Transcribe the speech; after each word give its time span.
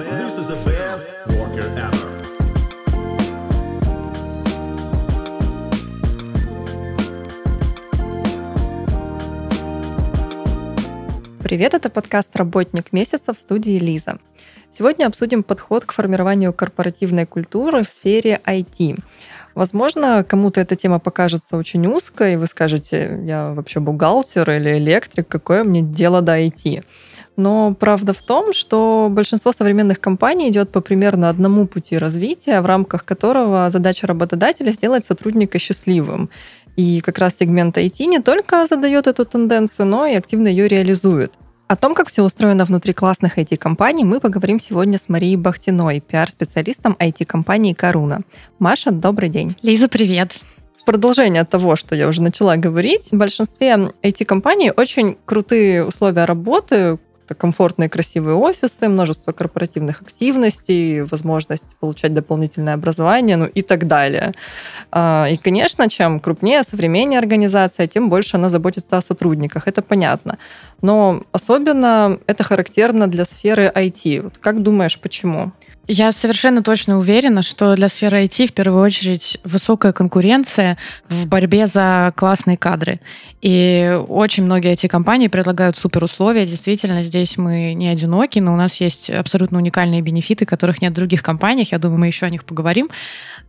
This 0.00 0.38
is 0.38 0.48
the 0.48 0.56
best 0.64 1.06
worker 1.28 1.68
ever. 1.76 2.08
Привет, 11.42 11.74
это 11.74 11.90
подкаст 11.90 12.34
«Работник 12.34 12.92
месяца» 12.92 13.34
в 13.34 13.36
студии 13.36 13.78
Лиза. 13.78 14.16
Сегодня 14.72 15.04
обсудим 15.06 15.42
подход 15.42 15.84
к 15.84 15.92
формированию 15.92 16.54
корпоративной 16.54 17.26
культуры 17.26 17.82
в 17.82 17.88
сфере 17.88 18.40
IT. 18.46 18.98
Возможно, 19.54 20.24
кому-то 20.26 20.62
эта 20.62 20.76
тема 20.76 20.98
покажется 20.98 21.58
очень 21.58 21.86
узкой, 21.86 22.34
и 22.34 22.36
вы 22.36 22.46
скажете, 22.46 23.20
я 23.24 23.52
вообще 23.52 23.80
бухгалтер 23.80 24.50
или 24.50 24.78
электрик, 24.78 25.28
какое 25.28 25.62
мне 25.62 25.82
дело 25.82 26.22
до 26.22 26.38
IT. 26.38 26.84
Но 27.40 27.74
правда 27.74 28.12
в 28.12 28.20
том, 28.20 28.52
что 28.52 29.08
большинство 29.10 29.52
современных 29.52 29.98
компаний 29.98 30.50
идет 30.50 30.70
по 30.70 30.82
примерно 30.82 31.30
одному 31.30 31.66
пути 31.66 31.96
развития, 31.96 32.60
в 32.60 32.66
рамках 32.66 33.06
которого 33.06 33.70
задача 33.70 34.06
работодателя 34.06 34.72
сделать 34.72 35.06
сотрудника 35.06 35.58
счастливым. 35.58 36.28
И 36.76 37.00
как 37.00 37.16
раз 37.16 37.36
сегмент 37.38 37.78
IT 37.78 38.04
не 38.04 38.18
только 38.18 38.66
задает 38.66 39.06
эту 39.06 39.24
тенденцию, 39.24 39.86
но 39.86 40.04
и 40.04 40.16
активно 40.16 40.48
ее 40.48 40.68
реализует. 40.68 41.32
О 41.66 41.76
том, 41.76 41.94
как 41.94 42.08
все 42.08 42.22
устроено 42.22 42.66
внутри 42.66 42.92
классных 42.92 43.38
IT-компаний, 43.38 44.04
мы 44.04 44.20
поговорим 44.20 44.60
сегодня 44.60 44.98
с 44.98 45.08
Марией 45.08 45.36
Бахтиной, 45.36 46.00
пиар-специалистом 46.00 46.94
IT-компании 46.98 47.72
«Коруна». 47.72 48.20
Маша, 48.58 48.90
добрый 48.90 49.30
день. 49.30 49.56
Лиза, 49.62 49.88
привет. 49.88 50.32
В 50.78 50.84
продолжение 50.84 51.44
того, 51.44 51.76
что 51.76 51.94
я 51.94 52.08
уже 52.08 52.20
начала 52.20 52.56
говорить, 52.56 53.12
в 53.12 53.16
большинстве 53.16 53.92
IT-компаний 54.02 54.72
очень 54.76 55.16
крутые 55.24 55.86
условия 55.86 56.26
работы, 56.26 56.98
это 57.30 57.38
комфортные, 57.38 57.88
красивые 57.88 58.34
офисы, 58.34 58.88
множество 58.88 59.32
корпоративных 59.32 60.02
активностей, 60.02 61.02
возможность 61.02 61.76
получать 61.78 62.12
дополнительное 62.12 62.74
образование, 62.74 63.36
ну 63.36 63.46
и 63.46 63.62
так 63.62 63.86
далее. 63.86 64.34
А, 64.90 65.26
и, 65.30 65.36
конечно, 65.36 65.88
чем 65.88 66.18
крупнее, 66.18 66.62
современнее 66.64 67.20
организация, 67.20 67.86
тем 67.86 68.10
больше 68.10 68.36
она 68.36 68.48
заботится 68.48 68.96
о 68.96 69.00
сотрудниках, 69.00 69.68
это 69.68 69.80
понятно. 69.80 70.38
Но 70.82 71.22
особенно 71.32 72.18
это 72.26 72.42
характерно 72.42 73.06
для 73.06 73.24
сферы 73.24 73.70
IT. 73.74 74.32
Как 74.40 74.62
думаешь, 74.62 74.98
почему? 74.98 75.52
Я 75.92 76.12
совершенно 76.12 76.62
точно 76.62 76.98
уверена, 76.98 77.42
что 77.42 77.74
для 77.74 77.88
сферы 77.88 78.22
IT 78.22 78.46
в 78.46 78.52
первую 78.52 78.80
очередь 78.80 79.40
высокая 79.42 79.92
конкуренция 79.92 80.78
в 81.08 81.26
борьбе 81.26 81.66
за 81.66 82.12
классные 82.14 82.56
кадры. 82.56 83.00
И 83.42 84.00
очень 84.06 84.44
многие 84.44 84.70
эти 84.70 84.86
компании 84.86 85.26
предлагают 85.26 85.76
супер 85.76 86.04
условия. 86.04 86.46
Действительно, 86.46 87.02
здесь 87.02 87.36
мы 87.36 87.74
не 87.74 87.88
одиноки, 87.88 88.38
но 88.38 88.54
у 88.54 88.56
нас 88.56 88.80
есть 88.80 89.10
абсолютно 89.10 89.58
уникальные 89.58 90.00
бенефиты, 90.00 90.46
которых 90.46 90.80
нет 90.80 90.92
в 90.92 90.94
других 90.94 91.24
компаниях. 91.24 91.72
Я 91.72 91.80
думаю, 91.80 91.98
мы 91.98 92.06
еще 92.06 92.24
о 92.24 92.30
них 92.30 92.44
поговорим. 92.44 92.88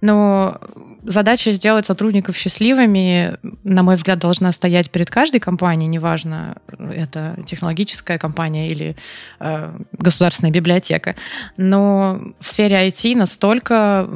Но 0.02 0.59
задача 1.03 1.52
сделать 1.52 1.85
сотрудников 1.85 2.35
счастливыми, 2.35 3.38
на 3.63 3.83
мой 3.83 3.95
взгляд, 3.95 4.19
должна 4.19 4.52
стоять 4.52 4.89
перед 4.89 5.09
каждой 5.09 5.39
компанией, 5.39 5.88
неважно, 5.88 6.58
это 6.77 7.38
технологическая 7.45 8.17
компания 8.17 8.71
или 8.71 8.95
э, 9.39 9.80
государственная 9.93 10.52
библиотека. 10.52 11.16
Но 11.58 12.19
в 12.39 12.47
сфере 12.47 12.88
IT 12.88 13.16
настолько 13.16 14.09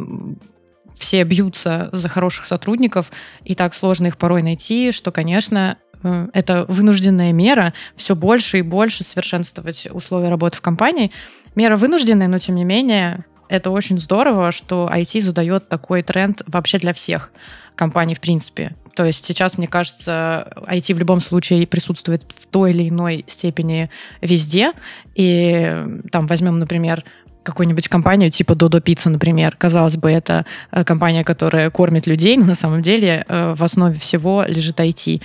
все 0.97 1.23
бьются 1.23 1.89
за 1.92 2.09
хороших 2.09 2.47
сотрудников, 2.47 3.11
и 3.44 3.53
так 3.53 3.73
сложно 3.73 4.08
их 4.08 4.17
порой 4.17 4.42
найти, 4.42 4.92
что, 4.92 5.11
конечно, 5.11 5.77
э, 6.03 6.27
это 6.33 6.66
вынужденная 6.67 7.31
мера 7.31 7.73
все 7.95 8.16
больше 8.16 8.59
и 8.59 8.64
больше 8.64 9.03
совершенствовать 9.03 9.88
условия 9.92 10.30
работы 10.30 10.58
в 10.58 10.61
компании. 10.61 11.11
Мера 11.55 11.77
вынужденная, 11.77 12.27
но 12.27 12.39
тем 12.39 12.55
не 12.55 12.66
менее 12.66 13.25
это 13.50 13.70
очень 13.70 14.00
здорово, 14.00 14.52
что 14.52 14.90
IT 14.92 15.22
задает 15.22 15.68
такой 15.70 16.04
тренд 16.04 16.42
вообще 16.48 16.80
для 16.80 16.94
всех 16.94 17.32
компаний 17.76 18.16
в 18.16 18.22
принципе. 18.22 18.76
То 18.95 19.04
есть 19.04 19.26
сейчас, 19.26 19.58
мне 19.58 19.67
кажется, 19.67 20.54
IT 20.67 20.94
в 20.94 21.00
любом 21.00 21.20
случае 21.20 21.67
присутствует 21.67 22.26
в 22.39 22.48
той 22.48 22.72
или 22.72 22.88
иной 22.88 23.26
степени 23.28 23.89
везде. 24.22 24.72
И 25.16 25.86
там 26.11 26.28
возьмем, 26.28 26.60
например, 26.60 27.04
какую-нибудь 27.44 27.88
компанию 27.88 28.32
типа 28.32 28.54
Dodo 28.54 28.82
Pizza, 28.82 29.10
например. 29.10 29.55
Казалось 29.58 29.98
бы, 29.98 30.10
это 30.11 30.45
э, 30.72 30.84
компания, 30.84 31.23
которая 31.23 31.70
кормит 31.70 32.08
людей, 32.08 32.38
но 32.38 32.45
на 32.45 32.55
самом 32.55 32.82
деле 32.82 33.26
э, 33.28 33.54
в 33.55 33.64
основе 33.64 34.00
всего 34.00 34.44
лежит 34.48 34.80
IT. 34.80 35.22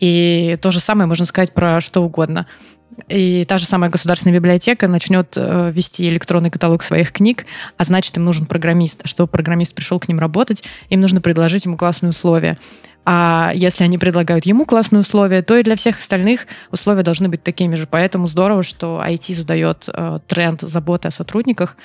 И 0.00 0.58
то 0.60 0.70
же 0.70 0.80
самое 0.80 1.06
можно 1.08 1.24
сказать 1.24 1.52
про 1.52 1.80
что 1.80 2.02
угодно. 2.02 2.46
И 3.08 3.44
та 3.44 3.58
же 3.58 3.66
самая 3.66 3.90
государственная 3.90 4.36
библиотека 4.36 4.88
начнет 4.88 5.34
э, 5.36 5.70
вести 5.72 6.08
электронный 6.08 6.50
каталог 6.50 6.82
своих 6.82 7.12
книг, 7.12 7.46
а 7.76 7.84
значит, 7.84 8.16
им 8.16 8.24
нужен 8.24 8.46
программист. 8.46 9.02
Чтобы 9.04 9.28
программист 9.28 9.74
пришел 9.74 9.98
к 10.00 10.08
ним 10.08 10.18
работать, 10.18 10.62
им 10.88 11.00
нужно 11.00 11.20
предложить 11.20 11.64
ему 11.64 11.76
классные 11.76 12.10
условия. 12.10 12.58
А 13.04 13.52
если 13.54 13.84
они 13.84 13.98
предлагают 13.98 14.46
ему 14.46 14.64
классные 14.64 15.00
условия, 15.00 15.42
то 15.42 15.56
и 15.56 15.62
для 15.62 15.76
всех 15.76 15.98
остальных 15.98 16.46
условия 16.70 17.02
должны 17.02 17.28
быть 17.28 17.42
такими 17.42 17.74
же. 17.74 17.86
Поэтому 17.86 18.26
здорово, 18.26 18.62
что 18.62 19.02
IT 19.04 19.34
задает 19.34 19.88
э, 19.92 20.20
тренд 20.26 20.62
заботы 20.62 21.08
о 21.08 21.10
сотрудниках. 21.10 21.76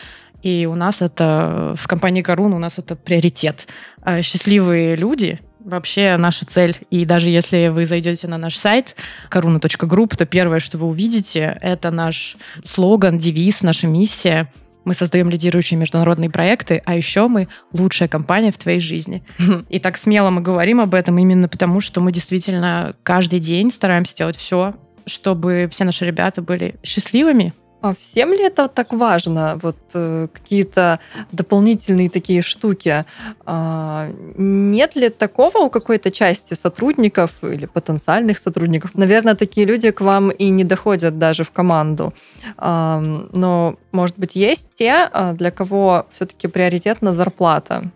И 0.42 0.66
у 0.66 0.76
нас 0.76 1.02
это 1.02 1.76
в 1.78 1.88
компании 1.88 2.22
Корун 2.22 2.54
у 2.54 2.60
нас 2.60 2.78
это 2.78 2.96
приоритет. 2.96 3.68
Э, 4.06 4.22
счастливые 4.22 4.96
люди 4.96 5.40
вообще 5.70 6.18
наша 6.18 6.46
цель. 6.46 6.78
И 6.90 7.06
даже 7.06 7.30
если 7.30 7.68
вы 7.68 7.86
зайдете 7.86 8.28
на 8.28 8.38
наш 8.38 8.58
сайт 8.58 8.96
karuna.group, 9.32 10.16
то 10.18 10.26
первое, 10.26 10.60
что 10.60 10.78
вы 10.78 10.88
увидите, 10.88 11.58
это 11.62 11.92
наш 11.92 12.36
слоган, 12.64 13.18
девиз, 13.18 13.62
наша 13.62 13.88
миссия. 13.88 14.52
Мы 14.86 14.94
создаем 14.94 15.30
лидирующие 15.30 15.78
международные 15.78 16.30
проекты, 16.30 16.82
а 16.86 16.96
еще 16.96 17.28
мы 17.28 17.48
лучшая 17.74 18.08
компания 18.08 18.52
в 18.52 18.58
твоей 18.58 18.80
жизни. 18.80 19.24
И 19.70 19.80
так 19.80 19.98
смело 19.98 20.30
мы 20.30 20.42
говорим 20.42 20.80
об 20.80 20.96
этом 20.96 21.18
именно 21.18 21.48
потому, 21.48 21.82
что 21.82 22.02
мы 22.02 22.12
действительно 22.12 22.96
каждый 23.04 23.40
день 23.40 23.72
стараемся 23.72 24.16
делать 24.16 24.38
все, 24.38 24.76
чтобы 25.06 25.70
все 25.72 25.84
наши 25.84 26.06
ребята 26.06 26.42
были 26.42 26.76
счастливыми, 26.84 27.54
а 27.82 27.94
всем 27.94 28.34
ли 28.34 28.44
это 28.44 28.68
так 28.68 28.94
важно? 28.94 29.58
Вот 29.62 29.78
э, 29.94 30.28
какие-то 30.34 31.00
дополнительные 31.32 32.10
такие 32.10 32.42
штуки. 32.42 33.06
А, 33.46 34.10
нет 34.38 34.96
ли 34.98 35.10
такого 35.10 35.60
у 35.60 35.70
какой-то 35.70 36.12
части 36.12 36.56
сотрудников 36.56 37.32
или 37.42 37.68
потенциальных 37.68 38.38
сотрудников? 38.38 38.96
Наверное, 38.96 39.36
такие 39.36 39.66
люди 39.66 39.92
к 39.92 40.02
вам 40.02 40.30
и 40.30 40.50
не 40.50 40.66
доходят 40.66 41.18
даже 41.18 41.44
в 41.44 41.52
команду. 41.52 42.14
А, 42.58 43.00
но, 43.34 43.76
может 43.94 44.20
быть, 44.20 44.36
есть 44.36 44.68
те, 44.74 45.10
а, 45.12 45.32
для 45.34 45.52
кого 45.52 46.06
все-таки 46.12 46.48
приоритетна 46.48 47.14
зарплата, 47.14 47.92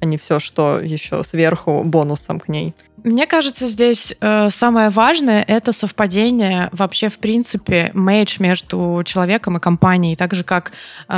а 0.00 0.04
не 0.04 0.16
все, 0.16 0.40
что 0.40 0.80
еще 0.80 1.22
сверху 1.22 1.84
бонусом 1.84 2.40
к 2.40 2.48
ней. 2.48 2.74
Мне 3.04 3.26
кажется, 3.26 3.68
здесь 3.68 4.14
э, 4.20 4.50
самое 4.50 4.88
важное 4.88 5.44
это 5.46 5.72
совпадение 5.72 6.68
вообще 6.72 7.08
в 7.08 7.18
принципе 7.18 7.90
мейдж 7.94 8.36
между 8.40 9.02
человеком 9.04 9.56
и 9.56 9.60
компанией, 9.60 10.16
так 10.16 10.34
же 10.34 10.42
как 10.42 10.72
э, 11.08 11.14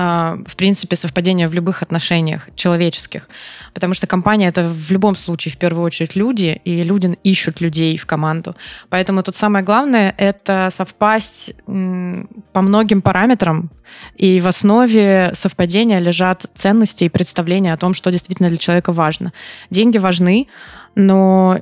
в 0.47 0.57
принципе 0.57 0.97
совпадение 0.97 1.49
в 1.49 1.55
любых 1.55 1.83
отношениях 1.83 2.49
человеческих, 2.55 3.29
потому 3.73 3.95
что 3.95 4.07
компания 4.07 4.49
это 4.49 4.69
в 4.69 4.91
любом 4.91 5.17
случае 5.17 5.53
в 5.53 5.57
первую 5.57 5.85
очередь 5.85 6.17
люди, 6.17 6.61
и 6.65 6.83
люди 6.83 7.19
ищут 7.25 7.61
людей 7.61 7.97
в 7.97 8.05
команду, 8.05 8.57
поэтому 8.91 9.23
тут 9.23 9.37
самое 9.37 9.65
главное 9.65 10.15
это 10.19 10.71
совпасть 10.77 11.53
м, 11.67 12.29
по 12.53 12.61
многим 12.61 13.01
параметрам, 13.01 13.71
и 14.17 14.41
в 14.41 14.47
основе 14.47 15.31
совпадения 15.35 15.99
лежат 15.99 16.47
ценности 16.55 17.05
и 17.05 17.09
представления 17.09 17.73
о 17.73 17.77
том, 17.77 17.95
что 17.95 18.11
действительно 18.11 18.49
для 18.49 18.59
человека 18.59 18.93
важно. 18.93 19.33
Деньги 19.71 19.99
важны, 19.99 20.49
но 20.95 21.59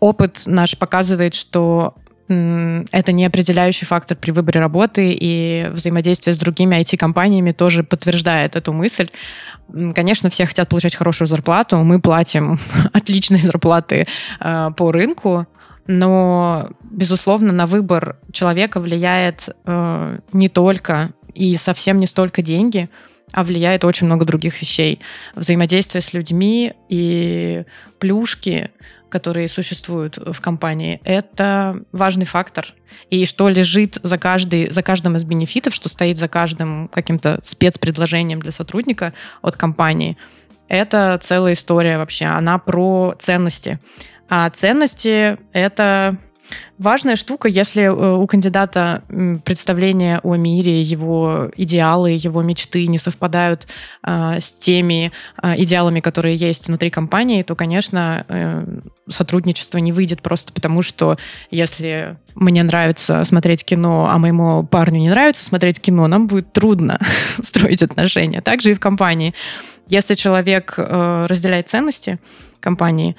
опыт 0.00 0.42
наш 0.46 0.76
показывает, 0.76 1.34
что 1.34 1.94
это 2.28 3.12
не 3.12 3.26
определяющий 3.26 3.84
фактор 3.84 4.16
при 4.16 4.30
выборе 4.30 4.60
работы, 4.60 5.16
и 5.18 5.68
взаимодействие 5.72 6.34
с 6.34 6.38
другими 6.38 6.76
IT-компаниями 6.80 7.52
тоже 7.52 7.82
подтверждает 7.82 8.56
эту 8.56 8.72
мысль. 8.72 9.08
Конечно, 9.94 10.30
все 10.30 10.46
хотят 10.46 10.68
получать 10.68 10.94
хорошую 10.94 11.28
зарплату, 11.28 11.78
мы 11.78 12.00
платим 12.00 12.58
отличные 12.92 13.42
зарплаты 13.42 14.06
э, 14.40 14.70
по 14.76 14.92
рынку, 14.92 15.46
но, 15.86 16.70
безусловно, 16.82 17.52
на 17.52 17.66
выбор 17.66 18.16
человека 18.32 18.80
влияет 18.80 19.48
э, 19.64 20.18
не 20.32 20.48
только 20.48 21.10
и 21.34 21.54
совсем 21.56 21.98
не 21.98 22.06
столько 22.06 22.42
деньги, 22.42 22.88
а 23.32 23.42
влияет 23.42 23.84
очень 23.84 24.06
много 24.06 24.24
других 24.24 24.60
вещей. 24.60 25.00
Взаимодействие 25.34 26.02
с 26.02 26.12
людьми 26.12 26.74
и 26.88 27.64
плюшки, 27.98 28.70
которые 29.08 29.48
существуют 29.48 30.16
в 30.16 30.40
компании, 30.40 31.00
это 31.04 31.82
важный 31.92 32.24
фактор. 32.24 32.74
И 33.10 33.26
что 33.26 33.48
лежит 33.48 33.98
за, 34.02 34.16
каждый, 34.16 34.70
за 34.70 34.82
каждым 34.82 35.16
из 35.16 35.24
бенефитов, 35.24 35.74
что 35.74 35.88
стоит 35.88 36.18
за 36.18 36.28
каждым 36.28 36.88
каким-то 36.88 37.40
спецпредложением 37.44 38.40
для 38.40 38.52
сотрудника 38.52 39.12
от 39.42 39.56
компании, 39.56 40.16
это 40.68 41.20
целая 41.22 41.52
история 41.52 41.98
вообще. 41.98 42.24
Она 42.26 42.58
про 42.58 43.14
ценности. 43.20 43.78
А 44.28 44.48
ценности— 44.48 45.36
это 45.52 46.16
Важная 46.78 47.16
штука, 47.16 47.48
если 47.48 47.82
э, 47.82 47.90
у 47.90 48.26
кандидата 48.26 49.02
представления 49.44 50.20
о 50.22 50.34
мире, 50.36 50.82
его 50.82 51.50
идеалы, 51.56 52.12
его 52.12 52.42
мечты 52.42 52.86
не 52.86 52.98
совпадают 52.98 53.66
э, 54.06 54.40
с 54.40 54.50
теми 54.50 55.12
э, 55.42 55.54
идеалами, 55.62 56.00
которые 56.00 56.36
есть 56.36 56.66
внутри 56.66 56.90
компании, 56.90 57.42
то, 57.42 57.54
конечно, 57.54 58.24
э, 58.28 58.64
сотрудничество 59.08 59.78
не 59.78 59.92
выйдет 59.92 60.22
просто 60.22 60.52
потому, 60.52 60.82
что 60.82 61.18
если 61.50 62.16
мне 62.34 62.62
нравится 62.62 63.24
смотреть 63.24 63.64
кино, 63.64 64.08
а 64.10 64.18
моему 64.18 64.64
парню 64.64 65.00
не 65.00 65.10
нравится 65.10 65.44
смотреть 65.44 65.80
кино, 65.80 66.06
нам 66.08 66.26
будет 66.26 66.52
трудно 66.52 66.98
строить 67.42 67.82
отношения. 67.82 68.40
Также 68.40 68.72
и 68.72 68.74
в 68.74 68.80
компании. 68.80 69.34
Если 69.88 70.14
человек 70.14 70.74
э, 70.76 71.26
разделяет 71.28 71.68
ценности 71.68 72.18
компании, 72.60 73.16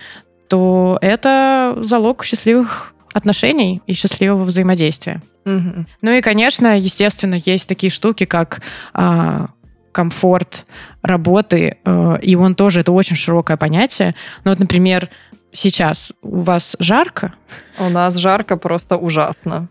то 0.47 0.97
это 1.01 1.77
залог 1.81 2.23
счастливых 2.23 2.92
отношений 3.13 3.81
и 3.87 3.93
счастливого 3.93 4.43
взаимодействия. 4.43 5.21
Угу. 5.45 5.85
Ну 6.01 6.11
и, 6.11 6.21
конечно, 6.21 6.77
естественно, 6.77 7.35
есть 7.35 7.67
такие 7.67 7.89
штуки, 7.89 8.25
как 8.25 8.61
э, 8.93 9.47
комфорт 9.91 10.65
работы, 11.01 11.77
э, 11.83 12.17
и 12.21 12.35
он 12.35 12.55
тоже, 12.55 12.81
это 12.81 12.91
очень 12.91 13.15
широкое 13.15 13.57
понятие. 13.57 14.15
Ну 14.43 14.51
вот, 14.51 14.59
например, 14.59 15.09
сейчас 15.51 16.13
у 16.21 16.41
вас 16.41 16.75
жарко? 16.79 17.33
У 17.77 17.89
нас 17.89 18.15
жарко 18.15 18.57
просто 18.57 18.97
ужасно. 18.97 19.69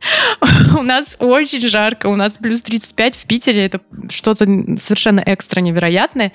У 0.78 0.82
нас 0.82 1.16
очень 1.18 1.66
жарко, 1.66 2.06
у 2.06 2.14
нас 2.14 2.34
плюс 2.34 2.62
35 2.62 3.16
в 3.16 3.26
Питере, 3.26 3.66
это 3.66 3.80
что-то 4.10 4.44
совершенно 4.78 5.20
экстра 5.26 5.60
невероятное. 5.60 6.32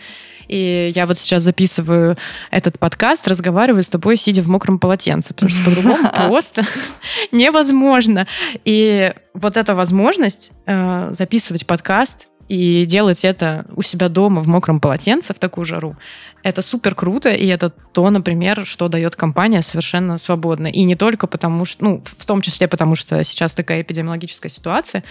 И 0.48 0.92
я 0.95 1.06
вот 1.06 1.19
сейчас 1.19 1.44
записываю 1.44 2.18
этот 2.51 2.80
подкаст, 2.80 3.28
разговариваю 3.28 3.84
с 3.84 3.88
тобой, 3.88 4.18
сидя 4.18 4.42
в 4.42 4.50
мокром 4.50 4.80
полотенце, 4.80 5.34
потому 5.34 5.51
что 5.51 5.69
по-другому 5.69 6.10
просто 6.28 6.63
невозможно. 7.31 8.28
И 8.66 9.13
вот 9.34 9.57
эта 9.57 9.75
возможность 9.75 10.51
э, 10.66 11.10
записывать 11.13 11.66
подкаст 11.66 12.28
и 12.50 12.86
делать 12.86 13.24
это 13.24 13.66
у 13.75 13.81
себя 13.81 14.10
дома 14.10 14.42
в 14.42 14.48
мокром 14.48 14.80
полотенце 14.80 15.34
в 15.34 15.40
такую 15.40 15.66
жару, 15.66 15.95
это 16.44 16.62
супер 16.62 16.94
круто, 16.94 17.30
и 17.30 17.48
это 17.48 17.69
то, 17.69 18.10
например, 18.10 18.66
что 18.66 18.90
дает 18.90 19.16
компания 19.16 19.62
совершенно 19.62 20.18
свободно. 20.18 20.68
И 20.68 20.84
не 20.84 20.95
только 20.95 21.25
потому, 21.25 21.66
что, 21.66 21.84
ну, 21.84 22.04
в 22.18 22.25
том 22.25 22.42
числе 22.42 22.68
потому, 22.68 22.95
что 22.95 23.24
сейчас 23.24 23.56
такая 23.56 23.81
эпидемиологическая 23.81 24.51
ситуация, 24.51 25.04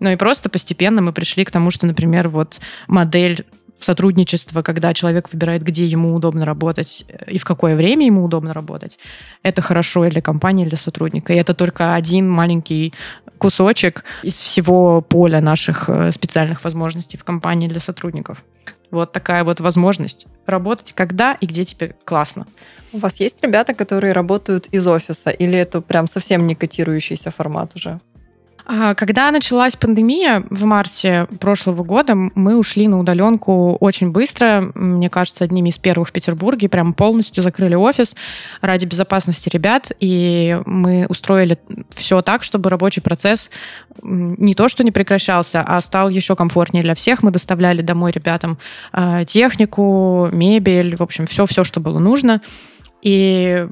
но 0.00 0.10
и 0.10 0.16
просто 0.16 0.48
постепенно 0.48 1.02
мы 1.02 1.12
пришли 1.12 1.44
к 1.44 1.50
тому, 1.50 1.70
что, 1.70 1.86
например, 1.86 2.28
вот 2.28 2.60
модель 2.88 3.44
сотрудничество, 3.80 4.62
когда 4.62 4.94
человек 4.94 5.28
выбирает, 5.32 5.62
где 5.62 5.86
ему 5.86 6.14
удобно 6.14 6.44
работать 6.44 7.04
и 7.26 7.38
в 7.38 7.44
какое 7.44 7.76
время 7.76 8.06
ему 8.06 8.24
удобно 8.24 8.52
работать, 8.52 8.98
это 9.42 9.62
хорошо 9.62 10.04
и 10.04 10.10
для 10.10 10.22
компании, 10.22 10.66
и 10.66 10.68
для 10.68 10.78
сотрудника. 10.78 11.32
И 11.32 11.36
это 11.36 11.54
только 11.54 11.94
один 11.94 12.28
маленький 12.28 12.92
кусочек 13.38 14.04
из 14.22 14.34
всего 14.34 15.00
поля 15.00 15.40
наших 15.40 15.88
э, 15.88 16.12
специальных 16.12 16.64
возможностей 16.64 17.16
в 17.16 17.24
компании 17.24 17.68
для 17.68 17.80
сотрудников. 17.80 18.44
Вот 18.90 19.12
такая 19.12 19.44
вот 19.44 19.60
возможность 19.60 20.26
работать 20.46 20.92
когда 20.92 21.34
и 21.34 21.46
где 21.46 21.64
тебе 21.64 21.94
классно. 22.04 22.46
У 22.92 22.98
вас 22.98 23.20
есть 23.20 23.42
ребята, 23.42 23.72
которые 23.72 24.12
работают 24.12 24.66
из 24.72 24.86
офиса, 24.86 25.30
или 25.30 25.56
это 25.56 25.80
прям 25.80 26.08
совсем 26.08 26.46
не 26.46 26.54
котирующийся 26.54 27.30
формат 27.30 27.76
уже? 27.76 28.00
А, 28.72 28.94
когда 28.94 29.32
началась 29.32 29.74
пандемия 29.74 30.44
в 30.48 30.64
марте 30.64 31.26
прошлого 31.40 31.82
года, 31.82 32.14
мы 32.14 32.56
ушли 32.56 32.86
на 32.86 33.00
удаленку 33.00 33.76
очень 33.80 34.12
быстро. 34.12 34.70
Мне 34.76 35.10
кажется, 35.10 35.42
одними 35.42 35.70
из 35.70 35.78
первых 35.78 36.10
в 36.10 36.12
Петербурге. 36.12 36.68
Прям 36.68 36.94
полностью 36.94 37.42
закрыли 37.42 37.74
офис 37.74 38.14
ради 38.60 38.86
безопасности 38.86 39.48
ребят. 39.48 39.90
И 39.98 40.60
мы 40.66 41.06
устроили 41.08 41.58
все 41.90 42.22
так, 42.22 42.44
чтобы 42.44 42.70
рабочий 42.70 43.00
процесс 43.00 43.50
не 44.02 44.54
то, 44.54 44.68
что 44.68 44.84
не 44.84 44.92
прекращался, 44.92 45.62
а 45.62 45.80
стал 45.80 46.08
еще 46.08 46.36
комфортнее 46.36 46.84
для 46.84 46.94
всех. 46.94 47.24
Мы 47.24 47.32
доставляли 47.32 47.82
домой 47.82 48.12
ребятам 48.12 48.56
а, 48.92 49.24
технику, 49.24 50.28
мебель, 50.30 50.94
в 50.94 51.02
общем, 51.02 51.26
все-все, 51.26 51.64
что 51.64 51.80
было 51.80 51.98
нужно. 51.98 52.40
И 53.02 53.66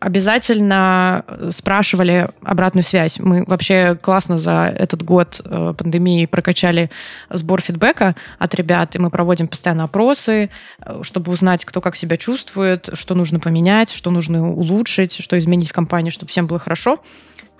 обязательно 0.00 1.24
э, 1.26 1.50
спрашивали 1.52 2.28
обратную 2.42 2.84
связь. 2.84 3.18
Мы 3.18 3.44
вообще 3.46 3.96
классно 4.00 4.38
за 4.38 4.72
этот 4.76 5.02
год 5.02 5.40
э, 5.44 5.74
пандемии 5.76 6.26
прокачали 6.26 6.90
сбор 7.30 7.60
фидбэка 7.60 8.14
от 8.38 8.54
ребят, 8.54 8.94
и 8.94 8.98
мы 8.98 9.10
проводим 9.10 9.48
постоянно 9.48 9.84
опросы, 9.84 10.50
э, 10.80 11.00
чтобы 11.02 11.32
узнать, 11.32 11.64
кто 11.64 11.80
как 11.80 11.96
себя 11.96 12.16
чувствует, 12.16 12.90
что 12.92 13.14
нужно 13.14 13.40
поменять, 13.40 13.90
что 13.90 14.10
нужно 14.10 14.50
улучшить, 14.50 15.20
что 15.20 15.36
изменить 15.38 15.70
в 15.70 15.72
компании, 15.72 16.10
чтобы 16.10 16.30
всем 16.30 16.46
было 16.46 16.58
хорошо. 16.58 16.98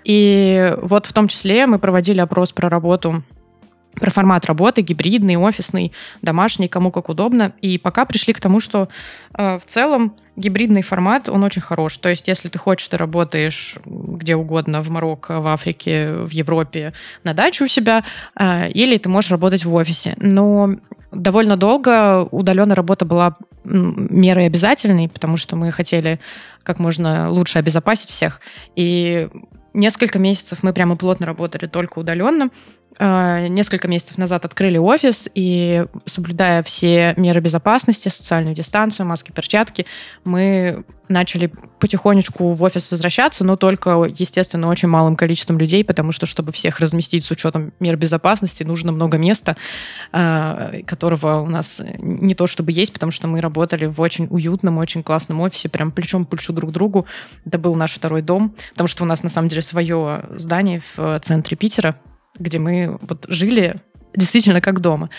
И 0.04 0.74
вот 0.80 1.06
в 1.06 1.12
том 1.12 1.28
числе 1.28 1.66
мы 1.66 1.78
проводили 1.78 2.20
опрос 2.20 2.52
про 2.52 2.68
работу 2.68 3.24
про 3.98 4.10
формат 4.10 4.44
работы, 4.46 4.82
гибридный, 4.82 5.36
офисный, 5.36 5.92
домашний, 6.22 6.68
кому 6.68 6.90
как 6.90 7.08
удобно. 7.08 7.52
И 7.60 7.78
пока 7.78 8.04
пришли 8.04 8.32
к 8.32 8.40
тому, 8.40 8.60
что 8.60 8.88
э, 9.34 9.58
в 9.58 9.66
целом 9.66 10.14
гибридный 10.36 10.82
формат, 10.82 11.28
он 11.28 11.42
очень 11.42 11.62
хорош. 11.62 11.96
То 11.98 12.08
есть, 12.08 12.28
если 12.28 12.48
ты 12.48 12.58
хочешь, 12.58 12.88
ты 12.88 12.96
работаешь 12.96 13.76
где 13.84 14.36
угодно, 14.36 14.82
в 14.82 14.90
Марокко, 14.90 15.40
в 15.40 15.46
Африке, 15.48 16.12
в 16.12 16.30
Европе, 16.30 16.92
на 17.24 17.34
даче 17.34 17.64
у 17.64 17.68
себя, 17.68 18.04
э, 18.38 18.70
или 18.70 18.98
ты 18.98 19.08
можешь 19.08 19.30
работать 19.30 19.64
в 19.64 19.74
офисе. 19.74 20.14
Но 20.18 20.76
довольно 21.12 21.56
долго 21.56 22.22
удаленная 22.30 22.76
работа 22.76 23.04
была 23.04 23.36
мерой 23.64 24.46
обязательной, 24.46 25.08
потому 25.08 25.36
что 25.36 25.56
мы 25.56 25.72
хотели 25.72 26.20
как 26.62 26.78
можно 26.78 27.30
лучше 27.30 27.58
обезопасить 27.58 28.10
всех. 28.10 28.40
И 28.76 29.28
несколько 29.74 30.18
месяцев 30.18 30.62
мы 30.62 30.72
прямо 30.72 30.96
плотно 30.96 31.26
работали 31.26 31.66
только 31.66 31.98
удаленно. 31.98 32.50
А, 33.00 33.46
несколько 33.46 33.86
месяцев 33.86 34.18
назад 34.18 34.44
открыли 34.44 34.76
офис, 34.76 35.28
и 35.34 35.86
соблюдая 36.04 36.64
все 36.64 37.14
меры 37.16 37.40
безопасности, 37.40 38.08
социальную 38.08 38.56
дистанцию, 38.56 39.06
маски, 39.06 39.30
перчатки, 39.30 39.86
мы 40.24 40.84
начали 41.08 41.50
потихонечку 41.78 42.52
в 42.52 42.62
офис 42.62 42.90
возвращаться, 42.90 43.44
но 43.44 43.56
только, 43.56 44.08
естественно, 44.18 44.68
очень 44.68 44.88
малым 44.88 45.16
количеством 45.16 45.58
людей, 45.58 45.84
потому 45.84 46.12
что, 46.12 46.26
чтобы 46.26 46.50
всех 46.52 46.80
разместить 46.80 47.24
с 47.24 47.30
учетом 47.30 47.72
мер 47.78 47.96
безопасности, 47.96 48.64
нужно 48.64 48.90
много 48.90 49.16
места, 49.16 49.56
а, 50.12 50.72
которого 50.84 51.40
у 51.40 51.46
нас 51.46 51.80
не 51.98 52.34
то 52.34 52.48
чтобы 52.48 52.72
есть, 52.72 52.92
потому 52.92 53.12
что 53.12 53.28
мы 53.28 53.40
работали 53.40 53.86
в 53.86 54.00
очень 54.00 54.26
уютном, 54.28 54.78
очень 54.78 55.04
классном 55.04 55.40
офисе, 55.40 55.68
прям 55.68 55.92
плечом 55.92 56.24
к 56.24 56.30
плечу 56.30 56.52
друг 56.52 56.72
другу. 56.72 57.06
Это 57.46 57.58
был 57.58 57.76
наш 57.76 57.92
второй 57.92 58.22
дом, 58.22 58.54
потому 58.72 58.88
что 58.88 59.04
у 59.04 59.06
нас 59.06 59.22
на 59.22 59.28
самом 59.28 59.48
деле 59.48 59.62
свое 59.62 60.22
здание 60.36 60.82
в 60.96 61.20
центре 61.20 61.56
Питера, 61.56 61.94
где 62.38 62.58
мы 62.58 62.98
вот 63.00 63.26
жили 63.28 63.76
действительно 64.14 64.60
как 64.60 64.80
дома. 64.80 65.10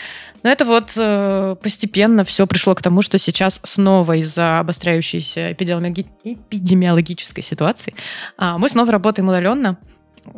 Но 0.42 0.50
это 0.50 0.64
вот 0.64 0.92
э, 0.96 1.56
постепенно 1.62 2.24
все 2.24 2.46
пришло 2.46 2.74
к 2.74 2.82
тому, 2.82 3.02
что 3.02 3.18
сейчас 3.18 3.60
снова 3.62 4.16
из-за 4.16 4.58
обостряющейся 4.58 5.52
эпидемиологи- 5.52 6.06
эпидемиологической 6.24 7.42
ситуации 7.42 7.94
э, 8.38 8.54
мы 8.58 8.68
снова 8.68 8.92
работаем 8.92 9.28
удаленно 9.28 9.78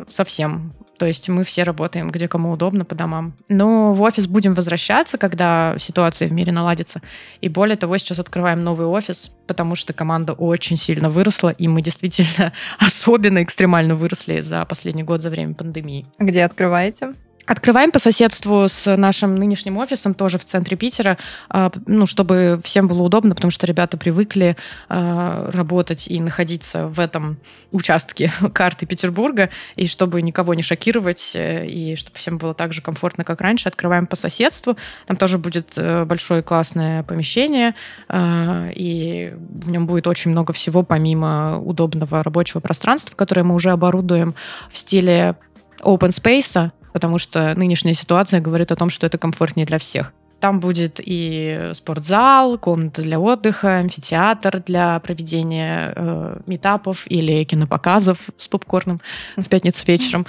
совсем. 0.08 0.72
То 0.98 1.06
есть 1.06 1.28
мы 1.28 1.42
все 1.42 1.64
работаем 1.64 2.10
где 2.10 2.28
кому 2.28 2.52
удобно 2.52 2.84
по 2.84 2.94
домам. 2.94 3.34
Но 3.48 3.94
в 3.94 4.00
офис 4.02 4.26
будем 4.26 4.54
возвращаться, 4.54 5.18
когда 5.18 5.74
ситуация 5.78 6.28
в 6.28 6.32
мире 6.32 6.52
наладится. 6.52 7.02
И 7.40 7.48
более 7.48 7.76
того, 7.76 7.98
сейчас 7.98 8.18
открываем 8.18 8.62
новый 8.62 8.86
офис, 8.86 9.32
потому 9.46 9.74
что 9.74 9.92
команда 9.92 10.32
очень 10.32 10.76
сильно 10.76 11.10
выросла, 11.10 11.48
и 11.48 11.66
мы 11.66 11.82
действительно 11.82 12.52
особенно 12.78 13.42
экстремально 13.42 13.96
выросли 13.96 14.40
за 14.40 14.64
последний 14.64 15.02
год, 15.02 15.22
за 15.22 15.30
время 15.30 15.54
пандемии. 15.54 16.06
Где 16.18 16.44
открываете? 16.44 17.14
Открываем 17.46 17.90
по 17.90 17.98
соседству 17.98 18.68
с 18.68 18.96
нашим 18.96 19.34
нынешним 19.34 19.76
офисом, 19.78 20.14
тоже 20.14 20.38
в 20.38 20.44
центре 20.44 20.76
Питера, 20.76 21.18
а, 21.48 21.72
ну, 21.86 22.06
чтобы 22.06 22.60
всем 22.62 22.86
было 22.86 23.02
удобно, 23.02 23.34
потому 23.34 23.50
что 23.50 23.66
ребята 23.66 23.96
привыкли 23.96 24.56
а, 24.88 25.50
работать 25.50 26.06
и 26.06 26.20
находиться 26.20 26.86
в 26.86 27.00
этом 27.00 27.38
участке 27.72 28.32
карты 28.52 28.86
Петербурга, 28.86 29.50
и 29.74 29.88
чтобы 29.88 30.22
никого 30.22 30.54
не 30.54 30.62
шокировать, 30.62 31.32
э, 31.34 31.66
и 31.66 31.96
чтобы 31.96 32.16
всем 32.16 32.38
было 32.38 32.54
так 32.54 32.72
же 32.72 32.80
комфортно, 32.80 33.24
как 33.24 33.40
раньше, 33.40 33.68
открываем 33.68 34.06
по 34.06 34.14
соседству. 34.14 34.76
Там 35.06 35.16
тоже 35.16 35.38
будет 35.38 35.72
э, 35.76 36.04
большое 36.04 36.42
классное 36.42 37.02
помещение, 37.02 37.74
а, 38.08 38.68
и 38.72 39.32
в 39.34 39.68
нем 39.68 39.86
будет 39.86 40.06
очень 40.06 40.30
много 40.30 40.52
всего, 40.52 40.84
помимо 40.84 41.58
удобного 41.58 42.22
рабочего 42.22 42.60
пространства, 42.60 43.16
которое 43.16 43.42
мы 43.42 43.56
уже 43.56 43.70
оборудуем 43.70 44.34
в 44.70 44.78
стиле 44.78 45.34
open 45.80 46.10
space, 46.10 46.70
потому 46.92 47.18
что 47.18 47.54
нынешняя 47.54 47.94
ситуация 47.94 48.40
говорит 48.40 48.72
о 48.72 48.76
том, 48.76 48.90
что 48.90 49.06
это 49.06 49.18
комфортнее 49.18 49.66
для 49.66 49.78
всех. 49.78 50.12
Там 50.42 50.58
будет 50.58 50.98
и 50.98 51.70
спортзал, 51.72 52.58
комната 52.58 53.00
для 53.00 53.20
отдыха, 53.20 53.78
амфитеатр 53.78 54.60
для 54.66 54.98
проведения 54.98 55.92
э, 55.94 56.40
метапов 56.46 57.04
или 57.06 57.44
кинопоказов 57.44 58.18
с 58.36 58.48
попкорном 58.48 59.00
в 59.36 59.48
пятницу 59.48 59.84
вечером. 59.86 60.26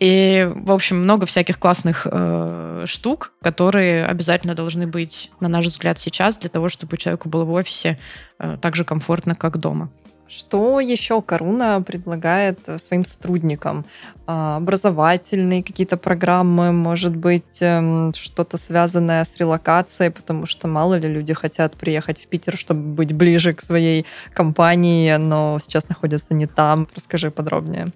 И, 0.00 0.46
в 0.54 0.70
общем, 0.70 1.02
много 1.02 1.24
всяких 1.24 1.58
классных 1.58 2.06
э, 2.10 2.84
штук, 2.84 3.32
которые 3.40 4.04
обязательно 4.04 4.54
должны 4.54 4.86
быть, 4.86 5.30
на 5.40 5.48
наш 5.48 5.64
взгляд, 5.64 5.98
сейчас, 5.98 6.36
для 6.36 6.50
того, 6.50 6.68
чтобы 6.68 6.98
человеку 6.98 7.30
было 7.30 7.44
в 7.44 7.52
офисе 7.52 7.98
э, 8.38 8.58
так 8.60 8.76
же 8.76 8.84
комфортно, 8.84 9.34
как 9.34 9.56
дома. 9.56 9.88
Что 10.36 10.80
еще 10.80 11.22
Коруна 11.22 11.80
предлагает 11.80 12.58
э, 12.66 12.78
своим 12.78 13.04
сотрудникам? 13.04 13.84
А, 14.26 14.56
образовательные 14.56 15.62
какие-то 15.62 15.96
программы, 15.96 16.72
может 16.72 17.14
быть, 17.14 17.60
эм, 17.60 18.12
что-то 18.14 18.56
связанное 18.56 19.22
с 19.22 19.36
релокацией, 19.36 20.10
потому 20.10 20.46
что 20.46 20.66
мало 20.66 20.94
ли 20.94 21.08
люди 21.08 21.32
хотят 21.34 21.76
приехать 21.76 22.20
в 22.20 22.26
Питер, 22.26 22.56
чтобы 22.56 22.80
быть 22.80 23.12
ближе 23.12 23.54
к 23.54 23.60
своей 23.60 24.06
компании, 24.32 25.14
но 25.16 25.60
сейчас 25.62 25.88
находятся 25.88 26.34
не 26.34 26.46
там. 26.46 26.88
Расскажи 26.96 27.30
подробнее. 27.30 27.92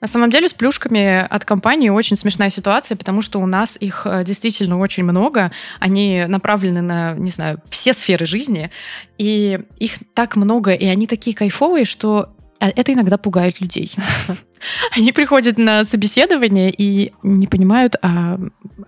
На 0.00 0.08
самом 0.08 0.30
деле 0.30 0.48
с 0.48 0.54
плюшками 0.54 1.26
от 1.26 1.44
компании 1.44 1.88
очень 1.88 2.16
смешная 2.16 2.50
ситуация, 2.50 2.96
потому 2.96 3.22
что 3.22 3.38
у 3.40 3.46
нас 3.46 3.76
их 3.78 4.02
э, 4.04 4.24
действительно 4.24 4.78
очень 4.78 5.04
много. 5.04 5.52
Они 5.78 6.24
направлены 6.26 6.82
на, 6.82 7.12
не 7.12 7.30
знаю, 7.30 7.60
все 7.70 7.94
сферы 7.94 8.26
жизни. 8.26 8.70
И 9.18 9.60
их 9.78 9.92
так 10.14 10.36
много, 10.36 10.72
и 10.72 10.86
они 10.86 11.06
такие 11.06 11.36
кайфовые, 11.36 11.84
что 11.84 12.34
это 12.68 12.92
иногда 12.92 13.18
пугает 13.18 13.60
людей. 13.60 13.92
Они 14.96 15.12
приходят 15.12 15.58
на 15.58 15.84
собеседование 15.84 16.72
и 16.76 17.12
не 17.22 17.46
понимают, 17.46 17.96
а, 18.02 18.38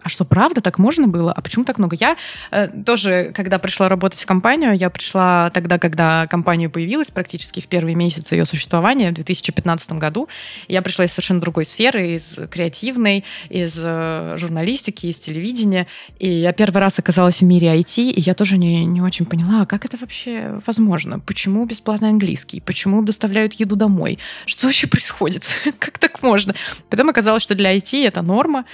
а 0.02 0.08
что 0.08 0.24
правда 0.24 0.60
так 0.60 0.78
можно 0.78 1.08
было, 1.08 1.32
а 1.32 1.40
почему 1.40 1.64
так 1.64 1.78
много? 1.78 1.96
Я 1.98 2.16
э, 2.50 2.68
тоже, 2.68 3.32
когда 3.34 3.58
пришла 3.58 3.88
работать 3.88 4.20
в 4.20 4.26
компанию, 4.26 4.76
я 4.76 4.90
пришла 4.90 5.50
тогда, 5.52 5.78
когда 5.78 6.26
компания 6.28 6.68
появилась, 6.68 7.10
практически 7.10 7.60
в 7.60 7.66
первые 7.66 7.94
месяцы 7.94 8.36
ее 8.36 8.46
существования, 8.46 9.10
в 9.10 9.14
2015 9.14 9.92
году. 9.92 10.28
Я 10.68 10.82
пришла 10.82 11.04
из 11.04 11.10
совершенно 11.10 11.40
другой 11.40 11.64
сферы, 11.64 12.14
из 12.14 12.36
креативной, 12.50 13.24
из 13.48 13.74
э, 13.76 14.36
журналистики, 14.38 15.06
из 15.06 15.16
телевидения. 15.18 15.86
И 16.18 16.28
я 16.28 16.52
первый 16.52 16.78
раз 16.78 16.98
оказалась 16.98 17.38
в 17.38 17.42
мире 17.42 17.74
IT, 17.76 18.10
и 18.10 18.20
я 18.20 18.34
тоже 18.34 18.58
не, 18.58 18.84
не 18.84 19.00
очень 19.00 19.26
поняла, 19.26 19.62
а 19.62 19.66
как 19.66 19.84
это 19.84 19.96
вообще 19.96 20.60
возможно? 20.66 21.18
Почему 21.18 21.64
бесплатный 21.64 22.10
английский? 22.10 22.60
Почему 22.60 23.02
доставляют 23.02 23.54
еду 23.54 23.63
домой? 23.66 24.18
Что 24.46 24.66
вообще 24.66 24.86
происходит? 24.86 25.44
как 25.78 25.98
так 25.98 26.22
можно? 26.22 26.54
Потом 26.90 27.08
оказалось, 27.08 27.42
что 27.42 27.54
для 27.54 27.76
IT 27.76 28.06
это 28.06 28.22
норма, 28.22 28.64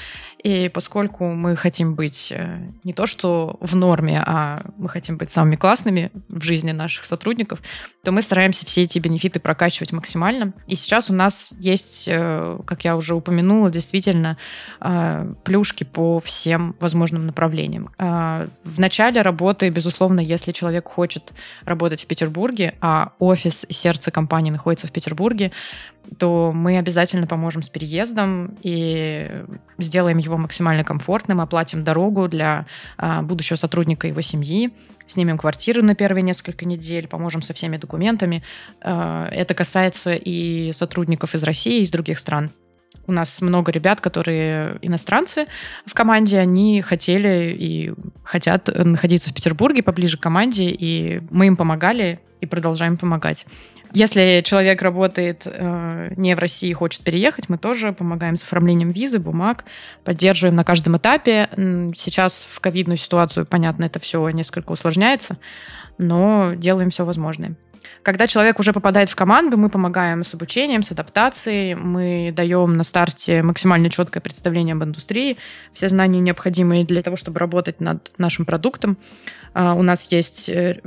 и 0.42 0.70
поскольку 0.70 1.26
мы 1.32 1.54
хотим 1.54 1.94
быть 1.94 2.28
э, 2.30 2.58
не 2.82 2.92
то 2.92 3.06
что 3.06 3.56
в 3.60 3.76
норме, 3.76 4.22
а 4.26 4.60
мы 4.78 4.88
хотим 4.88 5.18
быть 5.18 5.30
самыми 5.30 5.56
классными 5.56 6.10
в 6.28 6.42
жизни 6.42 6.72
наших 6.72 7.04
сотрудников, 7.04 7.60
то 8.02 8.10
мы 8.10 8.22
стараемся 8.22 8.64
все 8.64 8.84
эти 8.84 8.98
бенефиты 8.98 9.38
прокачивать 9.38 9.92
максимально. 9.92 10.54
И 10.66 10.76
сейчас 10.76 11.10
у 11.10 11.12
нас 11.12 11.52
есть, 11.58 12.08
э, 12.08 12.58
как 12.64 12.84
я 12.84 12.96
уже 12.96 13.14
упомянула, 13.14 13.70
действительно 13.70 14.38
э, 14.80 15.34
плюшки 15.44 15.84
по 15.84 16.20
всем 16.20 16.74
возможным 16.80 17.26
направлениям. 17.26 17.90
В 17.98 18.78
начале 18.78 19.22
работы, 19.22 19.68
безусловно, 19.68 20.20
если 20.20 20.52
человек 20.52 20.88
хочет 20.88 21.32
работать 21.64 22.02
в 22.02 22.06
Петербурге, 22.06 22.74
а 22.80 23.12
офис 23.18 23.66
и 23.68 23.72
сердце 23.72 24.10
компании 24.10 24.50
находится 24.50 24.86
в 24.86 24.92
Петербурге, 24.92 25.52
то 26.18 26.52
мы 26.54 26.78
обязательно 26.78 27.26
поможем 27.26 27.62
с 27.62 27.68
переездом 27.68 28.56
и 28.62 29.44
сделаем 29.78 30.18
его 30.18 30.36
максимально 30.36 30.84
комфортным, 30.84 31.40
оплатим 31.40 31.84
дорогу 31.84 32.28
для 32.28 32.66
а, 32.96 33.22
будущего 33.22 33.56
сотрудника 33.56 34.06
его 34.06 34.20
семьи, 34.20 34.72
снимем 35.06 35.38
квартиру 35.38 35.82
на 35.82 35.94
первые 35.94 36.22
несколько 36.22 36.64
недель, 36.64 37.08
поможем 37.08 37.42
со 37.42 37.54
всеми 37.54 37.76
документами. 37.76 38.42
А, 38.80 39.28
это 39.30 39.54
касается 39.54 40.14
и 40.14 40.72
сотрудников 40.72 41.34
из 41.34 41.42
России, 41.42 41.80
и 41.80 41.82
из 41.84 41.90
других 41.90 42.18
стран. 42.18 42.50
У 43.06 43.12
нас 43.12 43.40
много 43.40 43.72
ребят, 43.72 44.00
которые 44.00 44.78
иностранцы 44.82 45.46
в 45.84 45.94
команде, 45.94 46.38
они 46.38 46.82
хотели 46.82 47.54
и 47.58 47.92
хотят 48.22 48.68
находиться 48.72 49.30
в 49.30 49.34
Петербурге 49.34 49.82
поближе 49.82 50.16
к 50.16 50.20
команде, 50.20 50.66
и 50.66 51.20
мы 51.30 51.46
им 51.46 51.56
помогали 51.56 52.20
и 52.40 52.46
продолжаем 52.46 52.96
помогать. 52.96 53.46
Если 53.92 54.42
человек 54.44 54.82
работает 54.82 55.42
э, 55.46 56.12
не 56.16 56.36
в 56.36 56.38
России 56.38 56.68
и 56.68 56.72
хочет 56.72 57.02
переехать, 57.02 57.48
мы 57.48 57.58
тоже 57.58 57.92
помогаем 57.92 58.36
с 58.36 58.42
оформлением 58.42 58.90
визы, 58.90 59.18
бумаг, 59.18 59.64
поддерживаем 60.04 60.54
на 60.54 60.64
каждом 60.64 60.96
этапе. 60.96 61.48
Сейчас 61.96 62.48
в 62.50 62.60
ковидную 62.60 62.98
ситуацию, 62.98 63.46
понятно, 63.46 63.84
это 63.84 63.98
все 63.98 64.28
несколько 64.30 64.70
усложняется, 64.72 65.38
но 65.98 66.52
делаем 66.54 66.90
все 66.90 67.04
возможное. 67.04 67.56
Когда 68.02 68.26
человек 68.26 68.58
уже 68.58 68.72
попадает 68.72 69.10
в 69.10 69.16
команду, 69.16 69.58
мы 69.58 69.68
помогаем 69.68 70.24
с 70.24 70.32
обучением, 70.34 70.82
с 70.82 70.92
адаптацией, 70.92 71.74
мы 71.74 72.32
даем 72.34 72.76
на 72.76 72.84
старте 72.84 73.42
максимально 73.42 73.90
четкое 73.90 74.22
представление 74.22 74.74
об 74.74 74.84
индустрии, 74.84 75.36
все 75.74 75.88
знания 75.88 76.20
необходимые 76.20 76.84
для 76.84 77.02
того, 77.02 77.16
чтобы 77.16 77.38
работать 77.38 77.80
над 77.80 78.10
нашим 78.16 78.46
продуктом. 78.46 78.96
А, 79.52 79.74
у 79.74 79.82
нас 79.82 80.10
есть 80.10 80.48
э, 80.48 80.80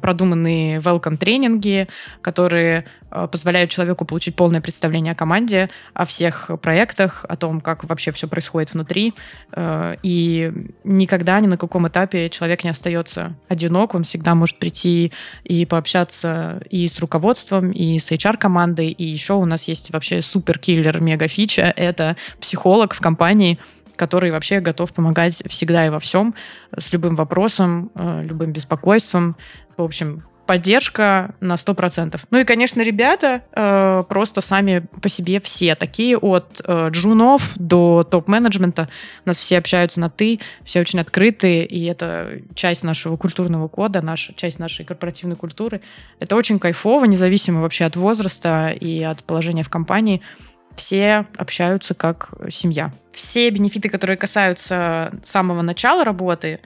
продуманные 0.00 0.78
welcome 0.78 1.16
тренинги, 1.16 1.88
которые 2.20 2.84
а, 3.10 3.26
позволяют 3.26 3.70
человеку 3.70 4.04
получить 4.04 4.36
полное 4.36 4.60
представление 4.60 5.12
о 5.12 5.16
команде, 5.16 5.70
о 5.94 6.04
всех 6.04 6.50
проектах, 6.60 7.24
о 7.28 7.36
том, 7.36 7.60
как 7.60 7.84
вообще 7.84 8.12
все 8.12 8.28
происходит 8.28 8.72
внутри. 8.72 9.14
А, 9.52 9.96
и 10.02 10.52
никогда 10.84 11.40
ни 11.40 11.46
на 11.46 11.56
каком 11.56 11.88
этапе 11.88 12.30
человек 12.30 12.64
не 12.64 12.70
остается 12.70 13.34
одинок, 13.48 13.94
он 13.94 14.04
всегда 14.04 14.34
может 14.34 14.58
прийти 14.58 15.12
и 15.44 15.66
пообщаться 15.66 16.62
и 16.70 16.86
с 16.88 16.98
руководством, 16.98 17.70
и 17.70 17.98
с 17.98 18.10
HR-командой, 18.10 18.88
и 18.88 19.04
еще 19.04 19.34
у 19.34 19.44
нас 19.44 19.64
есть 19.64 19.90
вообще 19.90 20.22
супер-киллер, 20.22 21.00
мега-фича, 21.00 21.72
это 21.76 22.16
психолог 22.40 22.94
в 22.94 23.00
компании, 23.00 23.58
который 23.96 24.30
вообще 24.30 24.60
готов 24.60 24.92
помогать 24.92 25.42
всегда 25.48 25.86
и 25.86 25.90
во 25.90 26.00
всем, 26.00 26.34
с 26.76 26.92
любым 26.92 27.14
вопросом, 27.14 27.90
э, 27.94 28.22
любым 28.24 28.52
беспокойством. 28.52 29.36
В 29.76 29.82
общем, 29.82 30.24
поддержка 30.52 31.34
на 31.40 31.54
100%. 31.54 32.20
Ну 32.30 32.38
и, 32.38 32.44
конечно, 32.44 32.82
ребята 32.82 33.40
э, 33.52 34.02
просто 34.06 34.42
сами 34.42 34.84
по 35.00 35.08
себе 35.08 35.40
все 35.40 35.74
такие, 35.74 36.18
от 36.18 36.60
э, 36.62 36.90
джунов 36.90 37.52
до 37.56 38.04
топ-менеджмента. 38.04 38.90
У 39.24 39.30
нас 39.30 39.38
все 39.38 39.56
общаются 39.56 39.98
на 39.98 40.10
«ты», 40.10 40.40
все 40.62 40.82
очень 40.82 41.00
открытые, 41.00 41.64
и 41.64 41.82
это 41.86 42.42
часть 42.54 42.84
нашего 42.84 43.16
культурного 43.16 43.68
кода, 43.68 44.02
наша, 44.02 44.34
часть 44.34 44.58
нашей 44.58 44.84
корпоративной 44.84 45.36
культуры. 45.36 45.80
Это 46.20 46.36
очень 46.36 46.58
кайфово, 46.58 47.06
независимо 47.06 47.62
вообще 47.62 47.86
от 47.86 47.96
возраста 47.96 48.76
и 48.78 49.02
от 49.02 49.24
положения 49.24 49.62
в 49.62 49.70
компании 49.70 50.20
все 50.76 51.26
общаются 51.36 51.94
как 51.94 52.30
семья. 52.50 52.90
Все 53.12 53.50
бенефиты, 53.50 53.88
которые 53.88 54.16
касаются 54.16 55.12
самого 55.24 55.62
начала 55.62 56.04
работы, 56.04 56.60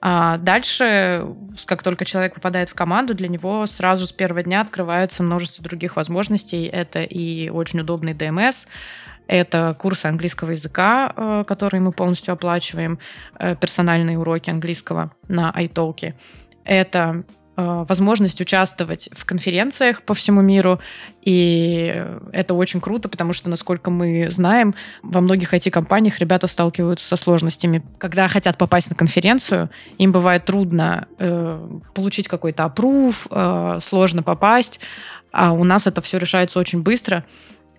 а 0.00 0.38
дальше, 0.38 1.26
как 1.66 1.82
только 1.82 2.04
человек 2.04 2.34
попадает 2.34 2.70
в 2.70 2.74
команду, 2.74 3.14
для 3.14 3.28
него 3.28 3.66
сразу 3.66 4.06
с 4.06 4.12
первого 4.12 4.42
дня 4.42 4.62
открывается 4.62 5.22
множество 5.22 5.62
других 5.62 5.96
возможностей. 5.96 6.64
Это 6.64 7.02
и 7.02 7.50
очень 7.50 7.80
удобный 7.80 8.14
ДМС, 8.14 8.64
это 9.26 9.76
курсы 9.78 10.06
английского 10.06 10.50
языка, 10.50 11.12
э, 11.14 11.44
которые 11.46 11.80
мы 11.80 11.92
полностью 11.92 12.32
оплачиваем, 12.32 12.98
э, 13.38 13.54
персональные 13.54 14.18
уроки 14.18 14.50
английского 14.50 15.12
на 15.28 15.52
iTalki. 15.56 16.14
Это 16.64 17.24
возможность 17.88 18.40
участвовать 18.40 19.08
в 19.12 19.24
конференциях 19.24 20.02
по 20.02 20.14
всему 20.14 20.40
миру, 20.40 20.80
и 21.22 22.04
это 22.32 22.54
очень 22.54 22.80
круто, 22.80 23.08
потому 23.08 23.32
что, 23.32 23.50
насколько 23.50 23.90
мы 23.90 24.30
знаем, 24.30 24.74
во 25.02 25.20
многих 25.20 25.52
IT-компаниях 25.52 26.18
ребята 26.18 26.46
сталкиваются 26.46 27.06
со 27.06 27.16
сложностями. 27.16 27.82
Когда 27.98 28.28
хотят 28.28 28.56
попасть 28.56 28.90
на 28.90 28.96
конференцию, 28.96 29.70
им 29.98 30.12
бывает 30.12 30.44
трудно 30.44 31.08
э, 31.18 31.78
получить 31.94 32.28
какой-то 32.28 32.64
опруф, 32.64 33.26
э, 33.30 33.78
сложно 33.82 34.22
попасть, 34.22 34.80
а 35.32 35.52
у 35.52 35.64
нас 35.64 35.86
это 35.86 36.00
все 36.00 36.18
решается 36.18 36.58
очень 36.58 36.82
быстро. 36.82 37.24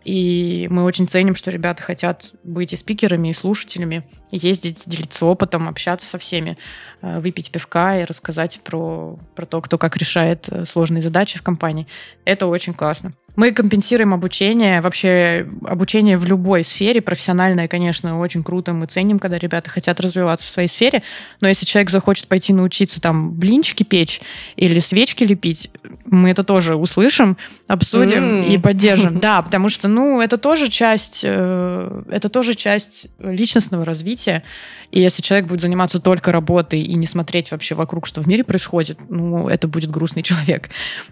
И 0.04 0.68
мы 0.72 0.84
очень 0.84 1.08
ценим, 1.08 1.36
что 1.36 1.52
ребята 1.52 1.84
хотят 1.84 2.32
быть 2.44 2.74
и 2.74 2.76
спикерами, 2.76 3.30
и 3.30 3.34
слушателями, 3.34 4.04
ездить, 4.32 4.84
делиться 4.86 5.26
опытом, 5.26 5.68
общаться 5.68 6.08
со 6.08 6.18
всеми, 6.18 6.58
э, 7.02 7.20
выпить 7.20 7.52
пивка 7.52 8.00
и 8.00 8.06
рассказать 8.06 8.60
про, 8.64 9.18
про 9.36 9.46
то, 9.46 9.62
кто 9.62 9.78
как 9.78 9.98
решает 9.98 10.48
э, 10.50 10.66
сложные 10.66 11.02
задачи 11.02 11.38
в 11.38 11.44
компании. 11.44 11.88
Это 12.26 12.48
очень 12.48 12.74
классно. 12.74 13.14
Мы 13.36 13.52
компенсируем 13.54 14.14
обучение, 14.14 14.82
вообще 14.82 15.48
обучение 15.66 16.18
в 16.18 16.26
любой 16.26 16.64
сфере, 16.64 17.02
профессиональное, 17.02 17.68
конечно, 17.68 18.20
очень 18.20 18.44
круто, 18.44 18.74
мы 18.74 18.88
ценим, 18.88 19.20
когда 19.20 19.38
ребята 19.38 19.70
хотят 19.70 20.02
развиваться 20.02 20.46
в 20.48 20.50
своей 20.50 20.68
сфере, 20.68 21.02
но 21.40 21.48
если 21.48 21.66
человек 21.66 21.92
захочет 21.92 22.28
пойти 22.28 22.52
научиться 22.52 23.00
там 23.00 23.32
блинчики 23.34 23.84
печь 23.84 24.22
или 24.58 24.80
свечки 24.80 25.24
лепить, 25.24 25.72
мы 26.06 26.30
это 26.30 26.44
тоже 26.44 26.76
услышим, 26.76 27.38
обсудим 27.68 28.44
mm. 28.44 28.54
и 28.54 28.58
поддержим. 28.58 29.20
Да, 29.22 29.42
потому 29.42 29.70
что, 29.70 29.88
ну, 29.88 30.20
это 30.20 30.38
тоже 30.38 30.68
часть, 30.68 31.22
э, 31.24 32.04
это 32.10 32.28
тоже 32.28 32.56
часть 32.56 33.08
личностного 33.20 33.86
развития, 33.86 34.21
и 34.28 35.00
если 35.00 35.22
человек 35.22 35.48
будет 35.48 35.62
заниматься 35.62 36.00
только 36.00 36.32
работой 36.32 36.82
и 36.82 36.96
не 36.96 37.08
смотреть 37.08 37.52
вообще 37.52 37.76
вокруг, 37.76 38.06
что 38.06 38.22
в 38.22 38.28
мире 38.28 38.44
происходит, 38.44 39.00
ну, 39.10 39.48
это 39.48 39.68
будет 39.68 39.90
грустный 39.90 40.24
человек. 40.24 40.70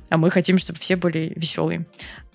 А 0.10 0.18
мы 0.18 0.30
хотим, 0.30 0.58
чтобы 0.60 0.80
все 0.80 0.96
были 0.96 1.34
веселые. 1.36 1.86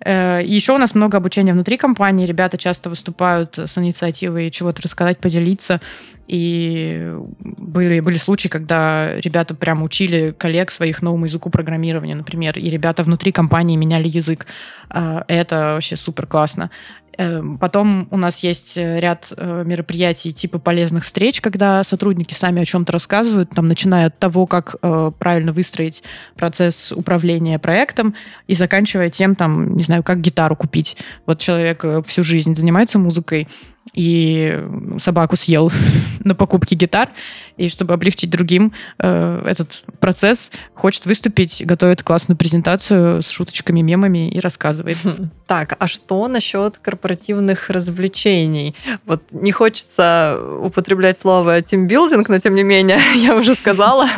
Э, 0.05 0.43
и 0.43 0.55
еще 0.55 0.73
у 0.73 0.79
нас 0.79 0.95
много 0.95 1.19
обучения 1.19 1.53
внутри 1.53 1.77
компании. 1.77 2.27
Ребята 2.27 2.57
часто 2.57 2.89
выступают 2.89 3.59
с 3.59 3.77
инициативой 3.79 4.51
чего-то 4.51 4.83
рассказать, 4.83 5.19
поделиться. 5.19 5.81
И 6.27 7.13
были, 7.39 8.01
были 8.01 8.17
случаи, 8.17 8.49
когда 8.49 9.15
ребята 9.21 9.55
прям 9.55 9.83
учили 9.83 10.35
коллег 10.37 10.71
своих 10.71 11.03
новому 11.03 11.27
языку 11.27 11.51
программирования, 11.51 12.15
например, 12.15 12.59
и 12.59 12.71
ребята 12.71 13.03
внутри 13.03 13.31
компании 13.31 13.77
меняли 13.77 14.09
язык. 14.09 14.47
Э, 14.91 15.23
это 15.29 15.75
вообще 15.75 15.97
супер 15.97 16.27
классно. 16.27 16.71
Эм, 17.17 17.59
потом 17.59 18.09
у 18.11 18.17
нас 18.17 18.39
есть 18.41 18.77
э, 18.77 18.99
ряд 18.99 19.33
э, 19.37 19.63
мероприятий 19.65 20.33
типа 20.33 20.59
полезных 20.59 21.05
встреч, 21.05 21.41
когда 21.41 21.85
сотрудники 21.85 22.35
сами 22.35 22.63
о 22.63 22.65
чем-то 22.65 22.93
рассказывают, 22.93 23.51
там, 23.51 23.69
начиная 23.69 24.07
от 24.07 24.19
того, 24.19 24.47
как 24.47 24.77
э, 24.83 25.13
правильно 25.19 25.53
выстроить 25.53 26.03
процесс 26.37 26.93
управления 26.93 27.59
проектом 27.59 28.15
и 28.49 28.55
заканчивая 28.55 29.11
тем, 29.11 29.37
там, 29.37 29.77
не 29.77 29.83
знаю, 29.83 30.03
как 30.03 30.21
гитару 30.21 30.57
купить. 30.57 30.97
Вот 31.27 31.39
человек 31.39 31.85
всю 32.07 32.25
жизнь 32.25 32.57
занимается 32.57 32.99
музыкой, 32.99 33.49
и 33.93 34.59
собаку 34.99 35.37
съел 35.37 35.71
на 36.25 36.35
покупке 36.35 36.75
гитар, 36.75 37.11
и 37.57 37.69
чтобы 37.69 37.95
облегчить 37.95 38.31
другим 38.31 38.73
э, 38.99 39.43
этот 39.47 39.83
процесс, 40.01 40.51
хочет 40.75 41.07
выступить, 41.07 41.65
готовит 41.65 42.03
классную 42.03 42.37
презентацию 42.37 43.23
с 43.23 43.29
шуточками, 43.29 43.81
мемами 43.81 44.31
и 44.31 44.41
рассказывает. 44.41 44.99
Так, 45.47 45.77
а 45.79 45.87
что 45.87 46.27
насчет 46.27 46.79
корпоративных 46.79 47.71
развлечений? 47.71 48.75
Вот 49.05 49.23
не 49.31 49.53
хочется 49.53 50.41
употреблять 50.63 51.21
слово 51.21 51.63
тимбилдинг, 51.63 52.29
но 52.29 52.39
тем 52.39 52.55
не 52.55 52.63
менее, 52.63 52.99
я 53.17 53.37
уже 53.37 53.55
сказала, 53.55 54.09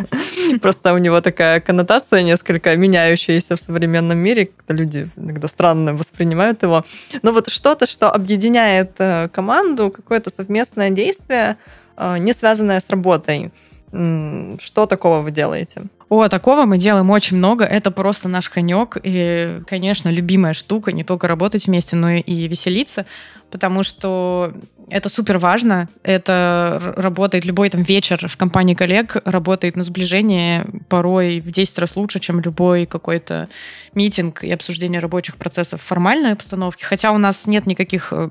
просто 0.60 0.94
у 0.94 0.98
него 0.98 1.20
такая 1.20 1.60
коннотация 1.60 2.22
несколько 2.22 2.76
меняющаяся 2.76 3.56
в 3.56 3.60
современном 3.60 4.18
мире, 4.18 4.50
люди 4.68 5.10
иногда 5.16 5.48
странно 5.48 5.94
воспринимают 5.94 6.62
его. 6.62 6.84
Но 7.22 7.32
вот 7.32 7.48
что-то, 7.48 7.86
что 7.86 8.10
объединяет 8.10 8.92
э, 8.98 9.28
команду, 9.28 9.90
какое-то 9.90 10.30
совместное 10.30 10.90
действие, 10.90 11.56
э, 11.96 12.18
не 12.18 12.32
связанное 12.32 12.80
с 12.80 12.90
работой. 12.90 13.52
Что 13.92 14.86
такого 14.86 15.20
вы 15.20 15.30
делаете? 15.30 15.82
О, 16.08 16.28
такого 16.28 16.66
мы 16.66 16.78
делаем 16.78 17.10
очень 17.10 17.36
много. 17.36 17.64
Это 17.64 17.90
просто 17.90 18.28
наш 18.28 18.48
конек. 18.48 18.96
И, 19.02 19.60
конечно, 19.66 20.08
любимая 20.08 20.54
штука 20.54 20.92
не 20.92 21.02
только 21.02 21.26
работать 21.26 21.66
вместе, 21.66 21.96
но 21.96 22.10
и 22.10 22.48
веселиться, 22.48 23.06
потому 23.50 23.82
что 23.82 24.52
это 24.88 25.08
супер 25.08 25.38
важно. 25.38 25.88
Это 26.02 26.94
работает 26.96 27.44
любой 27.44 27.70
там 27.70 27.82
вечер 27.82 28.28
в 28.28 28.36
компании 28.36 28.74
коллег, 28.74 29.16
работает 29.24 29.76
на 29.76 29.82
сближение 29.82 30.64
порой 30.88 31.40
в 31.40 31.50
10 31.50 31.78
раз 31.78 31.96
лучше, 31.96 32.20
чем 32.20 32.40
любой 32.40 32.86
какой-то 32.86 33.48
митинг 33.94 34.44
и 34.44 34.50
обсуждение 34.50 35.00
рабочих 35.00 35.36
процессов 35.36 35.80
в 35.80 35.84
формальной 35.84 36.32
обстановке. 36.32 36.84
Хотя 36.84 37.12
у 37.12 37.18
нас 37.18 37.46
нет 37.46 37.66
никаких 37.66 38.12
э, 38.12 38.28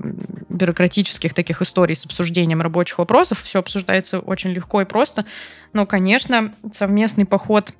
бюрократических 0.50 1.34
таких 1.34 1.62
историй 1.62 1.95
с 1.95 2.05
обсуждением 2.05 2.62
рабочих 2.62 3.00
вопросов. 3.00 3.41
Все 3.41 3.60
обсуждается 3.60 4.19
очень 4.19 4.51
легко 4.51 4.81
и 4.81 4.86
просто. 4.86 5.25
Но, 5.74 5.86
конечно, 5.86 6.53
совместный 6.72 7.25
поход 7.25 7.74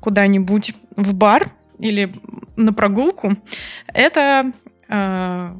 куда-нибудь 0.00 0.74
в 0.96 1.14
бар 1.14 1.50
или 1.78 2.12
на 2.56 2.72
прогулку, 2.72 3.36
это 3.92 4.52
э, 4.88 5.54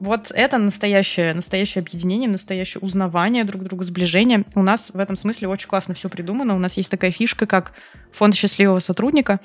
вот 0.00 0.30
это 0.32 0.58
настоящее, 0.58 1.34
настоящее 1.34 1.82
объединение, 1.82 2.28
настоящее 2.28 2.80
узнавание 2.80 3.44
друг 3.44 3.62
друга, 3.64 3.84
сближение. 3.84 4.44
У 4.54 4.62
нас 4.62 4.90
в 4.92 4.98
этом 4.98 5.16
смысле 5.16 5.48
очень 5.48 5.68
классно 5.68 5.94
все 5.94 6.08
придумано. 6.08 6.54
У 6.54 6.58
нас 6.58 6.76
есть 6.76 6.90
такая 6.90 7.10
фишка, 7.10 7.46
как 7.46 7.72
фонд 8.12 8.34
счастливого 8.34 8.78
сотрудника. 8.78 9.40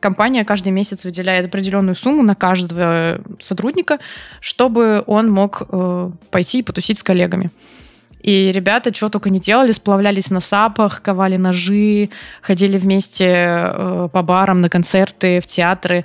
Компания 0.00 0.44
каждый 0.44 0.72
месяц 0.72 1.04
выделяет 1.04 1.46
определенную 1.46 1.94
сумму 1.94 2.22
на 2.22 2.34
каждого 2.34 3.22
сотрудника, 3.40 3.98
чтобы 4.40 5.02
он 5.06 5.30
мог 5.30 5.62
э, 5.66 6.10
пойти 6.30 6.58
и 6.58 6.62
потусить 6.62 6.98
с 6.98 7.02
коллегами. 7.02 7.50
И 8.20 8.52
ребята 8.52 8.94
что 8.94 9.08
только 9.08 9.30
не 9.30 9.40
делали, 9.40 9.72
сплавлялись 9.72 10.30
на 10.30 10.40
сапах, 10.40 11.00
ковали 11.00 11.38
ножи, 11.38 12.10
ходили 12.42 12.76
вместе 12.76 13.24
э, 13.26 14.08
по 14.12 14.22
барам, 14.22 14.60
на 14.60 14.68
концерты, 14.68 15.40
в 15.40 15.46
театры, 15.46 16.04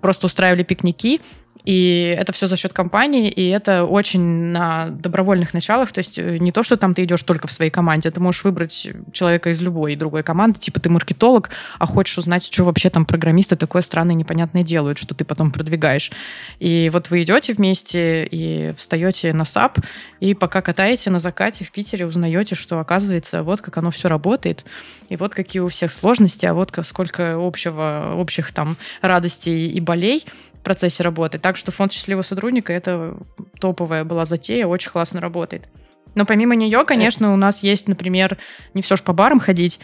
просто 0.00 0.26
устраивали 0.26 0.64
пикники. 0.64 1.20
И 1.66 2.14
это 2.16 2.32
все 2.32 2.46
за 2.46 2.56
счет 2.56 2.72
компании, 2.72 3.28
и 3.28 3.48
это 3.48 3.84
очень 3.84 4.20
на 4.20 4.86
добровольных 4.88 5.52
началах. 5.52 5.90
То 5.90 5.98
есть 5.98 6.16
э, 6.16 6.38
не 6.38 6.52
то, 6.52 6.62
что 6.62 6.76
там 6.76 6.94
ты 6.94 7.02
идешь 7.02 7.22
только 7.24 7.48
в 7.48 7.52
своей 7.52 7.72
команде, 7.72 8.08
ты 8.12 8.20
можешь 8.20 8.44
выбрать 8.44 8.88
человека 9.12 9.50
из 9.50 9.60
любой 9.60 9.96
другой 9.96 10.22
команды, 10.22 10.60
типа 10.60 10.78
ты 10.78 10.88
маркетолог, 10.88 11.50
а 11.80 11.86
хочешь 11.86 12.18
узнать, 12.18 12.44
что 12.44 12.62
вообще 12.62 12.88
там 12.88 13.04
программисты 13.04 13.56
такое 13.56 13.82
странное 13.82 14.14
непонятное 14.14 14.62
делают, 14.62 14.98
что 14.98 15.16
ты 15.16 15.24
потом 15.24 15.50
продвигаешь. 15.50 16.12
И 16.60 16.88
вот 16.92 17.10
вы 17.10 17.24
идете 17.24 17.52
вместе 17.52 18.28
и 18.30 18.72
встаете 18.78 19.32
на 19.32 19.44
сап, 19.44 19.78
и 20.20 20.34
пока 20.34 20.62
катаете 20.62 21.10
на 21.10 21.18
закате 21.18 21.64
в 21.64 21.72
Питере, 21.72 22.06
узнаете, 22.06 22.54
что 22.54 22.78
оказывается 22.78 23.42
вот 23.42 23.60
как 23.60 23.76
оно 23.78 23.90
все 23.90 24.08
работает, 24.08 24.64
и 25.08 25.16
вот 25.16 25.34
какие 25.34 25.60
у 25.62 25.68
всех 25.68 25.92
сложности, 25.92 26.46
а 26.46 26.54
вот 26.54 26.78
сколько 26.84 27.34
общего, 27.34 28.14
общих 28.16 28.52
там 28.52 28.76
радостей 29.02 29.68
и 29.68 29.80
болей 29.80 30.24
процессе 30.66 31.04
работы. 31.04 31.38
Так 31.38 31.56
что 31.56 31.70
фонд 31.70 31.92
счастливого 31.92 32.22
сотрудника 32.22 32.72
это 32.72 33.16
топовая 33.60 34.02
была 34.02 34.26
затея, 34.26 34.66
очень 34.66 34.90
классно 34.90 35.20
работает. 35.20 35.68
Но 36.16 36.26
помимо 36.26 36.56
нее, 36.56 36.84
конечно, 36.84 37.32
у 37.32 37.36
нас 37.36 37.62
есть, 37.62 37.86
например, 37.86 38.36
не 38.74 38.82
все 38.82 38.96
ж 38.96 39.02
по 39.02 39.12
барам 39.12 39.38
ходить. 39.38 39.78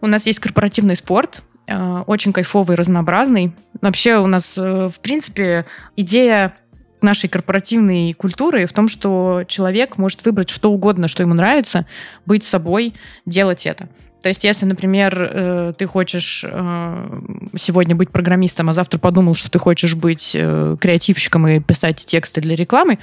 У 0.00 0.08
нас 0.08 0.26
есть 0.26 0.40
корпоративный 0.40 0.96
спорт, 0.96 1.42
э, 1.68 2.02
очень 2.08 2.32
кайфовый, 2.32 2.76
разнообразный. 2.76 3.54
Вообще 3.80 4.18
у 4.18 4.26
нас, 4.26 4.58
э, 4.58 4.90
в 4.92 4.98
принципе, 4.98 5.64
идея 5.94 6.56
нашей 7.02 7.28
корпоративной 7.28 8.12
культуры 8.12 8.66
в 8.66 8.72
том, 8.72 8.88
что 8.88 9.44
человек 9.46 9.96
может 9.96 10.24
выбрать 10.24 10.50
что 10.50 10.72
угодно, 10.72 11.06
что 11.06 11.22
ему 11.22 11.34
нравится, 11.34 11.86
быть 12.24 12.42
собой, 12.42 12.94
делать 13.26 13.64
это. 13.64 13.88
То 14.26 14.30
есть, 14.30 14.42
если, 14.42 14.66
например, 14.66 15.14
э, 15.16 15.72
ты 15.78 15.86
хочешь 15.86 16.44
э, 16.44 17.20
сегодня 17.56 17.94
быть 17.94 18.10
программистом, 18.10 18.68
а 18.68 18.72
завтра 18.72 18.98
подумал, 18.98 19.36
что 19.36 19.48
ты 19.52 19.60
хочешь 19.60 19.94
быть 19.94 20.32
э, 20.34 20.76
креативщиком 20.80 21.46
и 21.46 21.60
писать 21.60 22.04
тексты 22.04 22.40
для 22.40 22.56
рекламы, 22.56 22.98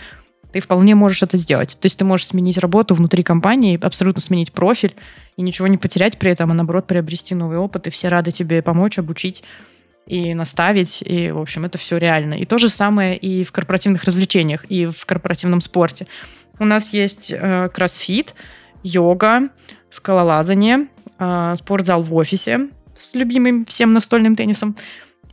ты 0.51 0.59
вполне 0.59 0.95
можешь 0.95 1.23
это 1.23 1.37
сделать. 1.37 1.77
То 1.79 1.85
есть 1.85 1.97
ты 1.97 2.03
можешь 2.03 2.27
сменить 2.27 2.57
работу 2.57 2.93
внутри 2.93 3.23
компании, 3.23 3.79
абсолютно 3.81 4.21
сменить 4.21 4.51
профиль 4.51 4.95
и 5.37 5.41
ничего 5.43 5.67
не 5.67 5.77
потерять 5.77 6.19
при 6.19 6.29
этом, 6.29 6.51
а 6.51 6.53
наоборот 6.53 6.87
приобрести 6.87 7.35
новый 7.35 7.57
опыт, 7.57 7.87
и 7.87 7.89
все 7.89 8.09
рады 8.09 8.33
тебе 8.33 8.61
помочь, 8.61 8.99
обучить 8.99 9.45
и 10.05 10.33
наставить, 10.33 11.01
и, 11.01 11.31
в 11.31 11.39
общем, 11.39 11.63
это 11.63 11.77
все 11.77 11.95
реально. 11.95 12.33
И 12.33 12.43
то 12.43 12.57
же 12.57 12.67
самое 12.67 13.15
и 13.15 13.45
в 13.45 13.53
корпоративных 13.53 14.03
развлечениях, 14.03 14.65
и 14.65 14.87
в 14.87 15.05
корпоративном 15.05 15.61
спорте. 15.61 16.05
У 16.59 16.65
нас 16.65 16.91
есть 16.91 17.31
э, 17.31 17.69
кроссфит, 17.73 18.35
йога, 18.83 19.49
скалолазание, 19.89 20.87
э, 21.19 21.55
спортзал 21.57 22.01
в 22.03 22.13
офисе 22.15 22.69
с 22.95 23.13
любимым 23.15 23.65
всем 23.65 23.93
настольным 23.93 24.35
теннисом. 24.35 24.75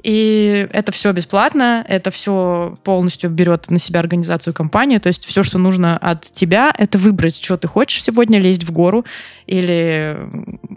И 0.03 0.67
это 0.73 0.93
все 0.93 1.13
бесплатно, 1.13 1.85
это 1.87 2.11
все 2.11 2.79
полностью 2.85 3.29
берет 3.29 3.71
на 3.71 3.79
себя 3.79 4.01
организацию 4.01 4.55
компании. 4.55 4.99
То 4.99 5.09
есть 5.09 5.27
все, 5.27 5.43
что 5.43 5.59
нужно 5.59 5.99
от 5.99 6.23
тебя, 6.23 6.73
это 6.77 6.97
выбрать, 6.97 7.43
что 7.43 7.59
ты 7.59 7.69
хочешь 7.69 8.03
сегодня, 8.03 8.41
лезть 8.41 8.65
в 8.65 8.73
гору 8.73 9.05
или 9.47 10.17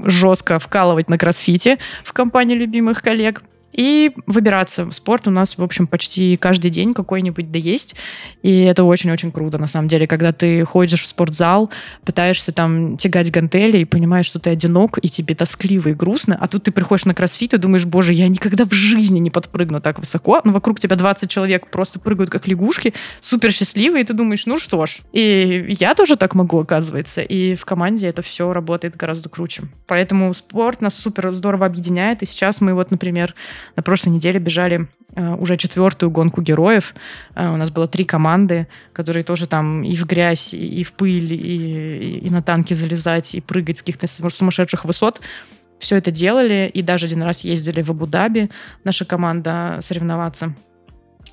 жестко 0.03 0.59
вкалывать 0.59 1.09
на 1.09 1.17
кроссфите 1.17 1.77
в 2.03 2.12
компании 2.12 2.55
любимых 2.55 3.01
коллег 3.01 3.43
и 3.73 4.12
выбираться. 4.27 4.89
Спорт 4.91 5.27
у 5.27 5.31
нас, 5.31 5.57
в 5.57 5.63
общем, 5.63 5.88
почти 5.88 6.38
каждый 6.38 6.71
день 6.71 6.93
какой-нибудь 6.93 7.51
да 7.51 7.59
есть. 7.59 7.95
И 8.41 8.62
это 8.62 8.83
очень-очень 8.83 9.31
круто, 9.31 9.57
на 9.57 9.67
самом 9.67 9.88
деле, 9.88 10.07
когда 10.07 10.31
ты 10.31 10.63
ходишь 10.63 11.01
в 11.01 11.07
спортзал, 11.07 11.69
пытаешься 12.05 12.51
там 12.51 12.97
тягать 12.97 13.31
гантели 13.31 13.79
и 13.79 13.86
понимаешь, 13.86 14.25
что 14.25 14.39
ты 14.39 14.51
одинок, 14.51 14.99
и 15.01 15.09
тебе 15.09 15.36
тоскливо 15.36 15.89
и 15.89 15.93
грустно, 15.93 16.38
а 16.39 16.47
тут 16.47 16.63
ты 16.63 16.71
приходишь 16.71 17.05
на 17.05 17.13
кроссфит 17.13 17.53
и 17.53 17.57
думаешь, 17.57 17.86
боже, 17.86 18.13
я 18.13 18.27
никогда 18.27 18.65
в 18.65 18.71
жизни 18.71 19.19
не 19.19 19.29
подпрыгну 19.29 19.81
так 19.81 19.99
высоко, 19.99 20.41
но 20.43 20.51
вокруг 20.51 20.79
тебя 20.79 20.95
20 20.95 21.29
человек 21.29 21.67
просто 21.67 21.99
прыгают 21.99 22.29
как 22.29 22.47
лягушки, 22.47 22.93
супер 23.21 23.51
счастливые, 23.51 24.03
и 24.03 24.05
ты 24.05 24.13
думаешь, 24.13 24.45
ну 24.45 24.57
что 24.57 24.86
ж, 24.86 24.99
и 25.12 25.65
я 25.79 25.95
тоже 25.95 26.15
так 26.15 26.36
могу, 26.36 26.59
оказывается, 26.59 27.21
и 27.21 27.55
в 27.55 27.65
команде 27.65 28.07
это 28.07 28.21
все 28.21 28.53
работает 28.53 28.95
гораздо 28.95 29.29
круче. 29.29 29.63
Поэтому 29.88 30.33
спорт 30.33 30.81
нас 30.81 30.95
супер 30.95 31.31
здорово 31.31 31.65
объединяет, 31.65 32.23
и 32.23 32.25
сейчас 32.25 32.62
мы 32.62 32.73
вот, 32.73 32.91
например, 32.91 33.36
на 33.76 33.84
прошлой 33.84 34.10
неделе 34.10 34.39
бежали 34.39 34.88
э, 35.15 35.36
уже 35.36 35.58
четвертую 35.58 36.10
гонку 36.10 36.41
героев. 36.41 36.93
Э, 37.36 37.49
у 37.49 37.58
нас 37.58 37.71
было 37.71 37.88
три 37.88 38.04
команды, 38.06 38.67
которые 38.93 39.23
тоже 39.23 39.47
там 39.47 39.84
и 39.84 39.95
в 39.95 40.06
грязь, 40.06 40.54
и 40.54 40.84
в 40.84 40.93
пыль, 40.93 41.34
и, 41.34 42.19
и 42.19 42.30
на 42.30 42.41
танки 42.41 42.73
залезать, 42.73 43.36
и 43.36 43.41
прыгать 43.41 43.78
с 43.78 43.82
каких-то 43.82 44.08
сумасшедших 44.08 44.86
высот. 44.86 45.21
Все 45.80 45.97
это 45.97 46.12
делали, 46.12 46.71
и 46.73 46.82
даже 46.82 47.08
один 47.08 47.23
раз 47.23 47.41
ездили 47.41 47.82
в 47.82 47.89
Абу-Даби, 47.89 48.49
наша 48.84 49.06
команда, 49.06 49.80
соревноваться 49.82 50.54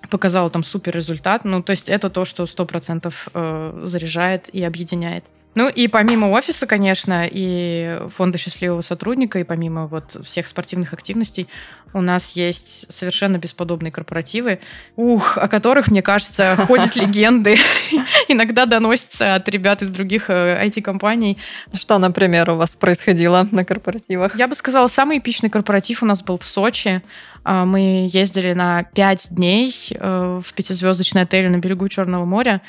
показала 0.09 0.51
там 0.51 0.65
супер 0.65 0.95
результат. 0.95 1.45
Ну, 1.45 1.63
то 1.63 1.71
есть 1.71 1.89
это 1.89 2.11
то, 2.11 2.25
что 2.25 2.45
100% 2.45 3.13
э, 3.35 3.81
заряжает 3.83 4.49
и 4.49 4.63
объединяет. 4.63 5.25
Ну 5.55 5.69
и 5.69 5.89
помимо 5.89 6.27
офиса, 6.27 6.67
конечно, 6.67 7.27
и 7.29 7.99
фонда 8.17 8.39
счастливого 8.39 8.83
сотрудника, 8.83 9.41
и 9.41 9.45
помимо 9.45 9.89
вот 9.89 10.17
всех 10.25 10.47
спортивных 10.47 10.93
активностей, 10.93 11.49
у 11.93 12.01
нас 12.01 12.33
есть 12.33 12.91
совершенно 12.93 13.37
бесподобные 13.37 13.91
корпоративы, 13.91 14.61
ух, 14.95 15.37
о 15.37 15.49
которых, 15.49 15.91
мне 15.91 16.03
кажется, 16.03 16.55
ходят 16.67 16.95
легенды. 16.95 17.57
Иногда 18.29 18.65
доносятся 18.67 19.35
от 19.35 19.49
ребят 19.49 19.83
из 19.83 19.91
других 19.91 20.31
IT-компаний. 20.31 21.39
Э, 21.73 21.77
Что, 21.77 21.99
например, 21.99 22.51
у 22.51 22.55
вас 22.57 22.77
происходило 22.77 23.49
на 23.51 23.65
корпоративах? 23.65 24.37
Я 24.37 24.47
бы 24.47 24.55
сказала, 24.55 24.87
самый 24.87 25.19
эпичный 25.19 25.51
корпоратив 25.51 26.05
у 26.05 26.07
нас 26.07 26.23
был 26.23 26.39
в 26.39 26.45
Сочи. 26.45 27.03
А, 27.43 27.65
мы 27.65 28.09
ездили 28.13 28.53
на 28.53 28.85
пять 28.85 29.27
дней 29.31 29.75
э, 29.91 30.41
в 30.45 30.53
пятизвездочный 30.53 31.23
отель 31.23 31.49
на 31.49 31.57
берегу 31.57 31.89
Черного 31.89 32.25
моря 32.25 32.63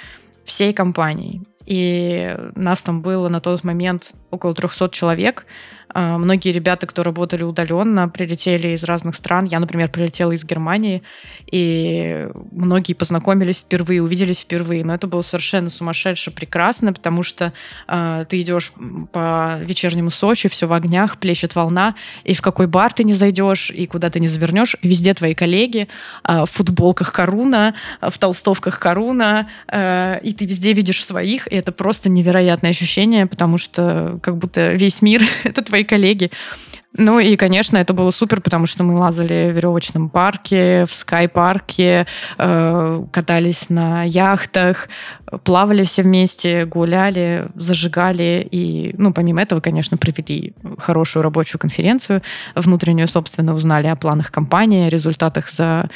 всей 0.45 0.73
компанией. 0.73 1.41
И 1.71 2.35
нас 2.55 2.81
там 2.81 3.01
было 3.01 3.29
на 3.29 3.39
тот 3.39 3.63
момент 3.63 4.11
около 4.29 4.53
300 4.53 4.89
человек. 4.89 5.45
А, 5.93 6.17
многие 6.17 6.51
ребята, 6.51 6.87
кто 6.87 7.03
работали 7.03 7.43
удаленно, 7.43 8.07
прилетели 8.07 8.69
из 8.69 8.83
разных 8.83 9.15
стран. 9.15 9.45
Я, 9.45 9.59
например, 9.59 9.89
прилетела 9.89 10.31
из 10.31 10.43
Германии, 10.43 11.03
и 11.51 12.27
многие 12.51 12.93
познакомились 12.93 13.57
впервые, 13.57 14.01
увиделись 14.01 14.39
впервые. 14.39 14.83
Но 14.85 14.93
это 14.93 15.07
было 15.07 15.21
совершенно 15.21 15.69
сумасшедше 15.69 16.31
прекрасно, 16.31 16.93
потому 16.93 17.23
что 17.23 17.53
э, 17.87 18.25
ты 18.29 18.41
идешь 18.41 18.71
по 19.11 19.59
вечернему 19.61 20.09
Сочи, 20.09 20.49
все 20.49 20.67
в 20.67 20.73
огнях, 20.73 21.17
плещет 21.17 21.55
волна, 21.55 21.95
и 22.23 22.33
в 22.33 22.41
какой 22.41 22.67
бар 22.67 22.93
ты 22.93 23.03
не 23.03 23.13
зайдешь, 23.13 23.71
и 23.71 23.85
куда 23.87 24.09
ты 24.09 24.19
не 24.19 24.27
завернешь, 24.27 24.75
везде 24.81 25.13
твои 25.13 25.33
коллеги 25.33 25.87
э, 26.23 26.45
в 26.45 26.49
футболках 26.51 27.11
Коруна, 27.11 27.75
в 28.01 28.17
толстовках 28.17 28.79
Коруна, 28.79 29.49
э, 29.67 30.19
и 30.23 30.33
ты 30.33 30.45
везде 30.45 30.73
видишь 30.73 31.03
своих, 31.03 31.47
и 31.47 31.55
это 31.55 31.71
просто 31.71 32.09
невероятное 32.09 32.71
ощущение, 32.71 33.25
потому 33.25 33.57
что 33.57 34.19
как 34.21 34.37
будто 34.37 34.73
весь 34.73 35.01
мир— 35.01 35.21
это 35.43 35.61
твои 35.61 35.80
коллеги. 35.83 36.31
Ну 36.97 37.19
и, 37.19 37.37
конечно, 37.37 37.77
это 37.77 37.93
было 37.93 38.11
супер, 38.11 38.41
потому 38.41 38.65
что 38.65 38.83
мы 38.83 38.99
лазали 38.99 39.49
в 39.49 39.55
веревочном 39.55 40.09
парке, 40.09 40.85
в 40.85 40.93
скай-парке, 40.93 42.05
э, 42.37 43.05
катались 43.13 43.69
на 43.69 44.03
яхтах, 44.03 44.89
плавали 45.45 45.85
все 45.85 46.03
вместе, 46.03 46.65
гуляли, 46.65 47.45
зажигали. 47.55 48.45
И, 48.51 48.93
ну, 48.97 49.13
помимо 49.13 49.41
этого, 49.41 49.61
конечно, 49.61 49.95
провели 49.95 50.53
хорошую 50.79 51.23
рабочую 51.23 51.61
конференцию 51.61 52.23
внутреннюю, 52.55 53.07
собственно, 53.07 53.55
узнали 53.55 53.87
о 53.87 53.95
планах 53.95 54.29
компании, 54.29 54.87
о 54.87 54.89
результатах 54.89 55.49
за 55.49 55.89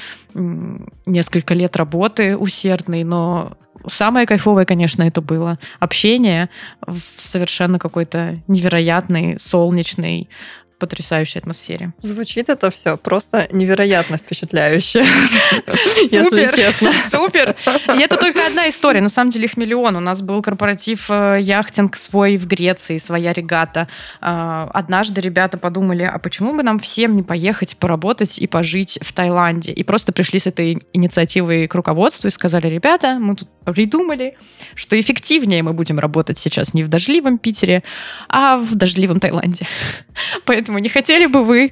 несколько 1.05 1.53
лет 1.53 1.75
работы 1.75 2.37
усердной, 2.37 3.03
но 3.03 3.57
самое 3.87 4.25
кайфовое, 4.25 4.65
конечно, 4.65 5.03
это 5.03 5.21
было 5.21 5.59
общение 5.79 6.49
в 6.85 6.99
совершенно 7.17 7.79
какой-то 7.79 8.39
невероятный, 8.47 9.39
солнечный, 9.39 10.29
потрясающей 10.77 11.39
атмосфере. 11.39 11.93
Звучит 12.01 12.49
это 12.49 12.69
все 12.69 12.97
просто 12.97 13.47
невероятно 13.51 14.17
впечатляюще, 14.17 14.99
если 16.11 16.55
честно. 16.55 16.91
Супер! 17.09 17.55
И 17.95 17.99
это 17.99 18.17
только 18.17 18.45
одна 18.45 18.69
история, 18.69 19.01
на 19.01 19.09
самом 19.09 19.31
деле 19.31 19.45
их 19.45 19.57
миллион. 19.57 19.95
У 19.95 19.99
нас 19.99 20.21
был 20.21 20.41
корпоратив 20.41 21.09
э, 21.09 21.39
яхтинг 21.41 21.97
свой 21.97 22.37
в 22.37 22.47
Греции, 22.47 22.97
своя 22.97 23.33
регата. 23.33 23.87
А, 24.21 24.69
однажды 24.73 25.21
ребята 25.21 25.57
подумали, 25.57 26.03
а 26.03 26.19
почему 26.19 26.53
бы 26.53 26.63
нам 26.63 26.79
всем 26.79 27.15
не 27.15 27.23
поехать 27.23 27.77
поработать 27.77 28.37
и 28.39 28.47
пожить 28.47 28.99
в 29.01 29.13
Таиланде? 29.13 29.71
И 29.71 29.83
просто 29.83 30.11
пришли 30.11 30.39
с 30.39 30.47
этой 30.47 30.85
инициативой 30.93 31.67
к 31.67 31.75
руководству 31.75 32.27
и 32.27 32.31
сказали, 32.31 32.67
ребята, 32.67 33.17
мы 33.19 33.35
тут 33.35 33.49
придумали, 33.65 34.37
что 34.75 34.99
эффективнее 34.99 35.63
мы 35.63 35.73
будем 35.73 35.99
работать 35.99 36.37
сейчас 36.37 36.73
не 36.73 36.83
в 36.83 36.87
дождливом 36.87 37.37
Питере, 37.37 37.83
а 38.29 38.57
в 38.57 38.75
дождливом 38.75 39.19
Таиланде. 39.19 39.67
Поэтому 40.45 40.64
не 40.67 40.89
хотели 40.89 41.25
бы 41.27 41.43
вы 41.43 41.71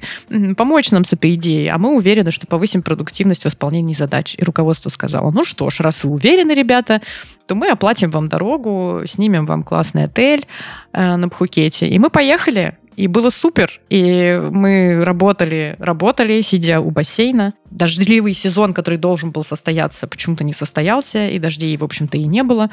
помочь 0.56 0.90
нам 0.90 1.04
с 1.04 1.12
этой 1.12 1.34
идеей, 1.34 1.68
а 1.68 1.78
мы 1.78 1.94
уверены, 1.94 2.30
что 2.30 2.46
повысим 2.46 2.82
продуктивность 2.82 3.44
в 3.44 3.46
исполнении 3.46 3.94
задач. 3.94 4.34
И 4.38 4.42
руководство 4.42 4.88
сказало, 4.90 5.30
ну 5.30 5.44
что 5.44 5.70
ж, 5.70 5.80
раз 5.80 6.04
вы 6.04 6.12
уверены, 6.12 6.52
ребята, 6.52 7.00
то 7.46 7.54
мы 7.54 7.68
оплатим 7.68 8.10
вам 8.10 8.28
дорогу, 8.28 9.02
снимем 9.06 9.46
вам 9.46 9.62
классный 9.62 10.04
отель 10.04 10.46
э, 10.92 11.16
на 11.16 11.28
Пхукете. 11.28 11.88
И 11.88 11.98
мы 11.98 12.10
поехали, 12.10 12.78
и 12.96 13.06
было 13.08 13.30
супер. 13.30 13.80
И 13.88 14.40
мы 14.50 15.04
работали, 15.04 15.76
работали, 15.78 16.40
сидя 16.42 16.80
у 16.80 16.90
бассейна. 16.90 17.54
Дождливый 17.70 18.34
сезон, 18.34 18.72
который 18.72 18.98
должен 18.98 19.30
был 19.30 19.42
состояться, 19.42 20.06
почему-то 20.06 20.44
не 20.44 20.52
состоялся, 20.52 21.28
и 21.28 21.38
дождей, 21.38 21.76
в 21.76 21.84
общем-то, 21.84 22.16
и 22.16 22.24
не 22.24 22.42
было. 22.42 22.70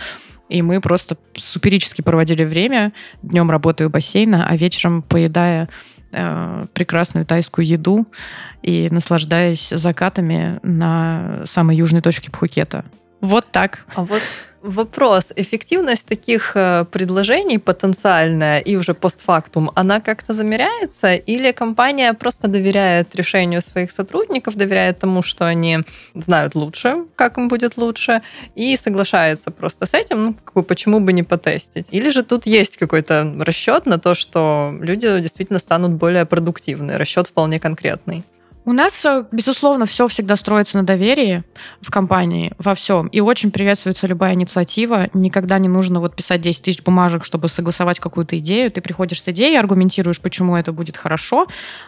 И 0.50 0.62
мы 0.62 0.82
просто 0.82 1.18
суперически 1.34 2.02
проводили 2.02 2.44
время, 2.44 2.92
днем 3.24 3.50
работая 3.50 3.88
у 3.88 3.90
бассейна, 3.90 4.46
а 4.48 4.58
вечером 4.58 5.02
поедая 5.02 5.70
э, 6.12 6.65
прекрасную 6.74 7.26
тайскую 7.26 7.65
еду 7.65 8.06
и 8.62 8.89
наслаждаясь 8.89 9.69
закатами 9.69 10.60
на 10.63 11.43
самой 11.45 11.78
южной 11.78 12.02
точке 12.02 12.32
Пхукета. 12.32 12.86
Вот 13.21 13.52
так. 13.52 13.86
А 13.93 14.04
вот 14.04 14.21
Вопрос. 14.63 15.34
Эффективность 15.36 16.06
таких 16.06 16.52
э, 16.56 16.86
предложений 16.91 17.58
потенциальная 17.58 18.60
и 18.60 18.76
уже 18.76 18.93
постфактум, 18.93 19.71
она 19.74 20.00
как-то 20.00 20.34
замеряется? 20.34 21.15
Или 21.15 21.52
компания 21.52 22.13
просто 22.13 22.47
доверяет 22.47 23.15
решению 23.15 23.62
своих 23.62 23.91
сотрудников, 23.91 24.56
доверяет 24.56 25.00
тому, 25.00 25.24
что 25.24 25.47
они 25.47 25.80
знают 26.13 26.54
лучше, 26.54 27.06
как 27.15 27.39
им 27.39 27.47
будет 27.47 27.78
лучше, 27.78 28.21
и 28.54 28.78
соглашается 28.78 29.50
просто 29.50 29.88
с 29.88 29.95
этим, 29.95 30.26
ну, 30.26 30.34
как 30.34 30.54
бы, 30.54 30.63
почему 30.63 31.00
бы 31.00 31.12
не 31.12 31.24
потестить? 31.24 31.88
Или 31.89 32.12
же 32.12 32.21
тут 32.21 32.45
есть 32.45 32.78
какой-то 32.78 33.34
расчет 33.39 33.88
на 33.88 33.97
то, 33.97 34.13
что 34.13 34.76
люди 34.80 35.08
действительно 35.21 35.60
станут 35.60 35.93
более 35.93 36.26
продуктивны? 36.26 36.97
Расчет 36.97 37.28
вполне 37.28 37.60
конкретный. 37.60 38.24
У 38.63 38.74
нас, 38.74 39.04
э, 39.06 39.26
безусловно, 39.32 39.88
все 39.88 40.08
всегда 40.08 40.36
строится 40.36 40.78
на 40.78 40.84
доверии 40.84 41.43
в 41.82 41.89
компании, 41.89 42.54
во 42.60 42.76
всем. 42.76 43.08
И 43.08 43.19
очень 43.19 43.50
приветствуется 43.50 44.06
любая 44.06 44.36
инициатива. 44.36 45.08
Никогда 45.13 45.58
не 45.58 45.67
нужно 45.67 46.00
вот 46.00 46.15
писать 46.15 46.41
10 46.41 46.63
тысяч 46.63 46.84
бумажек, 46.84 47.26
чтобы 47.26 47.50
согласовать 47.50 48.00
какую-то 48.00 48.38
идею. 48.38 48.71
Ты 48.71 48.82
приходишь 48.82 49.24
с 49.24 49.28
идеей, 49.30 49.58
аргументируешь, 49.58 50.21
почему 50.21 50.56
это 50.56 50.74
будет 50.74 50.95
хорошо, 50.95 51.47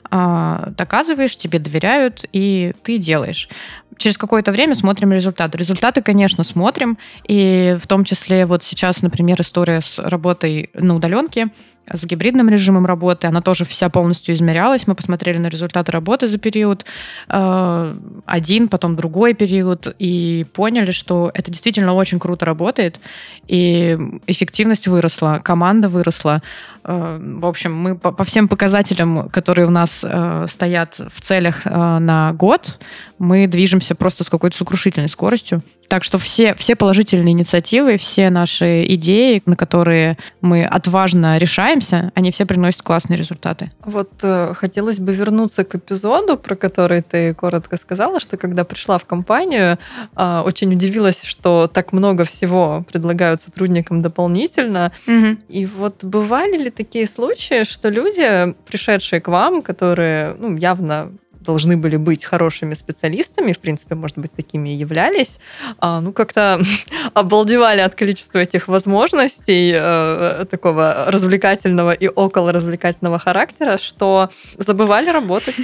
а, 0.09 0.71
доказываешь, 0.75 1.37
тебе 1.37 1.59
доверяют, 1.59 2.25
и 2.33 2.73
ты 2.81 2.97
делаешь 2.97 3.49
через 3.97 4.17
какое-то 4.17 4.51
время 4.51 4.75
смотрим 4.75 5.11
результаты. 5.13 5.57
Результаты, 5.57 6.01
конечно, 6.01 6.43
смотрим, 6.43 6.97
и 7.27 7.77
в 7.79 7.87
том 7.87 8.03
числе 8.03 8.45
вот 8.45 8.63
сейчас, 8.63 9.01
например, 9.01 9.39
история 9.39 9.81
с 9.81 9.99
работой 9.99 10.71
на 10.73 10.95
удаленке, 10.95 11.49
с 11.91 12.05
гибридным 12.05 12.49
режимом 12.49 12.85
работы. 12.85 13.27
Она 13.27 13.41
тоже 13.41 13.65
вся 13.65 13.89
полностью 13.89 14.33
измерялась. 14.33 14.87
Мы 14.87 14.95
посмотрели 14.95 15.37
на 15.37 15.47
результаты 15.47 15.91
работы 15.91 16.27
за 16.27 16.37
период 16.37 16.85
э, 17.29 17.93
один, 18.25 18.67
потом 18.67 18.95
другой 18.95 19.33
период, 19.33 19.93
и 19.99 20.45
поняли, 20.53 20.91
что 20.91 21.29
это 21.33 21.51
действительно 21.51 21.93
очень 21.93 22.19
круто 22.19 22.45
работает, 22.45 22.99
и 23.47 23.97
эффективность 24.27 24.87
выросла, 24.87 25.41
команда 25.43 25.89
выросла. 25.89 26.41
Э, 26.85 27.19
в 27.21 27.45
общем, 27.45 27.75
мы 27.75 27.97
по, 27.97 28.11
по 28.11 28.23
всем 28.23 28.47
показателям, 28.47 29.29
которые 29.29 29.67
у 29.67 29.71
нас 29.71 30.01
э, 30.03 30.45
стоят 30.49 30.99
в 31.13 31.21
целях 31.21 31.65
э, 31.65 31.69
на 31.99 32.33
год, 32.33 32.79
мы 33.19 33.47
движемся 33.47 33.95
просто 33.95 34.23
с 34.23 34.29
какой-то 34.29 34.57
сокрушительной 34.57 35.09
скоростью. 35.09 35.61
Так 35.93 36.03
что 36.03 36.17
все, 36.17 36.55
все 36.55 36.75
положительные 36.75 37.33
инициативы, 37.33 37.97
все 37.97 38.31
наши 38.31 38.83
идеи, 38.95 39.43
на 39.45 39.55
которые 39.55 40.17
мы 40.41 40.65
отважно 40.65 41.37
решаемся, 41.37 42.11
они 42.15 42.31
все 42.31 42.47
приносят 42.47 42.81
классные 42.81 43.15
результаты. 43.15 43.71
Вот 43.85 44.09
э, 44.23 44.55
хотелось 44.55 44.97
бы 44.97 45.13
вернуться 45.13 45.63
к 45.63 45.75
эпизоду, 45.75 46.35
про 46.35 46.55
который 46.55 47.03
ты 47.03 47.35
коротко 47.35 47.77
сказала, 47.77 48.19
что 48.19 48.37
когда 48.37 48.63
пришла 48.63 48.97
в 48.97 49.05
компанию, 49.05 49.77
э, 50.15 50.41
очень 50.43 50.73
удивилась, 50.73 51.25
что 51.25 51.69
так 51.71 51.93
много 51.93 52.25
всего 52.25 52.83
предлагают 52.91 53.41
сотрудникам 53.41 54.01
дополнительно. 54.01 54.91
Угу. 55.05 55.37
И 55.49 55.67
вот 55.67 56.03
бывали 56.03 56.57
ли 56.57 56.71
такие 56.71 57.05
случаи, 57.05 57.65
что 57.65 57.89
люди, 57.89 58.55
пришедшие 58.65 59.21
к 59.21 59.27
вам, 59.27 59.61
которые 59.61 60.33
ну, 60.39 60.57
явно 60.57 61.11
должны 61.43 61.77
были 61.77 61.97
быть 61.97 62.25
хорошими 62.25 62.73
специалистами, 62.73 63.53
в 63.53 63.59
принципе, 63.59 63.95
может 63.95 64.17
быть, 64.17 64.31
такими 64.33 64.69
и 64.69 64.75
являлись, 64.75 65.39
а, 65.79 66.01
ну, 66.01 66.13
как-то 66.13 66.59
обалдевали 67.13 67.81
от 67.81 67.95
количества 67.95 68.39
этих 68.39 68.67
возможностей 68.67 69.73
э, 69.75 70.45
такого 70.49 71.05
развлекательного 71.07 71.91
и 71.91 72.07
около 72.07 72.51
развлекательного 72.51 73.19
характера, 73.19 73.77
что 73.77 74.29
забывали 74.57 75.09
работать. 75.09 75.55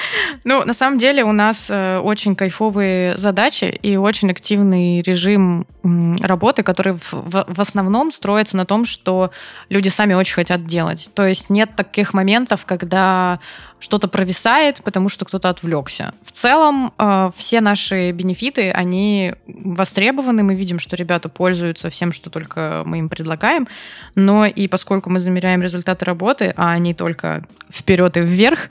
Ну, 0.44 0.64
на 0.64 0.72
самом 0.72 0.98
деле 0.98 1.24
у 1.24 1.32
нас 1.32 1.68
э, 1.70 1.98
очень 1.98 2.34
кайфовые 2.34 3.16
задачи 3.16 3.64
и 3.64 3.96
очень 3.96 4.30
активный 4.30 5.02
режим 5.02 5.66
работы, 5.82 6.62
который 6.62 6.96
в, 7.10 7.60
основном 7.60 8.12
строится 8.12 8.56
на 8.56 8.66
том, 8.66 8.84
что 8.84 9.30
люди 9.68 9.88
сами 9.88 10.14
очень 10.14 10.34
хотят 10.34 10.66
делать. 10.66 11.10
То 11.14 11.26
есть 11.26 11.50
нет 11.50 11.70
таких 11.76 12.12
моментов, 12.14 12.64
когда 12.66 13.40
что-то 13.78 14.08
провисает, 14.08 14.82
потому 14.84 15.08
что 15.08 15.24
кто-то 15.24 15.48
отвлекся. 15.48 16.12
В 16.24 16.32
целом 16.32 16.92
э, 16.98 17.30
все 17.36 17.60
наши 17.60 18.10
бенефиты, 18.12 18.70
они 18.70 19.34
востребованы, 19.46 20.42
мы 20.42 20.54
видим, 20.54 20.78
что 20.78 20.96
ребята 20.96 21.28
пользуются 21.30 21.88
всем, 21.88 22.12
что 22.12 22.28
только 22.28 22.82
мы 22.84 22.98
им 22.98 23.08
предлагаем, 23.08 23.66
но 24.14 24.44
и 24.44 24.68
поскольку 24.68 25.08
мы 25.08 25.18
замеряем 25.18 25.62
результаты 25.62 26.04
работы, 26.04 26.52
а 26.56 26.76
не 26.78 26.92
только 26.92 27.46
вперед 27.72 28.16
и 28.18 28.20
вверх, 28.20 28.68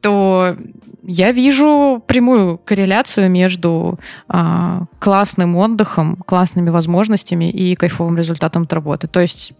то 0.00 0.56
я 1.02 1.32
вижу 1.32 2.02
прямую 2.06 2.58
корреляцию 2.58 3.30
между 3.30 3.98
э, 4.28 4.80
классным 4.98 5.56
отдыхом, 5.56 6.16
классными 6.16 6.70
возможностями 6.70 7.50
и 7.50 7.74
кайфовым 7.74 8.16
результатом 8.16 8.62
от 8.62 8.72
работы. 8.72 9.08
То 9.08 9.20
есть 9.20 9.54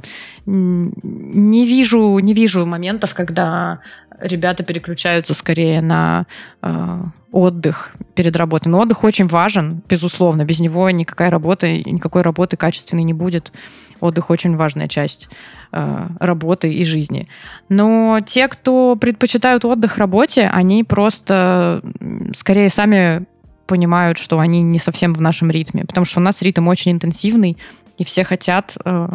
не 0.46 1.66
вижу, 1.66 2.18
не 2.18 2.34
вижу 2.34 2.66
моментов, 2.66 3.14
когда 3.14 3.80
ребята 4.20 4.62
переключаются 4.62 5.34
скорее 5.34 5.80
на 5.80 6.26
э, 6.62 7.02
отдых 7.32 7.92
перед 8.14 8.36
работой. 8.36 8.68
Но 8.68 8.78
отдых 8.78 9.04
очень 9.04 9.26
важен, 9.26 9.82
безусловно. 9.88 10.44
Без 10.44 10.60
него 10.60 10.88
никакая 10.90 11.30
работа, 11.30 11.68
никакой 11.72 12.22
работы 12.22 12.56
качественной 12.56 13.04
не 13.04 13.14
будет. 13.14 13.52
Отдых 14.00 14.30
очень 14.30 14.56
важная 14.56 14.88
часть 14.88 15.28
работы 15.72 16.72
и 16.72 16.84
жизни. 16.84 17.28
Но 17.68 18.20
те, 18.26 18.48
кто 18.48 18.96
предпочитают 18.96 19.64
отдых 19.64 19.98
работе, 19.98 20.50
они 20.52 20.84
просто 20.84 21.82
скорее 22.34 22.70
сами 22.70 23.26
понимают, 23.66 24.18
что 24.18 24.40
они 24.40 24.62
не 24.62 24.80
совсем 24.80 25.14
в 25.14 25.20
нашем 25.20 25.48
ритме, 25.48 25.84
потому 25.84 26.04
что 26.04 26.18
у 26.18 26.22
нас 26.22 26.42
ритм 26.42 26.66
очень 26.66 26.90
интенсивный, 26.90 27.56
и 28.00 28.04
все 28.04 28.24
хотят 28.24 28.76
э, 28.84 29.08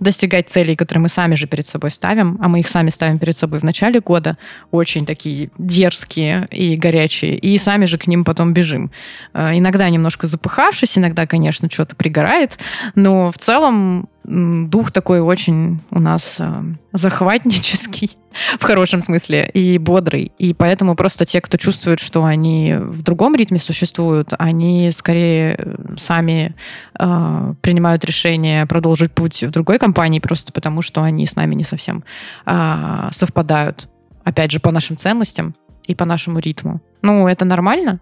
достигать 0.00 0.48
целей, 0.48 0.76
которые 0.76 1.02
мы 1.02 1.08
сами 1.10 1.34
же 1.34 1.46
перед 1.46 1.66
собой 1.66 1.90
ставим, 1.90 2.38
а 2.40 2.48
мы 2.48 2.60
их 2.60 2.68
сами 2.68 2.88
ставим 2.88 3.18
перед 3.18 3.36
собой 3.36 3.60
в 3.60 3.62
начале 3.62 4.00
года, 4.00 4.38
очень 4.70 5.04
такие 5.04 5.50
дерзкие 5.58 6.48
и 6.50 6.74
горячие, 6.74 7.38
и 7.38 7.58
сами 7.58 7.84
же 7.84 7.98
к 7.98 8.06
ним 8.06 8.24
потом 8.24 8.54
бежим. 8.54 8.90
Э, 9.34 9.56
иногда 9.56 9.90
немножко 9.90 10.26
запыхавшись, 10.26 10.96
иногда, 10.96 11.26
конечно, 11.26 11.68
что-то 11.70 11.94
пригорает, 11.96 12.58
но 12.94 13.30
в 13.30 13.36
целом 13.36 14.08
дух 14.24 14.90
такой 14.90 15.20
очень 15.20 15.80
у 15.90 16.00
нас 16.00 16.36
э, 16.38 16.62
захватнический 16.92 18.16
в 18.58 18.64
хорошем 18.64 19.00
смысле 19.00 19.48
и 19.52 19.78
бодрый. 19.78 20.32
И 20.38 20.54
поэтому 20.54 20.96
просто 20.96 21.26
те, 21.26 21.40
кто 21.40 21.56
чувствует, 21.56 22.00
что 22.00 22.24
они 22.24 22.76
в 22.78 23.02
другом 23.02 23.34
ритме 23.34 23.58
существуют, 23.58 24.32
они 24.38 24.90
скорее 24.92 25.56
э, 25.58 25.94
сами 25.96 26.54
э, 26.98 27.54
принимают 27.60 28.04
решение 28.04 28.66
продолжить 28.66 29.12
путь 29.12 29.42
в 29.42 29.50
другой 29.50 29.78
компании 29.78 30.20
просто 30.20 30.52
потому, 30.52 30.82
что 30.82 31.02
они 31.02 31.26
с 31.26 31.36
нами 31.36 31.54
не 31.54 31.64
совсем 31.64 32.04
э, 32.46 33.08
совпадают. 33.12 33.88
Опять 34.24 34.52
же, 34.52 34.60
по 34.60 34.70
нашим 34.70 34.96
ценностям 34.96 35.54
и 35.86 35.94
по 35.94 36.06
нашему 36.06 36.38
ритму. 36.38 36.80
Ну, 37.02 37.28
это 37.28 37.44
нормально 37.44 38.00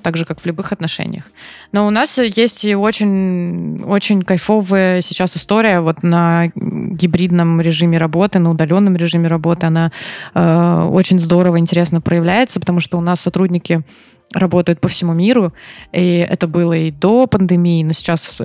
так 0.00 0.16
же, 0.16 0.24
как 0.24 0.40
в 0.40 0.46
любых 0.46 0.72
отношениях. 0.72 1.24
Но 1.72 1.86
у 1.86 1.90
нас 1.90 2.18
есть 2.18 2.64
и 2.64 2.74
очень, 2.74 3.82
очень 3.84 4.22
кайфовая 4.22 5.00
сейчас 5.00 5.36
история 5.36 5.80
вот 5.80 6.02
на 6.02 6.50
гибридном 6.54 7.60
режиме 7.60 7.98
работы, 7.98 8.38
на 8.38 8.50
удаленном 8.50 8.96
режиме 8.96 9.28
работы. 9.28 9.66
Она 9.66 9.92
э, 10.34 10.88
очень 10.90 11.20
здорово, 11.20 11.58
интересно 11.58 12.00
проявляется, 12.00 12.60
потому 12.60 12.80
что 12.80 12.98
у 12.98 13.00
нас 13.00 13.20
сотрудники 13.20 13.82
работают 14.32 14.80
по 14.80 14.88
всему 14.88 15.12
миру, 15.12 15.52
и 15.92 16.26
это 16.28 16.46
было 16.46 16.72
и 16.72 16.90
до 16.90 17.26
пандемии, 17.26 17.82
но 17.82 17.92
сейчас 17.92 18.38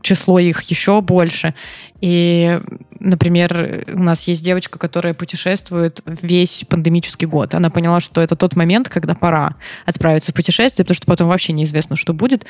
число 0.00 0.38
их 0.38 0.62
еще 0.62 1.00
больше. 1.00 1.54
И, 2.00 2.60
например, 3.00 3.84
у 3.92 4.02
нас 4.02 4.22
есть 4.28 4.44
девочка, 4.44 4.78
которая 4.78 5.14
путешествует 5.14 6.00
весь 6.06 6.64
пандемический 6.68 7.26
год. 7.26 7.54
Она 7.54 7.70
поняла, 7.70 8.00
что 8.00 8.20
это 8.20 8.36
тот 8.36 8.54
момент, 8.56 8.88
когда 8.88 9.14
пора 9.14 9.56
отправиться 9.84 10.32
в 10.32 10.34
путешествие, 10.34 10.84
потому 10.84 10.96
что 10.96 11.06
потом 11.06 11.28
вообще 11.28 11.52
неизвестно, 11.52 11.96
что 11.96 12.12
будет. 12.12 12.44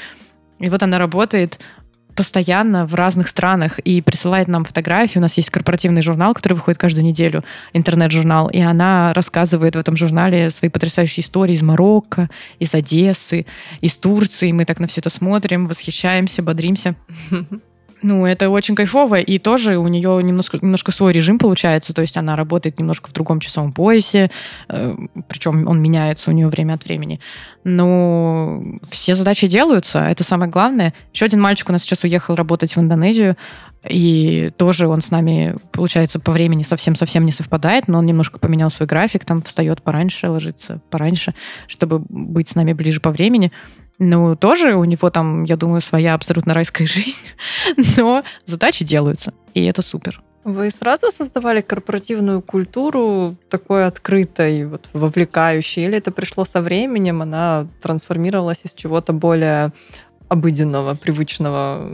И 0.58 0.68
вот 0.68 0.82
она 0.82 0.98
работает 0.98 1.60
постоянно 2.14 2.86
в 2.86 2.94
разных 2.94 3.28
странах 3.28 3.78
и 3.78 4.00
присылает 4.00 4.48
нам 4.48 4.64
фотографии. 4.64 5.18
У 5.18 5.22
нас 5.22 5.36
есть 5.36 5.50
корпоративный 5.50 6.02
журнал, 6.02 6.34
который 6.34 6.54
выходит 6.54 6.80
каждую 6.80 7.04
неделю, 7.04 7.44
интернет-журнал, 7.72 8.48
и 8.48 8.60
она 8.60 9.12
рассказывает 9.14 9.76
в 9.76 9.78
этом 9.78 9.96
журнале 9.96 10.50
свои 10.50 10.70
потрясающие 10.70 11.24
истории 11.24 11.54
из 11.54 11.62
Марокко, 11.62 12.28
из 12.58 12.74
Одессы, 12.74 13.46
из 13.80 13.96
Турции. 13.96 14.52
Мы 14.52 14.64
так 14.64 14.80
на 14.80 14.86
все 14.86 15.00
это 15.00 15.10
смотрим, 15.10 15.66
восхищаемся, 15.66 16.42
бодримся. 16.42 16.94
Ну, 18.02 18.26
это 18.26 18.50
очень 18.50 18.74
кайфово, 18.74 19.20
и 19.20 19.38
тоже 19.38 19.78
у 19.78 19.86
нее 19.86 20.20
немножко, 20.22 20.58
немножко 20.60 20.90
свой 20.90 21.12
режим 21.12 21.38
получается, 21.38 21.94
то 21.94 22.02
есть 22.02 22.16
она 22.16 22.34
работает 22.34 22.78
немножко 22.80 23.08
в 23.08 23.12
другом 23.12 23.38
часовом 23.38 23.72
поясе, 23.72 24.30
э, 24.68 24.94
причем 25.28 25.68
он 25.68 25.80
меняется 25.80 26.30
у 26.30 26.34
нее 26.34 26.48
время 26.48 26.74
от 26.74 26.84
времени. 26.84 27.20
Но 27.62 28.60
все 28.90 29.14
задачи 29.14 29.46
делаются, 29.46 30.00
это 30.00 30.24
самое 30.24 30.50
главное. 30.50 30.94
Еще 31.14 31.26
один 31.26 31.40
мальчик 31.40 31.68
у 31.68 31.72
нас 31.72 31.82
сейчас 31.82 32.02
уехал 32.02 32.34
работать 32.34 32.74
в 32.74 32.80
Индонезию, 32.80 33.36
и 33.88 34.52
тоже 34.56 34.86
он 34.86 35.00
с 35.00 35.10
нами, 35.10 35.56
получается, 35.72 36.20
по 36.20 36.30
времени 36.32 36.62
совсем-совсем 36.62 37.24
не 37.24 37.32
совпадает, 37.32 37.88
но 37.88 37.98
он 37.98 38.06
немножко 38.06 38.38
поменял 38.38 38.70
свой 38.70 38.86
график, 38.86 39.24
там 39.24 39.42
встает 39.42 39.82
пораньше, 39.82 40.28
ложится 40.28 40.80
пораньше, 40.90 41.34
чтобы 41.66 42.00
быть 42.08 42.48
с 42.48 42.54
нами 42.54 42.72
ближе 42.72 43.00
по 43.00 43.10
времени. 43.10 43.52
Ну, 44.04 44.34
тоже 44.34 44.74
у 44.74 44.82
него 44.82 45.10
там, 45.10 45.44
я 45.44 45.56
думаю, 45.56 45.80
своя 45.80 46.14
абсолютно 46.14 46.54
райская 46.54 46.86
жизнь, 46.88 47.22
но 47.96 48.24
задачи 48.46 48.84
делаются, 48.84 49.32
и 49.54 49.64
это 49.64 49.80
супер. 49.80 50.20
Вы 50.42 50.72
сразу 50.72 51.12
создавали 51.12 51.60
корпоративную 51.60 52.42
культуру 52.42 53.36
такой 53.48 53.86
открытой, 53.86 54.66
вот, 54.66 54.88
вовлекающей, 54.92 55.84
или 55.84 55.98
это 55.98 56.10
пришло 56.10 56.44
со 56.44 56.60
временем, 56.60 57.22
она 57.22 57.68
трансформировалась 57.80 58.62
из 58.64 58.74
чего-то 58.74 59.12
более 59.12 59.70
обыденного, 60.32 60.94
привычного 60.94 61.86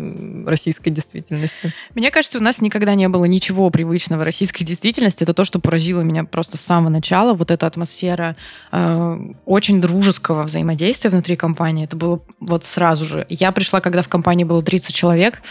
российской 0.47 0.91
действительности? 0.91 1.75
Мне 1.95 2.11
кажется, 2.11 2.39
у 2.39 2.43
нас 2.43 2.61
никогда 2.61 2.95
не 2.95 3.09
было 3.09 3.25
ничего 3.25 3.69
привычного 3.71 4.25
российской 4.25 4.65
действительности. 4.65 5.25
Это 5.25 5.35
то, 5.35 5.45
что 5.45 5.59
поразило 5.59 6.03
меня 6.03 6.25
просто 6.25 6.57
с 6.57 6.61
самого 6.61 6.91
начала. 6.91 7.35
Вот 7.35 7.51
эта 7.51 7.67
атмосфера 7.67 8.37
э, 8.71 9.19
очень 9.45 9.81
дружеского 9.81 10.45
взаимодействия 10.45 11.11
внутри 11.11 11.37
компании. 11.37 11.85
Это 11.85 11.97
было 11.97 12.21
вот 12.39 12.65
сразу 12.65 13.05
же. 13.05 13.27
Я 13.29 13.51
пришла, 13.51 13.81
когда 13.81 14.03
в 14.03 14.09
компании 14.09 14.45
было 14.45 14.63
30 14.63 14.95
человек, 14.95 15.43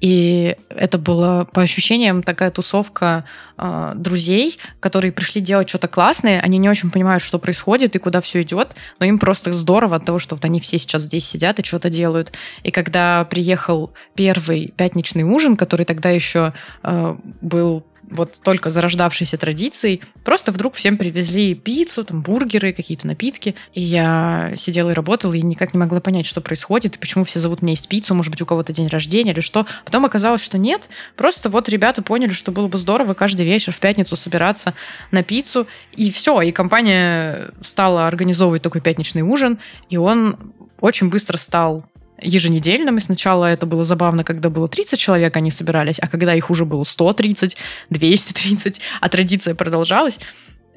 и 0.00 0.56
это 0.68 0.98
было 0.98 1.48
по 1.52 1.62
ощущениям 1.62 2.22
такая 2.22 2.50
тусовка 2.50 3.24
э, 3.56 3.92
друзей, 3.96 4.58
которые 4.80 5.12
пришли 5.12 5.40
делать 5.40 5.68
что-то 5.68 5.88
классное. 5.88 6.40
Они 6.40 6.58
не 6.58 6.68
очень 6.68 6.90
понимают, 6.90 7.22
что 7.22 7.38
происходит 7.38 7.96
и 7.96 7.98
куда 7.98 8.20
все 8.20 8.42
идет, 8.42 8.74
но 8.98 9.06
им 9.06 9.18
просто 9.18 9.52
здорово 9.52 9.96
от 9.96 10.04
того, 10.04 10.18
что 10.18 10.34
вот 10.34 10.44
они 10.44 10.60
все 10.60 10.78
сейчас 10.78 11.02
здесь 11.02 11.26
сидят 11.26 11.58
и 11.58 11.64
что-то 11.64 11.90
делают. 11.90 12.32
И 12.62 12.70
когда 12.70 13.24
приехал 13.24 13.92
первый 14.14 14.72
пятничный 14.76 15.22
ужин, 15.22 15.56
который 15.56 15.86
тогда 15.86 16.10
еще 16.10 16.52
э, 16.82 17.16
был 17.40 17.84
вот 18.10 18.40
только 18.42 18.70
зарождавшейся 18.70 19.36
традицией, 19.38 20.02
просто 20.24 20.52
вдруг 20.52 20.74
всем 20.74 20.96
привезли 20.96 21.54
пиццу, 21.54 22.04
там, 22.04 22.22
бургеры, 22.22 22.72
какие-то 22.72 23.06
напитки. 23.06 23.54
И 23.74 23.82
я 23.82 24.52
сидела 24.56 24.90
и 24.90 24.94
работала, 24.94 25.34
и 25.34 25.42
никак 25.42 25.74
не 25.74 25.78
могла 25.78 26.00
понять, 26.00 26.26
что 26.26 26.40
происходит, 26.40 26.96
и 26.96 26.98
почему 26.98 27.24
все 27.24 27.38
зовут 27.38 27.62
меня 27.62 27.72
есть 27.72 27.88
пиццу, 27.88 28.14
может 28.14 28.30
быть, 28.30 28.42
у 28.42 28.46
кого-то 28.46 28.72
день 28.72 28.88
рождения 28.88 29.32
или 29.32 29.40
что. 29.40 29.66
Потом 29.84 30.04
оказалось, 30.04 30.42
что 30.42 30.58
нет. 30.58 30.88
Просто 31.16 31.48
вот 31.48 31.68
ребята 31.68 32.02
поняли, 32.02 32.32
что 32.32 32.52
было 32.52 32.68
бы 32.68 32.78
здорово 32.78 33.14
каждый 33.14 33.44
вечер 33.46 33.72
в 33.72 33.78
пятницу 33.78 34.16
собираться 34.16 34.74
на 35.10 35.22
пиццу, 35.22 35.66
и 35.92 36.10
все. 36.10 36.40
И 36.42 36.52
компания 36.52 37.50
стала 37.62 38.06
организовывать 38.06 38.62
такой 38.62 38.80
пятничный 38.80 39.22
ужин, 39.22 39.58
и 39.88 39.96
он 39.96 40.36
очень 40.80 41.08
быстро 41.08 41.36
стал 41.36 41.84
еженедельным. 42.20 42.98
И 42.98 43.00
сначала 43.00 43.46
это 43.46 43.66
было 43.66 43.84
забавно, 43.84 44.24
когда 44.24 44.50
было 44.50 44.68
30 44.68 44.98
человек, 44.98 45.36
они 45.36 45.50
собирались, 45.50 45.98
а 46.00 46.08
когда 46.08 46.34
их 46.34 46.50
уже 46.50 46.64
было 46.64 46.84
130, 46.84 47.56
230, 47.90 48.80
а 49.00 49.08
традиция 49.08 49.54
продолжалась, 49.54 50.18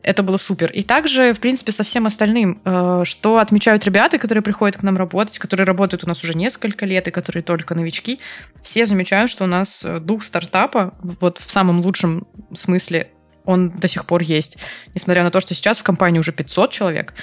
это 0.04 0.24
было 0.24 0.38
супер. 0.38 0.72
И 0.72 0.84
также, 0.84 1.34
в 1.34 1.40
принципе, 1.40 1.72
со 1.72 1.84
всем 1.84 2.06
остальным, 2.06 2.60
э, 2.64 3.04
что 3.06 3.38
отмечают 3.38 3.86
ребята, 3.86 4.18
которые 4.18 4.42
приходят 4.42 4.78
к 4.78 4.84
нам 4.84 4.98
работать, 4.98 5.38
которые 5.40 5.66
работают 5.66 6.04
у 6.04 6.08
нас 6.08 6.24
уже 6.24 6.34
несколько 6.36 6.86
лет 6.86 7.08
и 7.08 7.12
которые 7.12 7.44
только 7.44 7.76
новички, 7.76 8.20
все 8.64 8.86
замечают, 8.86 9.32
что 9.32 9.44
у 9.44 9.48
нас 9.48 9.82
э, 9.84 10.00
дух 10.00 10.24
стартапа, 10.24 10.94
вот 11.02 11.38
в 11.40 11.50
самом 11.50 11.82
лучшем 11.82 12.28
смысле, 12.54 13.10
он 13.46 13.72
до 13.72 13.88
сих 13.88 14.06
пор 14.06 14.22
есть. 14.22 14.58
Несмотря 14.94 15.24
на 15.24 15.32
то, 15.32 15.42
что 15.42 15.54
сейчас 15.54 15.80
в 15.80 15.84
компании 15.84 16.20
уже 16.20 16.32
500 16.32 16.72
человек, 16.72 17.14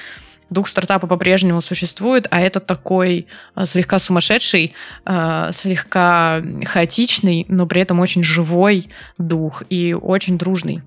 дух 0.51 0.69
стартапа 0.69 1.07
по-прежнему 1.07 1.61
существует, 1.61 2.27
а 2.31 2.41
это 2.41 2.61
такой 2.61 3.27
а, 3.55 3.67
слегка 3.67 3.99
сумасшедший, 3.99 4.75
а, 5.05 5.53
слегка 5.53 6.43
хаотичный, 6.65 7.47
но 7.49 7.67
при 7.67 7.83
этом 7.83 8.01
очень 8.01 8.23
живой 8.23 8.91
дух 9.19 9.63
и 9.69 9.95
очень 9.95 10.39
дружный. 10.39 10.83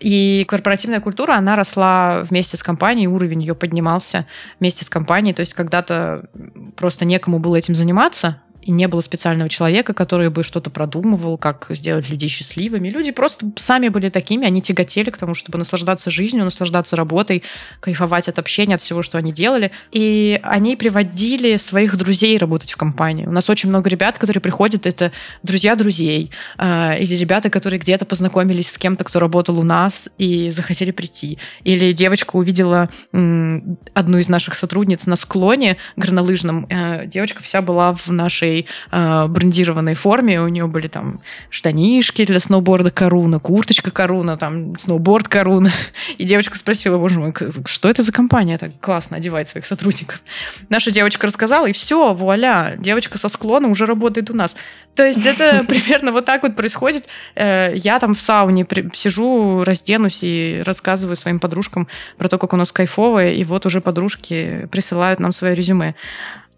И 0.00 0.44
корпоративная 0.48 1.00
культура, 1.00 1.34
она 1.34 1.56
росла 1.56 2.22
вместе 2.22 2.56
с 2.56 2.62
компанией, 2.62 3.06
уровень 3.06 3.42
ее 3.42 3.54
поднимался 3.54 4.26
вместе 4.58 4.84
с 4.84 4.88
компанией. 4.88 5.34
То 5.34 5.40
есть 5.40 5.54
когда-то 5.54 6.28
просто 6.76 7.04
некому 7.04 7.38
было 7.38 7.56
этим 7.56 7.74
заниматься, 7.74 8.40
и 8.64 8.70
не 8.70 8.88
было 8.88 9.00
специального 9.00 9.50
человека, 9.50 9.92
который 9.92 10.30
бы 10.30 10.42
что-то 10.42 10.70
продумывал, 10.70 11.36
как 11.36 11.66
сделать 11.70 12.08
людей 12.08 12.30
счастливыми. 12.30 12.88
Люди 12.88 13.12
просто 13.12 13.52
сами 13.56 13.88
были 13.88 14.08
такими, 14.08 14.46
они 14.46 14.62
тяготели 14.62 15.10
к 15.10 15.18
тому, 15.18 15.34
чтобы 15.34 15.58
наслаждаться 15.58 16.10
жизнью, 16.10 16.44
наслаждаться 16.44 16.96
работой, 16.96 17.42
кайфовать 17.80 18.28
от 18.28 18.38
общения, 18.38 18.76
от 18.76 18.80
всего, 18.80 19.02
что 19.02 19.18
они 19.18 19.32
делали. 19.32 19.70
И 19.92 20.40
они 20.42 20.76
приводили 20.76 21.58
своих 21.58 21.96
друзей 21.98 22.38
работать 22.38 22.72
в 22.72 22.76
компании. 22.76 23.26
У 23.26 23.32
нас 23.32 23.50
очень 23.50 23.68
много 23.68 23.90
ребят, 23.90 24.18
которые 24.18 24.40
приходят, 24.40 24.86
это 24.86 25.12
друзья 25.42 25.76
друзей, 25.76 26.30
э, 26.58 26.98
или 27.00 27.14
ребята, 27.16 27.50
которые 27.50 27.78
где-то 27.78 28.06
познакомились 28.06 28.70
с 28.70 28.78
кем-то, 28.78 29.04
кто 29.04 29.20
работал 29.20 29.58
у 29.58 29.62
нас 29.62 30.08
и 30.16 30.48
захотели 30.50 30.90
прийти. 30.90 31.38
Или 31.64 31.92
девочка 31.92 32.36
увидела 32.36 32.88
одну 33.12 34.18
из 34.18 34.28
наших 34.28 34.54
сотрудниц 34.54 35.06
на 35.06 35.16
склоне 35.16 35.76
горнолыжном. 35.96 36.66
Э, 36.70 37.06
девочка 37.06 37.42
вся 37.42 37.60
была 37.60 37.94
в 37.94 38.08
нашей 38.08 38.53
своей 38.54 38.66
э, 38.90 39.26
брендированной 39.26 39.94
форме. 39.94 40.40
У 40.40 40.48
нее 40.48 40.66
были 40.66 40.88
там 40.88 41.20
штанишки 41.50 42.24
для 42.24 42.40
сноуборда 42.40 42.90
Коруна, 42.90 43.38
курточка 43.38 43.90
Коруна, 43.90 44.36
там 44.36 44.78
сноуборд 44.78 45.28
Коруна. 45.28 45.72
И 46.18 46.24
девочка 46.24 46.56
спросила, 46.56 46.98
боже 46.98 47.18
мой, 47.18 47.32
что 47.66 47.88
это 47.88 48.02
за 48.02 48.12
компания 48.12 48.58
так 48.58 48.70
классно 48.80 49.16
одевает 49.16 49.48
своих 49.48 49.66
сотрудников? 49.66 50.20
Наша 50.68 50.90
девочка 50.90 51.26
рассказала, 51.26 51.66
и 51.66 51.72
все, 51.72 52.14
вуаля, 52.14 52.74
девочка 52.78 53.18
со 53.18 53.28
склона 53.28 53.68
уже 53.68 53.86
работает 53.86 54.30
у 54.30 54.34
нас. 54.34 54.54
То 54.94 55.04
есть 55.04 55.26
это 55.26 55.64
примерно 55.68 56.12
вот 56.12 56.24
так 56.24 56.42
вот 56.42 56.56
происходит. 56.56 57.06
Э, 57.34 57.72
я 57.74 57.98
там 57.98 58.14
в 58.14 58.20
сауне 58.20 58.66
сижу, 58.94 59.64
разденусь 59.64 60.20
и 60.22 60.62
рассказываю 60.64 61.16
своим 61.16 61.40
подружкам 61.40 61.88
про 62.18 62.28
то, 62.28 62.38
как 62.38 62.52
у 62.52 62.56
нас 62.56 62.72
кайфово, 62.72 63.30
и 63.30 63.44
вот 63.44 63.66
уже 63.66 63.80
подружки 63.80 64.68
присылают 64.70 65.20
нам 65.20 65.32
свое 65.32 65.54
резюме. 65.54 65.94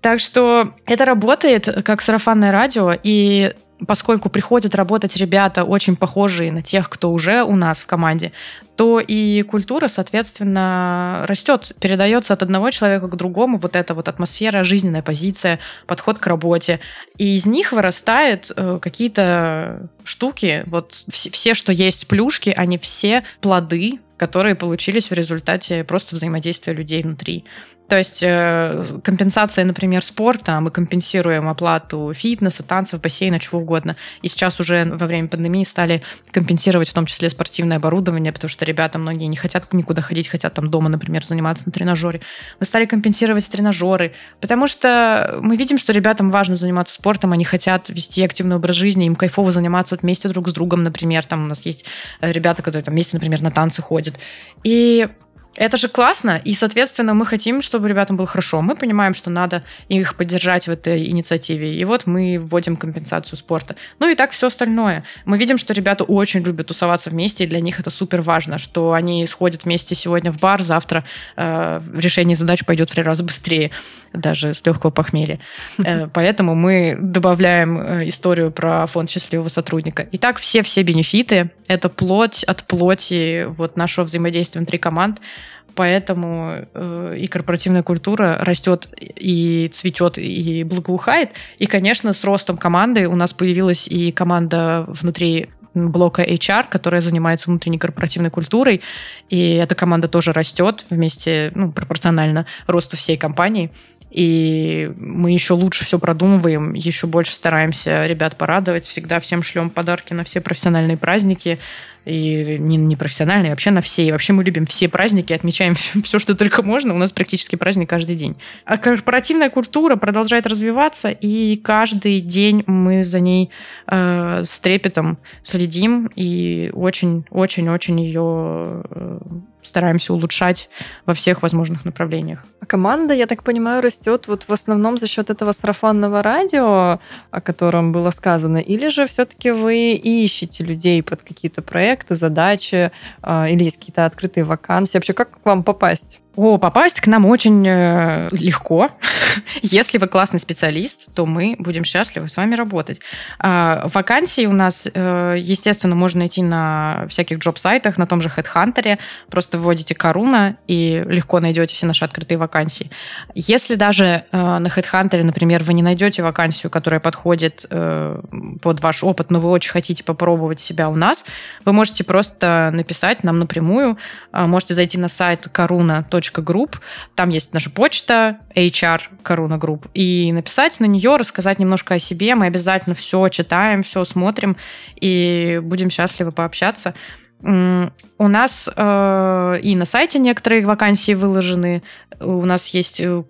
Так 0.07 0.21
что 0.21 0.73
это 0.85 1.05
работает 1.05 1.69
как 1.85 2.01
сарафанное 2.01 2.53
радио, 2.53 2.93
и 3.03 3.53
поскольку 3.89 4.29
приходят 4.29 4.77
работать 4.77 5.17
ребята 5.17 5.65
очень 5.65 5.97
похожие 5.97 6.53
на 6.53 6.63
тех, 6.63 6.89
кто 6.89 7.11
уже 7.11 7.43
у 7.43 7.57
нас 7.57 7.79
в 7.79 7.87
команде, 7.87 8.31
то 8.77 9.01
и 9.01 9.43
культура, 9.43 9.89
соответственно, 9.89 11.25
растет, 11.27 11.73
передается 11.81 12.35
от 12.35 12.45
одного 12.45 12.71
человека 12.71 13.09
к 13.09 13.17
другому, 13.17 13.57
вот 13.57 13.75
эта 13.75 13.95
вот 13.95 14.07
атмосфера, 14.07 14.63
жизненная 14.63 15.03
позиция, 15.03 15.59
подход 15.89 16.21
к 16.21 16.27
работе. 16.29 16.79
И 17.19 17.35
из 17.35 17.45
них 17.45 17.73
вырастают 17.73 18.53
э, 18.55 18.79
какие-то 18.81 19.89
штуки, 20.05 20.63
вот 20.69 21.03
все, 21.11 21.31
все, 21.31 21.55
что 21.55 21.73
есть 21.73 22.07
плюшки, 22.07 22.55
они 22.57 22.79
все 22.79 23.25
плоды 23.41 23.99
которые 24.17 24.55
получились 24.55 25.11
в 25.11 25.13
результате 25.13 25.85
просто 25.85 26.15
взаимодействия 26.15 26.73
людей 26.73 27.03
внутри. 27.03 27.45
То 27.89 27.97
есть 27.97 28.21
э, 28.23 28.85
компенсация, 29.05 29.65
например, 29.65 30.03
спорта, 30.03 30.61
мы 30.61 30.71
компенсируем 30.71 31.49
оплату 31.49 32.13
фитнеса, 32.15 32.65
танцев, 32.65 33.01
бассейна, 33.01 33.39
чего 33.39 33.61
угодно. 33.61 33.97
И 34.23 34.29
сейчас 34.29 34.59
уже 34.59 34.85
во 34.85 35.07
время 35.07 35.29
пандемии 35.29 35.63
стали 35.63 36.03
компенсировать 36.33 36.89
в 36.89 36.95
том 36.95 37.07
числе 37.07 37.31
спортивное 37.31 37.77
оборудование, 37.77 38.33
потому 38.33 38.49
что 38.49 38.65
ребята 38.65 38.99
многие 38.99 39.27
не 39.27 39.37
хотят 39.37 39.73
никуда 39.73 40.03
ходить, 40.03 40.27
хотят 40.27 40.55
там 40.55 40.69
дома, 40.69 40.89
например, 40.89 41.25
заниматься 41.25 41.65
на 41.67 41.73
тренажере. 41.73 42.21
Мы 42.59 42.67
стали 42.67 42.87
компенсировать 42.87 43.49
тренажеры, 43.49 44.13
потому 44.41 44.67
что 44.67 45.39
мы 45.41 45.57
видим, 45.57 45.79
что 45.79 45.93
ребятам 45.93 46.31
важно 46.31 46.57
заниматься 46.57 46.95
спортом, 46.95 47.33
они 47.33 47.45
хотят 47.45 47.89
вести 47.89 48.25
активный 48.25 48.57
образ 48.57 48.75
жизни, 48.75 49.07
им 49.07 49.15
кайфово 49.15 49.53
заниматься 49.53 49.97
вместе 49.97 50.29
друг 50.29 50.49
с 50.49 50.53
другом, 50.53 50.83
например. 50.83 51.25
Там 51.25 51.45
у 51.45 51.47
нас 51.47 51.65
есть 51.65 51.85
э, 52.21 52.33
ребята, 52.33 52.63
которые 52.63 52.83
там 52.83 52.95
вместе, 52.95 53.17
например, 53.17 53.43
на 53.43 53.53
танцы 53.53 53.81
ходят. 53.81 54.19
И 54.65 55.09
это 55.57 55.77
же 55.79 55.89
классно, 55.89 56.41
и, 56.45 56.55
соответственно, 56.55 57.15
мы 57.15 57.25
хотим, 57.25 57.63
чтобы 57.63 57.89
ребятам 57.89 58.17
было 58.17 58.27
хорошо. 58.27 58.61
Мы 58.61 58.77
понимаем, 58.77 59.15
что 59.15 59.31
надо 59.31 59.63
их 59.89 60.15
поддержать 60.15 60.69
в 60.69 60.71
этой 60.71 61.07
инициативе. 61.07 61.75
И 61.75 61.85
вот 61.85 62.07
мы 62.07 62.39
вводим 62.39 62.77
компенсацию 62.77 63.39
спорта. 63.39 63.75
Ну 63.99 64.09
и 64.09 64.15
так 64.15 64.33
все 64.33 64.49
остальное. 64.49 65.05
Мы 65.25 65.39
видим, 65.39 65.57
что 65.57 65.73
ребята 65.73 66.05
очень 66.05 66.43
любят 66.43 66.67
тусоваться 66.67 67.11
вместе, 67.11 67.45
и 67.45 67.47
для 67.47 67.61
них 67.61 67.81
это 67.81 67.91
супер 67.91 68.21
важно, 68.21 68.59
что 68.59 68.93
они 68.93 69.27
сходят 69.27 69.65
вместе 69.65 69.95
сегодня 69.95 70.31
в 70.31 70.39
бар, 70.39 70.61
завтра 70.61 71.05
э, 71.37 71.81
решение 71.95 72.37
задач 72.37 72.65
пойдет 72.65 72.91
в 72.91 72.95
три 72.95 73.03
раза 73.03 73.25
быстрее, 73.25 73.71
даже 74.13 74.53
с 74.53 74.65
легкого 74.65 74.91
похмелья. 74.91 75.41
Э, 75.87 76.09
поэтому 76.13 76.55
мы 76.55 76.97
добавляем 77.01 77.79
э, 77.79 78.09
историю 78.09 78.51
про 78.51 78.87
фонд 78.87 79.09
счастливого 79.09 79.49
сотрудника. 79.49 80.09
Итак, 80.13 80.39
все-все 80.39 80.83
бенефиты— 80.83 81.51
это 81.69 81.89
плоть 81.89 82.43
от 82.43 82.65
плоти 82.65 83.45
вот 83.45 83.77
нашего 83.77 84.05
взаимодействия 84.05 84.59
внутри 84.59 84.79
команд— 84.79 85.21
поэтому 85.77 86.65
э, 86.75 87.17
и 87.19 87.27
корпоративная 87.29 87.83
культура 87.83 88.39
растет 88.41 88.89
и 88.99 89.69
цветет 89.73 90.19
и 90.19 90.65
благоухает. 90.65 91.31
И, 91.59 91.67
конечно, 91.67 92.13
с 92.13 92.25
ростом 92.25 92.57
команды 92.57 93.07
у 93.07 93.15
нас 93.15 93.33
появилась 93.33 93.87
и 93.87 94.11
команда 94.11 94.85
внутри 94.89 95.51
блока 95.75 96.23
HR, 96.23 96.67
которая 96.71 97.01
занимается 97.01 97.51
внутренней 97.51 97.79
корпоративной 97.79 98.31
культурой, 98.31 98.81
и 99.29 99.55
эта 99.55 99.75
команда 99.75 100.09
тоже 100.09 100.33
растет 100.33 100.85
вместе, 100.89 101.53
ну, 101.55 101.71
пропорционально 101.71 102.47
росту 102.67 102.97
всей 102.97 103.17
компании. 103.17 103.71
И 104.11 104.91
мы 104.97 105.33
еще 105.33 105.53
лучше 105.53 105.85
все 105.85 105.99
продумываем, 105.99 106.73
еще 106.73 107.07
больше 107.07 107.35
стараемся 107.35 108.07
ребят 108.07 108.39
порадовать, 108.39 108.87
всегда 108.87 109.21
всем 109.21 109.43
шлем 109.43 109.69
подарки 109.69 110.15
на 110.15 110.25
все 110.25 110.41
профессиональные 110.41 110.97
праздники, 110.97 111.59
и 112.07 112.57
не, 112.59 112.77
не 112.77 112.95
профессиональные, 112.95 113.51
вообще 113.51 113.73
на 113.73 113.81
все. 113.81 114.07
И 114.07 114.13
вообще 114.13 114.33
мы 114.33 114.45
любим 114.45 114.65
все 114.65 114.89
праздники, 114.89 115.33
отмечаем 115.33 115.75
все, 116.05 116.19
что 116.19 116.35
только 116.35 116.63
можно. 116.63 116.95
У 116.95 116.99
нас 116.99 117.13
практически 117.13 117.57
праздник 117.57 117.91
каждый 117.91 118.17
день. 118.17 118.37
А 118.65 118.79
корпоративная 118.79 119.51
культура 119.51 119.97
продолжает 119.97 120.47
развиваться, 120.47 121.11
и 121.11 121.57
каждый 121.57 122.21
день 122.21 122.63
мы 122.67 123.05
за 123.05 123.21
ней 123.21 123.51
э, 123.89 124.45
с 124.47 124.61
трепетом 124.61 125.19
следим 125.43 126.09
и 126.15 126.71
очень-очень-очень 126.75 128.01
ее 128.01 128.83
э, 128.91 129.19
стараемся 129.67 130.15
улучшать 130.15 130.69
во 131.05 131.15
всех 131.15 131.43
возможных 131.43 131.85
направлениях. 131.85 132.45
А 132.61 132.67
команда, 132.67 133.15
я 133.15 133.27
так 133.27 133.43
понимаю, 133.43 133.83
растет 133.83 134.29
вот 134.29 134.45
в 134.45 134.53
основном 134.53 134.99
за 134.99 135.07
счет 135.07 135.31
этого 135.31 135.53
сарафанного 135.53 136.23
радио, 136.23 137.01
о 137.31 137.41
котором 137.41 137.93
было 137.93 138.11
сказано, 138.11 138.59
или 138.59 138.89
же 138.89 139.07
все-таки 139.07 139.51
вы 139.51 139.95
ищете 139.95 140.65
людей 140.65 141.03
под 141.03 141.23
какие-то 141.23 141.63
проекты, 141.63 141.96
задачи, 142.15 142.91
а, 143.23 143.49
или 143.49 143.65
есть 143.65 143.79
какие-то 143.79 144.07
открытые 144.07 144.45
вакансии? 144.45 144.97
Вообще, 144.97 145.13
как 145.13 145.43
к 145.43 145.47
вам 145.47 145.63
попасть? 145.63 146.21
О, 146.37 146.59
попасть 146.59 147.01
к 147.01 147.07
нам 147.07 147.25
очень 147.25 147.67
э, 147.67 148.29
легко. 148.31 148.91
Если 149.63 149.97
вы 149.97 150.07
классный 150.07 150.39
специалист, 150.39 151.09
то 151.15 151.25
мы 151.25 151.57
будем 151.59 151.83
счастливы 151.83 152.29
с 152.29 152.37
вами 152.37 152.55
работать. 152.55 153.01
А, 153.39 153.89
вакансии 153.95 154.45
у 154.45 154.53
нас, 154.53 154.87
э, 154.93 155.37
естественно, 155.39 155.95
можно 155.95 156.19
найти 156.19 156.43
на 156.43 157.07
всяких 157.09 157.39
джоб-сайтах, 157.39 157.97
на 157.97 158.07
том 158.07 158.21
же 158.21 158.29
HeadHunter. 158.29 158.99
Просто 159.31 159.59
вводите 159.59 159.95
Корона 159.95 160.57
и 160.67 161.03
легко 161.09 161.41
найдете 161.41 161.75
все 161.75 161.87
наши 161.87 162.05
открытые 162.05 162.37
вакансии. 162.37 162.91
Если 163.35 163.75
даже 163.75 164.25
э, 164.31 164.59
на 164.59 164.67
HeadHunter, 164.67 165.23
например, 165.23 165.65
вы 165.65 165.73
не 165.73 165.83
найдете 165.83 166.23
вакансию, 166.23 166.71
которая 166.71 167.01
подходит 167.01 167.65
э, 167.71 168.21
под 168.61 168.81
ваш 168.81 169.03
опыт, 169.03 169.31
но 169.31 169.41
вы 169.41 169.49
очень 169.49 169.71
хотите 169.73 170.05
попробовать 170.05 170.61
себя 170.61 170.91
у 170.91 170.97
нас, 170.97 171.25
вы 171.65 171.73
можете 171.73 172.05
просто 172.05 172.71
написать 172.75 173.25
нам 173.25 173.39
напрямую. 173.39 173.97
Э, 174.35 174.45
можете 174.45 174.75
зайти 174.75 174.99
на 174.99 175.09
сайт 175.09 175.47
korona.com 175.47 176.26
group. 176.33 176.77
Там 177.15 177.31
есть 177.31 177.53
наша 177.53 177.71
почта, 177.71 178.39
HR 178.55 179.03
Корона 179.23 179.59
Групп, 179.59 179.87
и 179.95 180.33
написать 180.33 180.81
на 180.81 180.87
нее, 180.87 181.17
рассказать 181.17 181.59
немножко 181.59 181.95
о 181.95 181.99
себе. 181.99 182.35
Мы 182.35 182.47
обязательно 182.47 182.95
все 182.95 183.29
читаем, 183.29 183.83
все 183.83 184.05
смотрим, 184.05 184.57
и 185.01 185.61
будем 185.63 185.91
счастливы 185.91 186.33
пообщаться. 186.33 186.95
У 187.43 188.29
нас 188.29 188.69
э, 188.75 189.61
и 189.63 189.77
на 189.77 189.85
сайте 189.85 190.19
некоторые 190.19 190.65
вакансии 190.65 191.13
выложены. 191.13 191.83
У 192.19 192.45
нас 192.47 192.69
есть 192.69 193.01
э, 193.01 193.23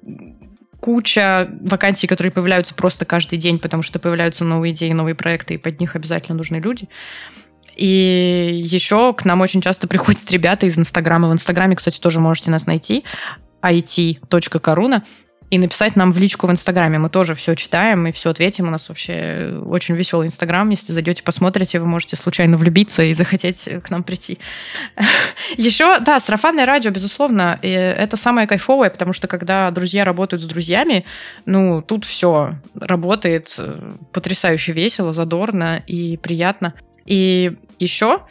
куча 0.80 1.48
вакансий, 1.62 2.06
которые 2.06 2.30
появляются 2.30 2.74
просто 2.74 3.04
каждый 3.04 3.38
день, 3.38 3.58
потому 3.58 3.82
что 3.82 3.98
появляются 3.98 4.44
новые 4.44 4.72
идеи, 4.72 4.92
новые 4.92 5.16
проекты, 5.16 5.54
и 5.54 5.58
под 5.58 5.80
них 5.80 5.96
обязательно 5.96 6.36
нужны 6.38 6.56
люди. 6.56 6.88
И 7.76 8.62
еще 8.64 9.12
к 9.12 9.24
нам 9.24 9.40
очень 9.42 9.60
часто 9.60 9.86
приходят 9.86 10.30
ребята 10.30 10.66
из 10.66 10.78
Инстаграма. 10.78 11.28
В 11.28 11.32
Инстаграме, 11.32 11.76
кстати, 11.76 12.00
тоже 12.00 12.20
можете 12.20 12.50
нас 12.50 12.66
найти 12.66 13.04
it.coruna 13.62 15.02
и 15.50 15.58
написать 15.58 15.94
нам 15.94 16.12
в 16.12 16.18
личку 16.18 16.46
в 16.46 16.50
Инстаграме. 16.50 16.98
Мы 16.98 17.08
тоже 17.08 17.34
все 17.34 17.54
читаем 17.54 18.06
и 18.06 18.12
все 18.12 18.30
ответим. 18.30 18.66
У 18.66 18.70
нас 18.70 18.88
вообще 18.88 19.60
очень 19.64 19.94
веселый 19.94 20.26
Инстаграм. 20.26 20.68
Если 20.70 20.92
зайдете, 20.92 21.22
посмотрите, 21.22 21.78
вы 21.78 21.86
можете 21.86 22.16
случайно 22.16 22.56
влюбиться 22.56 23.04
и 23.04 23.12
захотеть 23.14 23.68
к 23.84 23.90
нам 23.90 24.02
прийти. 24.02 24.38
Еще, 25.56 26.00
да, 26.00 26.18
сарафанное 26.18 26.66
радио, 26.66 26.90
безусловно, 26.90 27.58
это 27.62 28.16
самое 28.16 28.48
кайфовое, 28.48 28.90
потому 28.90 29.12
что 29.12 29.28
когда 29.28 29.70
друзья 29.70 30.04
работают 30.04 30.42
с 30.42 30.46
друзьями, 30.46 31.04
ну, 31.44 31.80
тут 31.80 32.04
все 32.04 32.54
работает 32.74 33.54
э, 33.58 33.92
потрясающе 34.12 34.72
весело, 34.72 35.12
задорно 35.12 35.82
и 35.86 36.16
приятно. 36.16 36.74
И 37.06 37.56
еще 37.78 38.22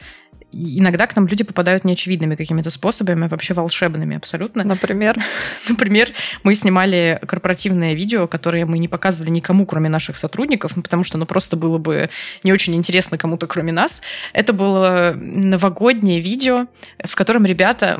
иногда 0.55 1.07
к 1.07 1.15
нам 1.15 1.27
люди 1.27 1.43
попадают 1.43 1.83
неочевидными 1.83 2.35
какими-то 2.35 2.69
способами, 2.69 3.27
вообще 3.27 3.53
волшебными 3.53 4.15
абсолютно. 4.15 4.63
Например? 4.63 5.17
Например, 5.69 6.11
мы 6.43 6.55
снимали 6.55 7.19
корпоративное 7.27 7.93
видео, 7.93 8.27
которое 8.27 8.65
мы 8.65 8.79
не 8.79 8.87
показывали 8.87 9.29
никому, 9.31 9.65
кроме 9.65 9.89
наших 9.89 10.17
сотрудников, 10.17 10.75
ну, 10.75 10.81
потому 10.81 11.03
что 11.03 11.17
оно 11.17 11.25
просто 11.25 11.58
было 11.58 11.77
бы 11.77 12.10
не 12.43 12.53
очень 12.53 12.75
интересно 12.75 13.17
кому-то, 13.17 13.47
кроме 13.47 13.71
нас. 13.71 14.01
Это 14.33 14.53
было 14.53 15.13
новогоднее 15.15 16.21
видео, 16.21 16.67
в 17.03 17.15
котором 17.15 17.45
ребята 17.45 17.99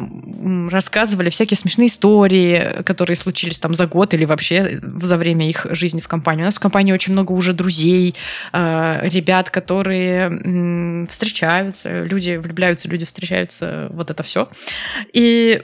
рассказывали 0.70 1.30
всякие 1.30 1.58
смешные 1.58 1.88
истории, 1.88 2.84
которые 2.84 3.18
случились 3.18 3.60
там 3.60 3.74
за 3.74 3.88
год 3.88 4.14
или 4.14 4.26
вообще 4.26 4.80
за 4.82 5.18
время 5.18 5.50
их 5.50 5.68
жизни 5.72 6.00
в 6.00 6.08
компании. 6.08 6.44
У 6.44 6.46
нас 6.46 6.56
в 6.56 6.60
компании 6.60 6.94
очень 6.94 7.14
много 7.14 7.34
уже 7.34 7.54
друзей, 7.54 8.16
э, 8.54 9.00
ребят, 9.04 9.50
которые 9.50 11.06
встречаются, 11.10 12.04
люди 12.04 12.45
влюбляются, 12.46 12.88
люди 12.88 13.06
встречаются, 13.06 13.90
вот 13.92 14.10
это 14.10 14.24
все. 14.24 14.50
И 15.14 15.62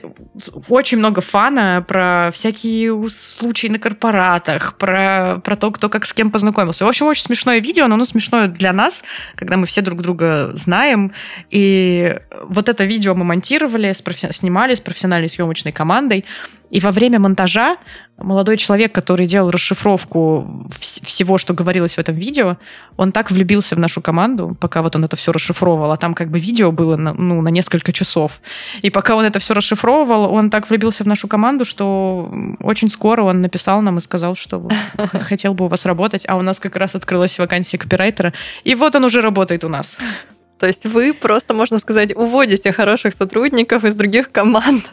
очень 0.68 0.98
много 0.98 1.20
фана 1.20 1.84
про 1.86 2.30
всякие 2.32 3.08
случаи 3.08 3.68
на 3.68 3.78
корпоратах, 3.78 4.76
про, 4.76 5.40
про 5.42 5.56
то, 5.56 5.70
кто 5.70 5.88
как 5.88 6.04
с 6.04 6.12
кем 6.12 6.30
познакомился. 6.30 6.84
В 6.84 6.88
общем, 6.88 7.06
очень 7.06 7.24
смешное 7.24 7.58
видео, 7.58 7.86
но 7.88 7.94
оно 7.94 8.04
смешное 8.04 8.48
для 8.48 8.72
нас, 8.72 9.02
когда 9.34 9.56
мы 9.56 9.66
все 9.66 9.80
друг 9.80 10.02
друга 10.02 10.50
знаем. 10.54 11.12
И 11.50 12.16
вот 12.42 12.68
это 12.68 12.84
видео 12.84 13.14
мы 13.14 13.24
монтировали, 13.24 13.92
снимали 14.32 14.74
с 14.74 14.80
профессиональной 14.80 15.28
съемочной 15.28 15.72
командой. 15.72 16.24
И 16.72 16.80
во 16.80 16.90
время 16.90 17.18
монтажа 17.18 17.76
молодой 18.16 18.56
человек, 18.56 18.92
который 18.92 19.26
делал 19.26 19.50
расшифровку 19.50 20.66
всего, 20.80 21.36
что 21.36 21.52
говорилось 21.52 21.96
в 21.96 21.98
этом 21.98 22.14
видео, 22.14 22.56
он 22.96 23.12
так 23.12 23.30
влюбился 23.30 23.76
в 23.76 23.78
нашу 23.78 24.00
команду, 24.00 24.56
пока 24.58 24.80
вот 24.80 24.96
он 24.96 25.04
это 25.04 25.14
все 25.14 25.32
расшифровывал, 25.32 25.92
а 25.92 25.98
там 25.98 26.14
как 26.14 26.30
бы 26.30 26.38
видео 26.40 26.72
было 26.72 26.96
на, 26.96 27.12
ну, 27.12 27.42
на 27.42 27.48
несколько 27.48 27.92
часов. 27.92 28.40
И 28.80 28.88
пока 28.88 29.16
он 29.16 29.26
это 29.26 29.38
все 29.38 29.52
расшифровывал, 29.52 30.32
он 30.32 30.48
так 30.48 30.70
влюбился 30.70 31.04
в 31.04 31.06
нашу 31.06 31.28
команду, 31.28 31.66
что 31.66 32.32
очень 32.62 32.90
скоро 32.90 33.22
он 33.22 33.42
написал 33.42 33.82
нам 33.82 33.98
и 33.98 34.00
сказал, 34.00 34.34
что 34.34 34.66
хотел 35.12 35.52
бы 35.52 35.66
у 35.66 35.68
вас 35.68 35.84
работать, 35.84 36.24
а 36.26 36.38
у 36.38 36.42
нас 36.42 36.58
как 36.58 36.76
раз 36.76 36.94
открылась 36.94 37.38
вакансия 37.38 37.76
копирайтера, 37.76 38.32
и 38.64 38.74
вот 38.74 38.96
он 38.96 39.04
уже 39.04 39.20
работает 39.20 39.64
у 39.64 39.68
нас. 39.68 39.98
То 40.58 40.68
есть 40.68 40.86
вы 40.86 41.12
просто, 41.12 41.52
можно 41.52 41.78
сказать, 41.80 42.16
уводите 42.16 42.72
хороших 42.72 43.14
сотрудников 43.14 43.84
из 43.84 43.94
других 43.94 44.32
команд. 44.32 44.90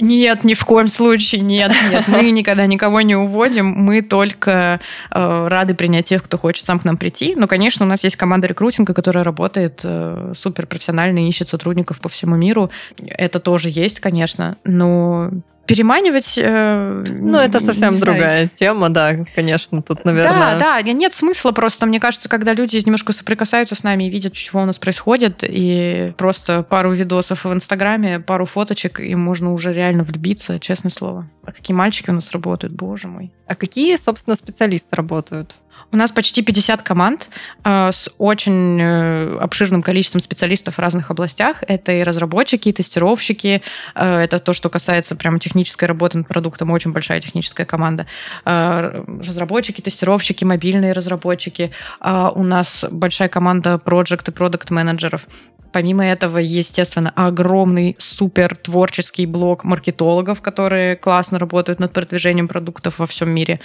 Нет, 0.00 0.42
ни 0.42 0.54
в 0.54 0.64
коем 0.64 0.88
случае 0.88 1.40
нет, 1.42 1.72
нет. 1.90 2.08
Мы 2.08 2.30
никогда 2.32 2.66
никого 2.66 3.00
не 3.00 3.14
уводим. 3.14 3.66
Мы 3.66 4.02
только 4.02 4.80
э, 5.10 5.48
рады 5.48 5.74
принять 5.74 6.06
тех, 6.06 6.24
кто 6.24 6.36
хочет 6.36 6.64
сам 6.64 6.80
к 6.80 6.84
нам 6.84 6.96
прийти. 6.96 7.34
Но, 7.36 7.46
конечно, 7.46 7.86
у 7.86 7.88
нас 7.88 8.02
есть 8.02 8.16
команда 8.16 8.48
рекрутинга, 8.48 8.92
которая 8.92 9.22
работает 9.22 9.82
э, 9.84 10.32
супер 10.34 10.66
профессионально 10.66 11.24
и 11.24 11.28
ищет 11.28 11.48
сотрудников 11.48 12.00
по 12.00 12.08
всему 12.08 12.34
миру. 12.34 12.70
Это 13.06 13.38
тоже 13.38 13.70
есть, 13.70 14.00
конечно. 14.00 14.56
Но 14.64 15.30
переманивать... 15.66 16.34
Э, 16.36 17.04
ну, 17.06 17.38
это 17.38 17.60
совсем 17.60 17.98
другая 17.98 18.48
тема, 18.48 18.90
да, 18.90 19.24
конечно, 19.34 19.82
тут, 19.82 20.04
наверное... 20.04 20.58
Да, 20.58 20.82
да, 20.82 20.92
нет 20.92 21.14
смысла 21.14 21.52
просто, 21.52 21.86
мне 21.86 22.00
кажется, 22.00 22.28
когда 22.28 22.52
люди 22.52 22.76
немножко 22.84 23.12
соприкасаются 23.12 23.74
с 23.74 23.82
нами 23.82 24.04
и 24.04 24.10
видят, 24.10 24.36
что 24.36 24.58
у 24.58 24.64
нас 24.64 24.78
происходит, 24.78 25.42
и 25.42 26.12
просто 26.16 26.62
пару 26.62 26.92
видосов 26.92 27.44
в 27.44 27.52
Инстаграме, 27.52 28.20
пару 28.20 28.46
фоточек, 28.46 29.00
и 29.00 29.14
можно 29.14 29.52
уже 29.52 29.72
реально 29.72 30.04
влюбиться, 30.04 30.58
честное 30.58 30.90
слово. 30.90 31.28
А 31.44 31.52
какие 31.52 31.74
мальчики 31.74 32.10
у 32.10 32.14
нас 32.14 32.30
работают, 32.32 32.74
боже 32.74 33.08
мой. 33.08 33.32
А 33.46 33.54
какие, 33.54 33.96
собственно, 33.96 34.36
специалисты 34.36 34.96
работают? 34.96 35.54
У 35.92 35.96
нас 35.96 36.10
почти 36.10 36.42
50 36.42 36.82
команд 36.82 37.28
э, 37.64 37.92
с 37.92 38.10
очень 38.18 38.80
э, 38.80 39.38
обширным 39.38 39.80
количеством 39.80 40.20
специалистов 40.20 40.74
в 40.74 40.78
разных 40.80 41.10
областях. 41.10 41.62
Это 41.68 41.92
и 41.92 42.02
разработчики, 42.02 42.70
и 42.70 42.72
тестировщики. 42.72 43.62
Э, 43.94 44.18
это 44.18 44.40
то, 44.40 44.52
что 44.52 44.70
касается 44.70 45.14
прямо 45.14 45.38
технической 45.38 45.86
работы 45.86 46.18
над 46.18 46.26
продуктом. 46.26 46.70
Очень 46.72 46.92
большая 46.92 47.20
техническая 47.20 47.64
команда. 47.64 48.06
Э, 48.44 49.04
разработчики, 49.24 49.80
тестировщики, 49.80 50.44
мобильные 50.44 50.92
разработчики. 50.92 51.70
Э, 52.00 52.30
у 52.34 52.42
нас 52.42 52.84
большая 52.90 53.28
команда 53.28 53.78
проект 53.78 54.28
и 54.28 54.32
продукт 54.32 54.70
менеджеров 54.70 55.26
Помимо 55.74 56.06
этого, 56.06 56.38
естественно, 56.38 57.12
огромный 57.16 57.96
супер 57.98 58.54
творческий 58.54 59.26
блок 59.26 59.64
маркетологов, 59.64 60.40
которые 60.40 60.94
классно 60.94 61.40
работают 61.40 61.80
над 61.80 61.92
продвижением 61.92 62.46
продуктов 62.46 63.00
во 63.00 63.08
всем 63.08 63.32
мире. 63.32 63.58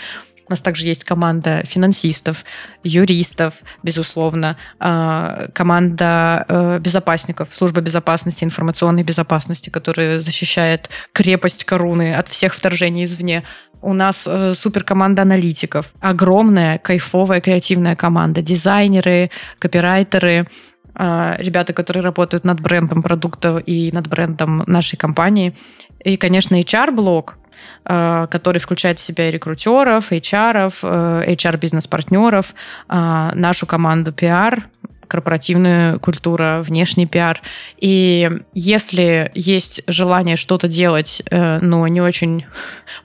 У 0.50 0.52
нас 0.52 0.62
также 0.62 0.88
есть 0.88 1.04
команда 1.04 1.64
финансистов, 1.64 2.44
юристов, 2.84 3.54
безусловно, 3.84 4.58
а, 4.80 5.48
команда 5.54 6.44
э, 6.48 6.80
безопасников, 6.80 7.50
служба 7.52 7.82
безопасности, 7.82 8.44
информационной 8.44 9.04
безопасности, 9.04 9.70
которая 9.70 10.18
защищает 10.18 10.90
крепость 11.14 11.66
короны 11.66 12.16
от 12.16 12.30
всех 12.30 12.56
вторжений 12.56 13.04
извне. 13.04 13.44
У 13.84 13.94
нас 13.94 14.26
э, 14.26 14.56
супер 14.56 14.84
команда 14.84 15.22
аналитиков, 15.22 15.94
огромная, 16.00 16.80
кайфовая, 16.80 17.42
креативная 17.42 17.96
команда, 17.96 18.42
дизайнеры, 18.42 19.30
копирайтеры, 19.60 20.48
а, 20.96 21.36
ребята, 21.38 21.74
которые 21.74 22.02
работают 22.02 22.44
над 22.44 22.60
брендом 22.60 23.04
продуктов 23.04 23.62
и 23.68 23.92
над 23.92 24.08
брендом 24.08 24.64
нашей 24.66 24.98
компании. 24.98 25.56
И, 26.04 26.18
конечно, 26.18 26.60
HR-блок, 26.60 27.38
который 27.84 28.60
включает 28.60 29.00
в 29.00 29.04
себя 29.04 29.32
рекрутеров, 29.32 30.12
HR, 30.12 31.26
HR-бизнес-партнеров, 31.26 32.54
э, 32.88 32.96
э, 32.96 33.32
нашу 33.36 33.66
команду 33.66 34.12
PR, 34.12 34.64
корпоративная 35.08 35.98
культура, 35.98 36.62
внешний 36.64 37.08
пиар. 37.08 37.42
И 37.80 38.30
если 38.54 39.32
есть 39.34 39.82
желание 39.88 40.36
что-то 40.36 40.68
делать, 40.68 41.24
но 41.32 41.88
не 41.88 42.00
очень 42.00 42.46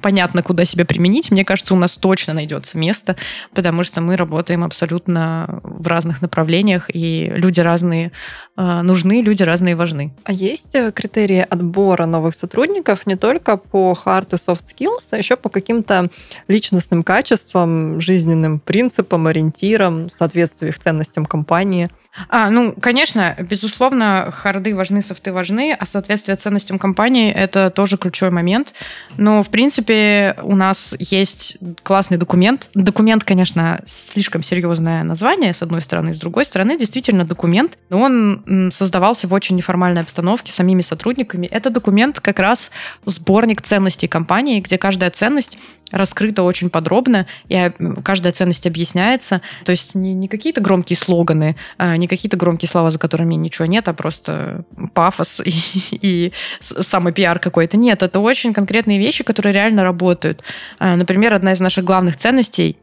понятно, 0.02 0.42
куда 0.42 0.66
себя 0.66 0.84
применить, 0.84 1.30
мне 1.30 1.46
кажется, 1.46 1.72
у 1.72 1.78
нас 1.78 1.96
точно 1.96 2.34
найдется 2.34 2.76
место, 2.76 3.16
потому 3.54 3.84
что 3.84 4.02
мы 4.02 4.18
работаем 4.18 4.64
абсолютно 4.64 5.60
в 5.62 5.86
разных 5.86 6.20
направлениях, 6.20 6.90
и 6.92 7.32
люди 7.34 7.60
разные 7.60 8.12
нужны, 8.56 9.22
люди 9.22 9.42
разные 9.42 9.76
важны. 9.76 10.12
А 10.24 10.32
есть 10.32 10.76
критерии 10.94 11.46
отбора 11.48 12.06
новых 12.06 12.34
сотрудников 12.34 13.06
не 13.06 13.16
только 13.16 13.56
по 13.56 13.96
hard 14.04 14.28
и 14.32 14.36
soft 14.36 14.64
skills, 14.64 15.08
а 15.10 15.18
еще 15.18 15.36
по 15.36 15.48
каким-то 15.48 16.08
личностным 16.48 17.02
качествам, 17.02 18.00
жизненным 18.00 18.60
принципам, 18.60 19.26
ориентирам, 19.26 20.08
соответствии 20.14 20.70
к 20.70 20.78
ценностям 20.78 21.26
компании? 21.26 21.90
А, 22.28 22.50
ну, 22.50 22.74
конечно, 22.80 23.36
безусловно, 23.38 24.30
харды 24.32 24.74
важны, 24.74 25.02
софты 25.02 25.32
важны, 25.32 25.76
а 25.78 25.84
соответствие 25.86 26.36
ценностям 26.36 26.78
компании– 26.78 27.32
это 27.34 27.70
тоже 27.70 27.96
ключевой 27.96 28.30
момент. 28.30 28.72
Но, 29.16 29.42
в 29.42 29.50
принципе, 29.50 30.36
у 30.42 30.54
нас 30.54 30.94
есть 30.98 31.58
классный 31.82 32.16
документ. 32.16 32.70
Документ, 32.74 33.24
конечно, 33.24 33.82
слишком 33.86 34.42
серьезное 34.42 35.02
название, 35.02 35.52
с 35.52 35.62
одной 35.62 35.80
стороны. 35.80 36.14
С 36.14 36.18
другой 36.18 36.44
стороны, 36.44 36.78
действительно 36.78 37.24
документ. 37.24 37.78
Он 37.90 38.70
создавался 38.72 39.26
в 39.26 39.32
очень 39.32 39.56
неформальной 39.56 40.02
обстановке 40.02 40.52
самими 40.52 40.82
сотрудниками. 40.82 41.46
Это 41.46 41.70
документ 41.70 42.20
как 42.20 42.38
раз 42.38 42.70
сборник 43.04 43.60
ценностей 43.62 44.06
компании, 44.06 44.60
где 44.60 44.78
каждая 44.78 45.10
ценность 45.10 45.58
раскрыто 45.90 46.42
очень 46.42 46.70
подробно, 46.70 47.26
и 47.48 47.70
каждая 48.04 48.32
ценность 48.32 48.66
объясняется. 48.66 49.40
То 49.64 49.70
есть 49.70 49.94
не, 49.94 50.12
не 50.14 50.28
какие-то 50.28 50.60
громкие 50.60 50.96
слоганы, 50.96 51.56
а 51.78 51.96
не 51.96 52.08
какие-то 52.08 52.36
громкие 52.36 52.68
слова, 52.68 52.90
за 52.90 52.98
которыми 52.98 53.34
ничего 53.34 53.66
нет, 53.66 53.88
а 53.88 53.92
просто 53.92 54.64
пафос 54.92 55.40
и, 55.44 55.52
и 55.90 56.32
самый 56.60 57.12
пиар 57.12 57.38
какой-то. 57.38 57.76
Нет, 57.76 58.02
это 58.02 58.20
очень 58.20 58.52
конкретные 58.52 58.98
вещи, 58.98 59.24
которые 59.24 59.52
реально 59.52 59.84
работают. 59.84 60.42
А, 60.78 60.96
например, 60.96 61.34
одна 61.34 61.52
из 61.52 61.60
наших 61.60 61.84
главных 61.84 62.16
ценностей 62.16 62.76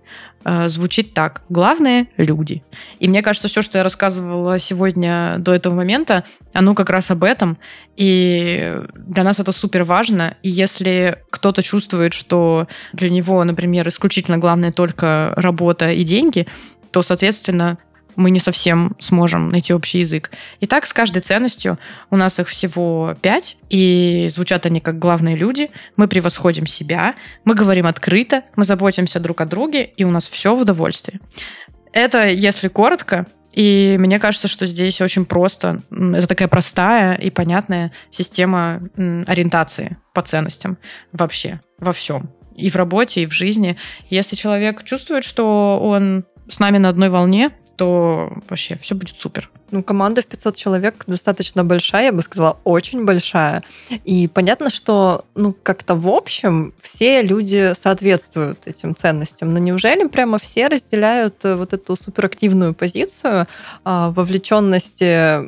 звучит 0.66 1.14
так. 1.14 1.44
Главное– 1.50 2.08
люди. 2.18 2.64
И 3.00 3.08
мне 3.08 3.22
кажется, 3.22 3.48
все, 3.48 3.62
что 3.62 3.78
я 3.78 3.84
рассказывала 3.84 4.60
сегодня 4.60 5.36
до 5.40 5.54
этого 5.54 5.76
момента, 5.76 6.24
оно 6.54 6.74
как 6.74 6.90
раз 6.90 7.12
об 7.12 7.24
этом. 7.24 7.58
И 7.96 8.78
для 8.96 9.24
нас 9.24 9.40
это 9.40 9.52
супер 9.52 9.84
важно. 9.84 10.38
И 10.44 10.50
если 10.50 11.20
кто-то 11.30 11.64
чувствует, 11.64 12.14
что 12.14 12.68
для 12.94 13.10
него, 13.10 13.44
например, 13.44 13.88
исключительно 13.88 14.38
главное 14.38 14.72
только 14.72 15.34
работа 15.36 15.92
и 15.92 16.04
деньги, 16.04 16.48
то, 16.92 17.02
соответственно, 17.02 17.78
мы 18.16 18.32
не 18.32 18.40
совсем 18.40 18.96
сможем 19.00 19.50
найти 19.50 19.74
общий 19.74 20.00
язык. 20.00 20.32
И 20.60 20.68
так 20.68 20.86
с 20.86 20.94
каждой 20.94 21.22
ценностью 21.22 21.78
у 22.10 22.18
нас 22.18 22.40
их 22.40 22.48
всего 22.48 23.16
пять, 23.22 23.58
и 23.70 24.28
звучат 24.30 24.66
они 24.66 24.80
как 24.80 25.00
главные 25.00 25.36
люди. 25.36 25.70
Мы 25.98 26.08
превосходим 26.08 26.68
себя, 26.68 27.16
мы 27.46 27.56
говорим 27.56 27.88
открыто, 27.88 28.44
мы 28.56 28.64
заботимся 28.64 29.20
друг 29.20 29.42
о 29.42 29.46
друге, 29.46 29.84
и 29.84 30.04
у 30.04 30.12
нас 30.12 30.28
все 30.28 30.56
в 30.56 30.62
удовольствии. 30.62 31.20
Это, 31.94 32.28
если 32.28 32.68
коротко, 32.68 33.26
и 33.54 33.98
мне 34.00 34.20
кажется, 34.20 34.48
что 34.48 34.66
здесь 34.66 35.02
очень 35.02 35.26
просто. 35.26 35.82
Это 35.92 36.28
такая 36.28 36.48
простая 36.48 37.16
и 37.16 37.30
понятная 37.30 37.92
система 38.10 38.82
ориентации 38.96 39.98
по 40.14 40.22
ценностям 40.22 40.78
вообще, 41.12 41.60
во 41.80 41.92
всем. 41.92 42.30
И 42.56 42.70
в 42.70 42.76
работе, 42.76 43.24
и 43.24 43.26
в 43.26 43.34
жизни. 43.34 43.78
Если 44.10 44.36
человек 44.36 44.84
чувствует, 44.84 45.24
что 45.24 45.80
он 45.82 46.26
с 46.50 46.60
нами 46.60 46.78
на 46.78 46.90
одной 46.90 47.10
волне, 47.10 47.52
то 47.82 48.32
вообще 48.48 48.78
все 48.80 48.94
будет 48.94 49.16
супер. 49.20 49.50
Ну, 49.72 49.82
команда 49.82 50.22
в 50.22 50.28
500 50.28 50.56
человек 50.56 51.04
достаточно 51.08 51.64
большая, 51.64 52.06
я 52.06 52.12
бы 52.12 52.22
сказала, 52.22 52.60
очень 52.64 53.06
большая. 53.06 53.64
И 54.06 54.28
понятно, 54.28 54.70
что, 54.70 55.26
ну, 55.34 55.56
как-то 55.64 55.96
в 55.96 56.08
общем 56.08 56.76
все 56.84 57.24
люди 57.24 57.74
соответствуют 57.74 58.68
этим 58.68 58.96
ценностям. 58.96 59.52
Но 59.52 59.58
неужели 59.58 60.08
прямо 60.08 60.38
все 60.38 60.68
разделяют 60.68 61.44
э, 61.44 61.56
вот 61.56 61.74
эту 61.74 61.96
суперактивную 61.96 62.76
позицию 62.76 63.48
а, 63.84 64.12
вовлеченности, 64.12 65.40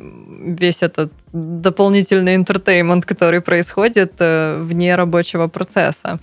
весь 0.60 0.82
этот 0.82 1.12
дополнительный 1.32 2.34
интертеймент, 2.34 3.06
который 3.06 3.40
происходит 3.40 4.14
э, 4.18 4.60
вне 4.60 4.96
рабочего 4.96 5.46
процесса? 5.46 6.18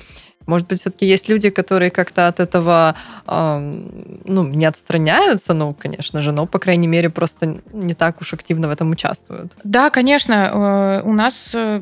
Может 0.52 0.68
быть, 0.68 0.82
все-таки 0.82 1.06
есть 1.06 1.30
люди, 1.30 1.50
которые 1.50 1.92
как-то 1.92 2.28
от 2.28 2.42
этого 2.42 2.96
э, 3.26 3.84
ну, 4.26 4.44
не 4.48 4.66
отстраняются, 4.66 5.54
ну, 5.54 5.74
конечно 5.74 6.22
же, 6.22 6.34
но, 6.34 6.46
по 6.46 6.60
крайней 6.60 6.88
мере, 6.88 7.10
просто 7.10 7.62
не 7.72 7.94
так 7.94 8.20
уж 8.20 8.34
активно 8.34 8.68
в 8.68 8.72
этом 8.72 8.92
участвуют. 8.92 9.54
Да, 9.64 9.90
конечно. 9.90 10.34
Э, 10.54 11.02
у 11.06 11.14
нас 11.14 11.52
э, 11.54 11.80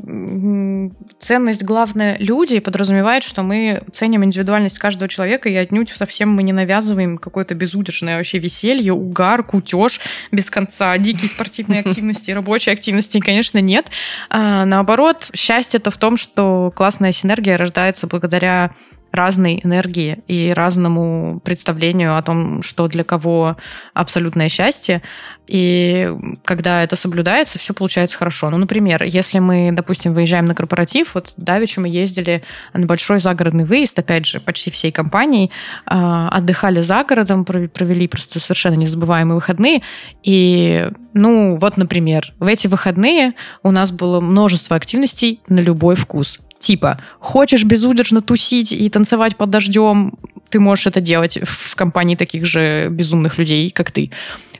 ценность 1.19 1.63
главная 1.63 2.15
люди 2.19 2.59
подразумевает, 2.59 3.23
что 3.23 3.41
мы 3.41 3.81
ценим 3.91 4.23
индивидуальность 4.23 4.77
каждого 4.77 5.09
человека, 5.09 5.49
и 5.49 5.55
отнюдь 5.55 5.89
совсем 5.89 6.29
мы 6.29 6.43
не 6.43 6.53
навязываем 6.53 7.17
какое-то 7.17 7.55
безудержное 7.55 8.17
вообще 8.17 8.37
веселье, 8.37 8.93
угар, 8.93 9.41
кутеж 9.41 9.99
без 10.31 10.51
конца, 10.51 10.95
дикие 10.99 11.27
спортивные 11.27 11.79
активности, 11.85 12.29
рабочие 12.29 12.73
активности, 12.73 13.19
конечно, 13.19 13.57
нет. 13.57 13.87
А, 14.29 14.65
наоборот, 14.65 15.31
счастье-то 15.33 15.89
в 15.89 15.97
том, 15.97 16.17
что 16.17 16.71
классная 16.75 17.11
синергия 17.11 17.57
рождается 17.57 18.05
благодаря 18.05 18.58
благодаря 18.59 18.71
разной 19.11 19.59
энергии 19.63 20.19
и 20.27 20.53
разному 20.55 21.39
представлению 21.43 22.15
о 22.15 22.21
том, 22.21 22.61
что 22.61 22.87
для 22.87 23.03
кого 23.03 23.57
абсолютное 23.95 24.49
счастье. 24.49 25.01
И 25.47 26.13
когда 26.45 26.83
это 26.83 26.95
соблюдается, 26.95 27.57
все 27.57 27.73
получается 27.73 28.15
хорошо. 28.17 28.51
Ну, 28.51 28.57
например, 28.57 29.01
если 29.01 29.39
мы, 29.39 29.71
допустим, 29.71 30.13
выезжаем 30.13 30.45
на 30.45 30.53
корпоратив, 30.53 31.15
вот 31.15 31.33
давеча 31.37 31.81
мы 31.81 31.89
ездили 31.89 32.43
на 32.73 32.85
большой 32.85 33.17
загородный 33.17 33.65
выезд, 33.65 33.97
опять 33.97 34.27
же, 34.27 34.39
почти 34.39 34.69
всей 34.69 34.91
компанией, 34.91 35.49
а, 35.87 36.29
отдыхали 36.29 36.81
за 36.81 37.03
городом, 37.03 37.45
провели 37.45 38.07
просто 38.07 38.39
совершенно 38.39 38.75
незабываемые 38.75 39.35
выходные. 39.35 39.81
И, 40.21 40.87
ну, 41.15 41.55
вот, 41.55 41.77
например, 41.77 42.31
в 42.37 42.45
эти 42.45 42.67
выходные 42.67 43.33
у 43.63 43.71
нас 43.71 43.91
было 43.91 44.21
множество 44.21 44.75
активностей 44.75 45.41
на 45.47 45.61
любой 45.61 45.95
вкус 45.95 46.39
Типа, 46.59 47.01
хочешь 47.19 47.63
безудержно 47.63 48.21
тусить 48.21 48.71
и 48.71 48.89
танцевать 48.89 49.37
под 49.37 49.49
дождем, 49.49 50.13
ты 50.49 50.59
можешь 50.59 50.87
это 50.87 50.99
делать 50.99 51.39
в 51.41 51.75
компании 51.75 52.15
таких 52.15 52.45
же 52.45 52.89
безумных 52.89 53.37
людей, 53.37 53.69
как 53.69 53.91
ты. 53.91 54.11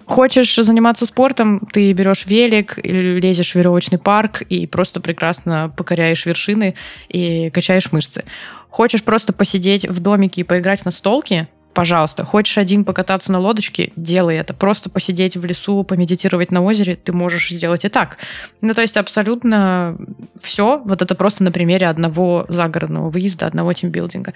Хочешь 0.06 0.56
заниматься 0.56 1.06
спортом, 1.06 1.68
ты 1.72 1.93
берешь 1.93 2.26
велик, 2.26 2.80
лезешь 2.84 3.52
в 3.52 3.56
веревочный 3.56 4.00
парк 4.00 4.41
и 4.41 4.66
просто 4.66 5.02
прекрасно 5.02 5.72
покоряешь 5.76 6.26
вершины 6.26 6.74
и 7.10 7.52
качаешь 7.52 7.91
мышцы. 7.91 8.24
Хочешь 8.70 9.04
просто 9.04 9.34
посидеть 9.34 9.88
в 9.88 10.00
домике 10.00 10.41
и 10.41 10.43
поиграть 10.43 10.82
в 10.82 10.86
настолки, 10.86 11.47
пожалуйста, 11.80 12.25
хочешь 12.25 12.57
один 12.57 12.84
покататься 12.84 13.32
на 13.32 13.39
лодочке, 13.39 13.93
делай 13.95 14.36
это. 14.36 14.53
Просто 14.53 14.89
посидеть 14.89 15.38
в 15.38 15.45
лесу, 15.45 15.86
помедитировать 15.86 16.51
на 16.51 16.61
озере, 16.61 16.97
ты 16.97 17.13
можешь 17.13 17.51
сделать 17.51 17.86
и 17.86 17.88
так. 17.88 18.17
Ну, 18.59 18.73
то 18.73 18.82
есть 18.82 18.97
абсолютно 18.97 19.95
все, 20.41 20.82
вот 20.84 21.01
это 21.01 21.15
просто 21.15 21.45
на 21.45 21.53
примере 21.53 21.88
одного 21.88 22.45
загородного 22.49 23.09
выезда, 23.09 23.45
одного 23.45 23.71
тимбилдинга. 23.71 24.34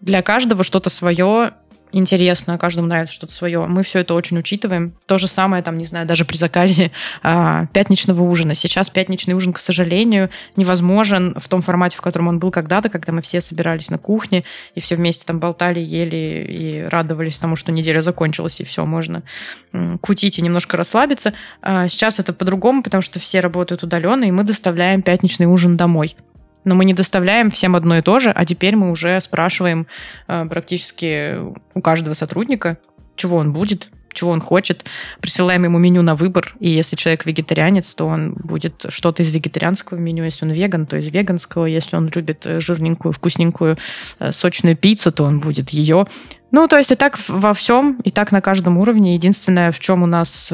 Для 0.00 0.22
каждого 0.22 0.64
что-то 0.64 0.88
свое, 0.88 1.50
интересно, 1.92 2.58
каждому 2.58 2.88
нравится 2.88 3.14
что-то 3.14 3.32
свое. 3.32 3.66
Мы 3.66 3.82
все 3.82 4.00
это 4.00 4.14
очень 4.14 4.38
учитываем. 4.38 4.94
То 5.06 5.18
же 5.18 5.28
самое, 5.28 5.62
там, 5.62 5.78
не 5.78 5.84
знаю, 5.84 6.06
даже 6.06 6.24
при 6.24 6.36
заказе 6.36 6.90
а, 7.22 7.66
пятничного 7.72 8.22
ужина. 8.22 8.54
Сейчас 8.54 8.90
пятничный 8.90 9.34
ужин, 9.34 9.52
к 9.52 9.58
сожалению, 9.58 10.30
невозможен 10.56 11.34
в 11.38 11.48
том 11.48 11.62
формате, 11.62 11.96
в 11.96 12.00
котором 12.00 12.28
он 12.28 12.38
был 12.38 12.50
когда-то, 12.50 12.88
когда 12.88 13.12
мы 13.12 13.22
все 13.22 13.40
собирались 13.40 13.90
на 13.90 13.98
кухне 13.98 14.44
и 14.74 14.80
все 14.80 14.96
вместе 14.96 15.24
там 15.26 15.40
болтали, 15.40 15.80
ели 15.80 16.46
и 16.48 16.82
радовались 16.82 17.38
тому, 17.38 17.56
что 17.56 17.72
неделя 17.72 18.00
закончилась, 18.00 18.60
и 18.60 18.64
все, 18.64 18.84
можно 18.84 19.22
кутить 20.00 20.38
и 20.38 20.42
немножко 20.42 20.76
расслабиться. 20.76 21.32
А 21.62 21.88
сейчас 21.88 22.18
это 22.18 22.32
по-другому, 22.32 22.82
потому 22.82 23.02
что 23.02 23.20
все 23.20 23.40
работают 23.40 23.82
удаленно, 23.82 24.24
и 24.24 24.30
мы 24.30 24.44
доставляем 24.44 25.02
пятничный 25.02 25.46
ужин 25.46 25.76
домой 25.76 26.16
но 26.66 26.74
мы 26.74 26.84
не 26.84 26.92
доставляем 26.92 27.50
всем 27.50 27.74
одно 27.76 27.96
и 27.96 28.02
то 28.02 28.18
же, 28.18 28.30
а 28.30 28.44
теперь 28.44 28.76
мы 28.76 28.90
уже 28.90 29.18
спрашиваем 29.22 29.86
э, 30.28 30.46
практически 30.50 31.38
у 31.74 31.80
каждого 31.80 32.12
сотрудника, 32.12 32.76
чего 33.14 33.36
он 33.36 33.52
будет, 33.52 33.88
чего 34.12 34.32
он 34.32 34.40
хочет, 34.40 34.84
присылаем 35.20 35.64
ему 35.64 35.78
меню 35.78 36.02
на 36.02 36.16
выбор, 36.16 36.56
и 36.58 36.68
если 36.68 36.96
человек 36.96 37.24
вегетарианец, 37.24 37.94
то 37.94 38.06
он 38.06 38.32
будет 38.34 38.86
что-то 38.88 39.22
из 39.22 39.30
вегетарианского 39.30 39.98
меню, 39.98 40.24
если 40.24 40.44
он 40.44 40.50
веган, 40.50 40.86
то 40.86 40.96
из 40.96 41.06
веганского, 41.12 41.66
если 41.66 41.96
он 41.96 42.10
любит 42.12 42.44
э, 42.44 42.60
жирненькую, 42.60 43.12
вкусненькую, 43.12 43.78
э, 44.18 44.32
сочную 44.32 44.76
пиццу, 44.76 45.12
то 45.12 45.22
он 45.22 45.38
будет 45.38 45.70
ее. 45.70 46.06
Ну, 46.50 46.66
то 46.66 46.78
есть 46.78 46.90
и 46.90 46.96
так 46.96 47.16
во 47.28 47.54
всем, 47.54 48.00
и 48.02 48.10
так 48.10 48.32
на 48.32 48.40
каждом 48.40 48.78
уровне. 48.78 49.14
Единственное, 49.14 49.70
в 49.70 49.78
чем 49.78 50.02
у 50.02 50.06
нас 50.06 50.50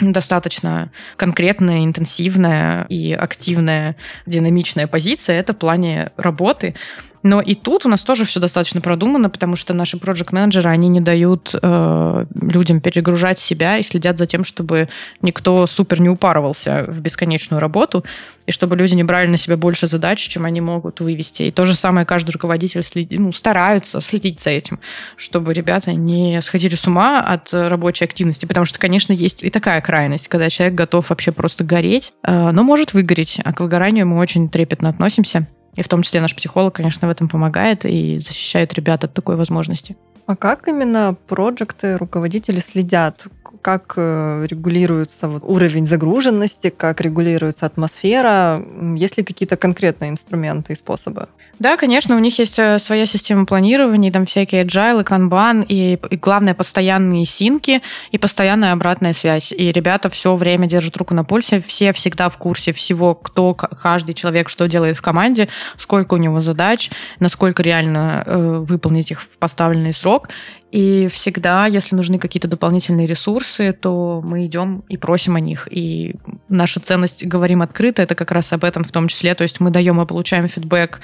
достаточно 0.00 0.90
конкретная, 1.16 1.84
интенсивная 1.84 2.86
и 2.88 3.12
активная, 3.12 3.96
динамичная 4.26 4.86
позиция, 4.86 5.38
это 5.40 5.52
в 5.52 5.58
плане 5.58 6.10
работы. 6.16 6.74
Но 7.22 7.40
и 7.40 7.54
тут 7.54 7.84
у 7.84 7.88
нас 7.88 8.02
тоже 8.02 8.24
все 8.24 8.40
достаточно 8.40 8.80
продумано, 8.80 9.28
потому 9.28 9.56
что 9.56 9.74
наши 9.74 9.98
проект-менеджеры, 9.98 10.70
они 10.70 10.88
не 10.88 11.00
дают 11.00 11.54
э, 11.60 12.26
людям 12.40 12.80
перегружать 12.80 13.38
себя 13.38 13.76
и 13.76 13.82
следят 13.82 14.16
за 14.16 14.26
тем, 14.26 14.44
чтобы 14.44 14.88
никто 15.20 15.66
супер 15.66 16.00
не 16.00 16.08
упарывался 16.08 16.84
в 16.88 17.00
бесконечную 17.00 17.60
работу, 17.60 18.04
и 18.50 18.52
чтобы 18.52 18.74
люди 18.74 18.94
не 18.94 19.04
брали 19.04 19.28
на 19.28 19.38
себя 19.38 19.56
больше 19.56 19.86
задач, 19.86 20.18
чем 20.18 20.44
они 20.44 20.60
могут 20.60 20.98
вывести. 20.98 21.44
И 21.44 21.50
то 21.52 21.64
же 21.66 21.76
самое 21.76 22.04
каждый 22.04 22.32
руководитель 22.32 22.82
следи, 22.82 23.16
ну, 23.16 23.32
стараются 23.32 24.00
следить 24.00 24.40
за 24.40 24.50
этим, 24.50 24.80
чтобы 25.16 25.54
ребята 25.54 25.92
не 25.92 26.42
сходили 26.42 26.74
с 26.74 26.84
ума 26.84 27.20
от 27.20 27.52
рабочей 27.52 28.04
активности, 28.04 28.46
потому 28.46 28.66
что, 28.66 28.80
конечно, 28.80 29.12
есть 29.12 29.44
и 29.44 29.50
такая 29.50 29.80
крайность, 29.80 30.26
когда 30.26 30.50
человек 30.50 30.74
готов 30.74 31.10
вообще 31.10 31.30
просто 31.30 31.62
гореть, 31.62 32.12
э, 32.24 32.50
но 32.50 32.64
может 32.64 32.92
выгореть, 32.92 33.38
а 33.44 33.52
к 33.52 33.60
выгоранию 33.60 34.08
мы 34.08 34.18
очень 34.18 34.48
трепетно 34.48 34.88
относимся. 34.88 35.46
И 35.76 35.82
в 35.82 35.88
том 35.88 36.02
числе 36.02 36.20
наш 36.20 36.34
психолог, 36.34 36.74
конечно, 36.74 37.06
в 37.06 37.10
этом 37.12 37.28
помогает 37.28 37.84
и 37.84 38.18
защищает 38.18 38.74
ребят 38.74 39.04
от 39.04 39.14
такой 39.14 39.36
возможности. 39.36 39.96
А 40.30 40.36
как 40.36 40.68
именно 40.68 41.16
проекты, 41.26 41.96
руководители 41.96 42.60
следят? 42.60 43.24
Как 43.62 43.94
э, 43.96 44.46
регулируется 44.48 45.26
вот 45.26 45.42
уровень 45.44 45.86
загруженности, 45.86 46.70
как 46.70 47.00
регулируется 47.00 47.66
атмосфера? 47.66 48.64
Есть 48.94 49.16
ли 49.16 49.24
какие-то 49.24 49.56
конкретные 49.56 50.10
инструменты 50.10 50.72
и 50.72 50.76
способы? 50.76 51.26
Да, 51.60 51.76
конечно, 51.76 52.16
у 52.16 52.18
них 52.18 52.38
есть 52.38 52.58
э, 52.58 52.78
своя 52.78 53.04
система 53.04 53.44
планирования, 53.44 54.10
там 54.10 54.24
всякие 54.24 54.64
agile, 54.64 55.04
канбан, 55.04 55.60
и, 55.60 55.98
и 56.08 56.16
главное, 56.16 56.54
постоянные 56.54 57.26
синки 57.26 57.82
и 58.10 58.16
постоянная 58.16 58.72
обратная 58.72 59.12
связь. 59.12 59.52
И 59.52 59.70
ребята 59.70 60.08
все 60.08 60.34
время 60.36 60.66
держат 60.66 60.96
руку 60.96 61.12
на 61.12 61.22
пульсе, 61.22 61.60
все 61.60 61.92
всегда 61.92 62.30
в 62.30 62.38
курсе 62.38 62.72
всего, 62.72 63.14
кто, 63.14 63.52
каждый 63.52 64.14
человек, 64.14 64.48
что 64.48 64.68
делает 64.68 64.96
в 64.96 65.02
команде, 65.02 65.48
сколько 65.76 66.14
у 66.14 66.16
него 66.16 66.40
задач, 66.40 66.90
насколько 67.18 67.62
реально 67.62 68.22
э, 68.24 68.64
выполнить 68.66 69.10
их 69.10 69.20
в 69.20 69.28
поставленный 69.36 69.92
срок. 69.92 70.30
И 70.70 71.08
всегда, 71.08 71.66
если 71.66 71.96
нужны 71.96 72.18
какие-то 72.18 72.46
дополнительные 72.46 73.06
ресурсы, 73.06 73.72
то 73.72 74.22
мы 74.24 74.46
идем 74.46 74.84
и 74.88 74.96
просим 74.96 75.34
о 75.34 75.40
них. 75.40 75.66
И 75.70 76.14
наша 76.48 76.78
ценность, 76.78 77.26
говорим 77.26 77.62
открыто, 77.62 78.02
это 78.02 78.14
как 78.14 78.30
раз 78.30 78.52
об 78.52 78.64
этом 78.64 78.84
в 78.84 78.92
том 78.92 79.08
числе. 79.08 79.34
То 79.34 79.42
есть 79.42 79.58
мы 79.58 79.70
даем 79.70 80.00
и 80.00 80.06
получаем 80.06 80.48
фидбэк 80.48 81.00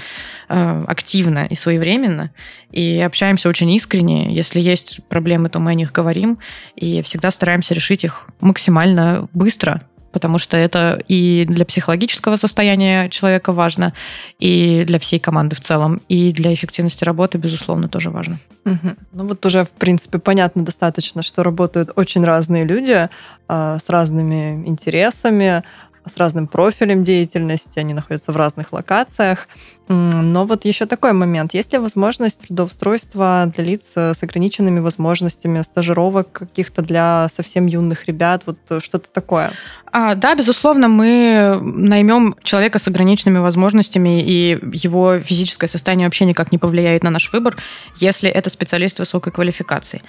э, 0.48 0.84
активно 0.86 1.46
и 1.50 1.54
своевременно, 1.56 2.30
и 2.70 3.00
общаемся 3.00 3.48
очень 3.48 3.70
искренне. 3.72 4.32
Если 4.32 4.60
есть 4.60 5.00
проблемы, 5.08 5.48
то 5.48 5.58
мы 5.58 5.72
о 5.72 5.74
них 5.74 5.92
говорим, 5.92 6.38
и 6.76 7.02
всегда 7.02 7.32
стараемся 7.32 7.74
решить 7.74 8.04
их 8.04 8.26
максимально 8.40 9.28
быстро, 9.32 9.82
потому 10.16 10.38
что 10.38 10.56
это 10.56 10.98
и 11.08 11.44
для 11.46 11.66
психологического 11.66 12.36
состояния 12.36 13.10
человека 13.10 13.52
важно, 13.52 13.92
и 14.38 14.82
для 14.86 14.98
всей 14.98 15.18
команды 15.18 15.56
в 15.56 15.60
целом, 15.60 16.00
и 16.08 16.32
для 16.32 16.54
эффективности 16.54 17.04
работы, 17.04 17.36
безусловно, 17.36 17.86
тоже 17.90 18.08
важно. 18.08 18.38
Угу. 18.64 18.94
Ну 19.12 19.26
вот 19.26 19.44
уже, 19.44 19.64
в 19.64 19.70
принципе, 19.72 20.18
понятно 20.18 20.64
достаточно, 20.64 21.20
что 21.20 21.42
работают 21.42 21.90
очень 21.96 22.24
разные 22.24 22.64
люди 22.64 23.10
э, 23.48 23.78
с 23.78 23.90
разными 23.90 24.66
интересами, 24.66 25.62
с 26.06 26.16
разным 26.16 26.46
профилем 26.46 27.04
деятельности, 27.04 27.78
они 27.78 27.94
находятся 27.94 28.32
в 28.32 28.36
разных 28.36 28.72
локациях. 28.72 29.48
Но 29.88 30.46
вот 30.46 30.64
еще 30.64 30.86
такой 30.86 31.12
момент. 31.12 31.54
Есть 31.54 31.72
ли 31.72 31.78
возможность 31.78 32.40
трудоустройства 32.40 33.50
для 33.54 33.64
лиц 33.64 33.92
с 33.96 34.22
ограниченными 34.22 34.80
возможностями, 34.80 35.62
стажировок 35.62 36.32
каких-то 36.32 36.82
для 36.82 37.28
совсем 37.32 37.66
юных 37.66 38.06
ребят, 38.06 38.42
вот 38.46 38.82
что-то 38.82 39.10
такое? 39.10 39.52
А, 39.92 40.14
да, 40.14 40.34
безусловно, 40.34 40.88
мы 40.88 41.58
наймем 41.62 42.36
человека 42.42 42.78
с 42.78 42.88
ограниченными 42.88 43.38
возможностями, 43.38 44.22
и 44.22 44.58
его 44.72 45.20
физическое 45.20 45.68
состояние 45.68 46.06
вообще 46.06 46.24
никак 46.24 46.52
не 46.52 46.58
повлияет 46.58 47.02
на 47.02 47.10
наш 47.10 47.32
выбор, 47.32 47.56
если 47.96 48.28
это 48.28 48.50
специалист 48.50 48.98
высокой 48.98 49.32
квалификации. 49.32 50.02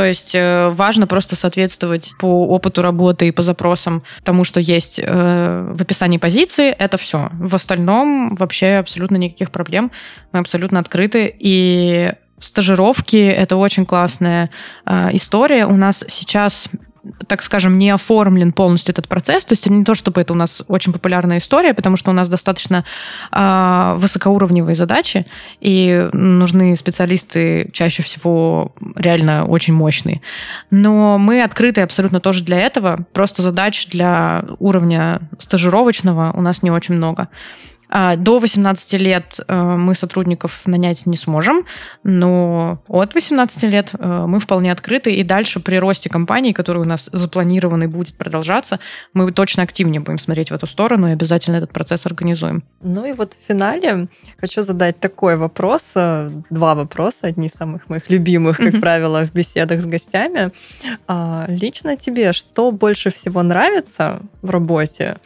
То 0.00 0.06
есть 0.06 0.34
э, 0.34 0.70
важно 0.70 1.06
просто 1.06 1.36
соответствовать 1.36 2.14
по 2.18 2.46
опыту 2.46 2.80
работы 2.80 3.28
и 3.28 3.32
по 3.32 3.42
запросам 3.42 4.02
тому, 4.24 4.44
что 4.44 4.58
есть 4.58 4.98
э, 4.98 5.72
в 5.74 5.82
описании 5.82 6.16
позиции. 6.16 6.70
Это 6.70 6.96
все. 6.96 7.28
В 7.34 7.54
остальном 7.54 8.34
вообще 8.34 8.76
абсолютно 8.76 9.16
никаких 9.16 9.50
проблем. 9.50 9.90
Мы 10.32 10.38
абсолютно 10.38 10.78
открыты. 10.78 11.36
И 11.38 12.12
стажировки— 12.38 13.18
это 13.18 13.56
очень 13.56 13.84
классная 13.84 14.48
э, 14.86 15.10
история. 15.12 15.66
У 15.66 15.76
нас 15.76 16.02
сейчас 16.08 16.70
так 17.26 17.42
скажем, 17.42 17.78
не 17.78 17.90
оформлен 17.90 18.52
полностью 18.52 18.92
этот 18.92 19.08
процесс. 19.08 19.44
То 19.44 19.52
есть 19.52 19.68
не 19.68 19.84
то, 19.84 19.94
чтобы 19.94 20.20
это 20.20 20.32
у 20.32 20.36
нас 20.36 20.62
очень 20.68 20.92
популярная 20.92 21.38
история, 21.38 21.74
потому 21.74 21.96
что 21.96 22.10
у 22.10 22.14
нас 22.14 22.28
достаточно 22.28 22.84
э, 23.32 23.94
высокоуровневые 23.96 24.74
задачи, 24.74 25.26
и 25.60 26.08
нужны 26.12 26.76
специалисты 26.76 27.70
чаще 27.72 28.02
всего 28.02 28.74
реально 28.96 29.44
очень 29.44 29.74
мощные. 29.74 30.20
Но 30.70 31.18
мы 31.18 31.42
открыты 31.42 31.80
абсолютно 31.80 32.20
тоже 32.20 32.42
для 32.42 32.58
этого. 32.58 33.04
Просто 33.12 33.42
задач 33.42 33.86
для 33.88 34.44
уровня 34.58 35.20
стажировочного 35.38 36.32
у 36.34 36.40
нас 36.40 36.62
не 36.62 36.70
очень 36.70 36.94
много. 36.94 37.28
А, 37.90 38.16
до 38.16 38.38
18 38.38 38.92
лет 38.94 39.40
э, 39.46 39.54
мы 39.54 39.94
сотрудников 39.94 40.60
нанять 40.64 41.06
не 41.06 41.16
сможем, 41.16 41.66
но 42.04 42.82
от 42.86 43.14
18 43.14 43.64
лет 43.64 43.90
э, 43.98 44.24
мы 44.28 44.38
вполне 44.38 44.70
открыты, 44.70 45.12
и 45.12 45.24
дальше 45.24 45.58
при 45.58 45.76
росте 45.76 46.08
компании, 46.08 46.52
который 46.52 46.82
у 46.82 46.84
нас 46.84 47.10
запланирован 47.12 47.82
и 47.82 47.86
будет 47.88 48.14
продолжаться, 48.14 48.78
мы 49.12 49.32
точно 49.32 49.64
активнее 49.64 50.00
будем 50.00 50.20
смотреть 50.20 50.50
в 50.50 50.54
эту 50.54 50.68
сторону 50.68 51.08
и 51.08 51.12
обязательно 51.12 51.56
этот 51.56 51.72
процесс 51.72 52.06
организуем. 52.06 52.62
Ну 52.80 53.04
и 53.04 53.12
вот 53.12 53.34
в 53.34 53.46
финале 53.48 54.06
хочу 54.38 54.62
задать 54.62 55.00
такой 55.00 55.36
вопрос, 55.36 55.90
э, 55.96 56.30
два 56.48 56.76
вопроса, 56.76 57.26
одни 57.26 57.48
из 57.48 57.52
самых 57.52 57.88
моих 57.88 58.08
любимых, 58.08 58.58
как 58.58 58.74
mm-hmm. 58.74 58.80
правило, 58.80 59.24
в 59.24 59.32
беседах 59.32 59.80
с 59.80 59.86
гостями. 59.86 60.52
А, 61.08 61.46
лично 61.48 61.96
тебе 61.96 62.32
что 62.32 62.70
больше 62.70 63.10
всего 63.10 63.42
нравится 63.42 64.22
в 64.42 64.50
работе 64.50 65.16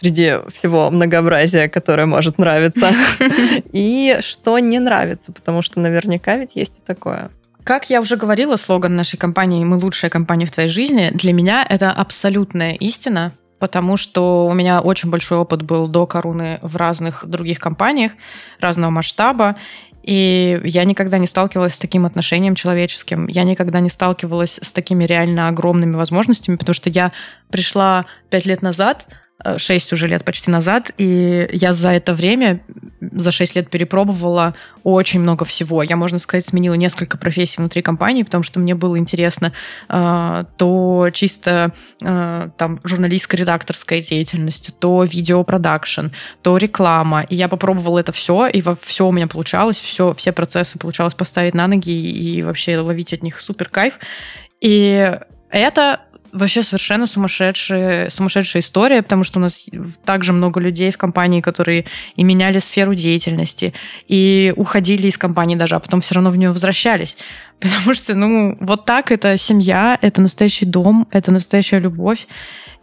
среди 0.00 0.34
всего 0.52 0.90
многообразия, 0.90 1.68
которое 1.68 2.05
может 2.06 2.38
нравиться, 2.38 2.90
и 3.72 4.18
что 4.20 4.58
не 4.58 4.78
нравится, 4.78 5.32
потому 5.32 5.62
что 5.62 5.80
наверняка 5.80 6.36
ведь 6.36 6.52
есть 6.54 6.78
и 6.78 6.86
такое. 6.86 7.30
Как 7.64 7.90
я 7.90 8.00
уже 8.00 8.16
говорила, 8.16 8.56
слоган 8.56 8.94
нашей 8.94 9.16
компании 9.16 9.64
«Мы 9.64 9.76
лучшая 9.76 10.08
компания 10.08 10.46
в 10.46 10.52
твоей 10.52 10.68
жизни» 10.68 11.10
для 11.12 11.32
меня 11.32 11.66
это 11.68 11.90
абсолютная 11.90 12.74
истина, 12.74 13.32
потому 13.58 13.96
что 13.96 14.46
у 14.46 14.52
меня 14.52 14.80
очень 14.80 15.10
большой 15.10 15.38
опыт 15.38 15.62
был 15.62 15.88
до 15.88 16.06
Коруны 16.06 16.60
в 16.62 16.76
разных 16.76 17.26
других 17.26 17.58
компаниях 17.58 18.12
разного 18.60 18.90
масштаба, 18.90 19.56
и 20.06 20.60
я 20.62 20.84
никогда 20.84 21.18
не 21.18 21.26
сталкивалась 21.26 21.74
с 21.74 21.78
таким 21.78 22.06
отношением 22.06 22.54
человеческим. 22.54 23.26
Я 23.26 23.42
никогда 23.42 23.80
не 23.80 23.88
сталкивалась 23.88 24.60
с 24.62 24.70
такими 24.70 25.02
реально 25.02 25.48
огромными 25.48 25.96
возможностями, 25.96 26.54
потому 26.54 26.74
что 26.74 26.88
я 26.88 27.10
пришла 27.50 28.06
пять 28.30 28.46
лет 28.46 28.62
назад, 28.62 29.08
6 29.44 29.92
уже 29.92 30.08
лет 30.08 30.24
почти 30.24 30.50
назад, 30.50 30.90
и 30.96 31.48
я 31.52 31.72
за 31.72 31.90
это 31.90 32.14
время, 32.14 32.60
за 33.00 33.30
6 33.30 33.56
лет 33.56 33.70
перепробовала 33.70 34.54
очень 34.82 35.20
много 35.20 35.44
всего. 35.44 35.82
Я, 35.82 35.96
можно 35.96 36.18
сказать, 36.18 36.46
сменила 36.46 36.74
несколько 36.74 37.18
профессий 37.18 37.56
внутри 37.58 37.82
компании, 37.82 38.22
потому 38.22 38.42
что 38.42 38.58
мне 38.58 38.74
было 38.74 38.98
интересно 38.98 39.52
э, 39.88 40.44
то 40.56 41.08
чисто 41.12 41.72
э, 42.02 42.48
там 42.56 42.80
журналистско-редакторская 42.82 44.00
деятельность, 44.00 44.78
то 44.78 45.04
видеопродакшн, 45.04 46.06
то 46.42 46.56
реклама. 46.56 47.22
И 47.28 47.36
я 47.36 47.48
попробовала 47.48 47.98
это 47.98 48.12
все, 48.12 48.46
и 48.46 48.62
во 48.62 48.74
все 48.76 49.06
у 49.06 49.12
меня 49.12 49.26
получалось, 49.26 49.76
все, 49.76 50.12
все 50.14 50.32
процессы 50.32 50.78
получалось 50.78 51.14
поставить 51.14 51.54
на 51.54 51.66
ноги 51.66 51.90
и, 51.90 52.38
и 52.38 52.42
вообще 52.42 52.78
ловить 52.78 53.12
от 53.12 53.22
них 53.22 53.40
супер 53.40 53.68
кайф. 53.68 53.98
И 54.60 55.18
это 55.50 56.00
вообще 56.36 56.62
совершенно 56.62 57.06
сумасшедшая, 57.06 58.10
сумасшедшая 58.10 58.62
история, 58.62 59.02
потому 59.02 59.24
что 59.24 59.38
у 59.38 59.42
нас 59.42 59.64
также 60.04 60.32
много 60.32 60.60
людей 60.60 60.90
в 60.90 60.98
компании, 60.98 61.40
которые 61.40 61.86
и 62.14 62.24
меняли 62.24 62.58
сферу 62.58 62.94
деятельности, 62.94 63.72
и 64.06 64.52
уходили 64.56 65.08
из 65.08 65.18
компании 65.18 65.56
даже, 65.56 65.74
а 65.74 65.80
потом 65.80 66.00
все 66.00 66.14
равно 66.14 66.30
в 66.30 66.36
нее 66.36 66.50
возвращались. 66.50 67.16
Потому 67.60 67.94
что, 67.94 68.14
ну, 68.14 68.56
вот 68.60 68.84
так 68.84 69.10
это 69.10 69.36
семья, 69.38 69.98
это 70.02 70.20
настоящий 70.20 70.66
дом, 70.66 71.08
это 71.10 71.32
настоящая 71.32 71.78
любовь, 71.78 72.26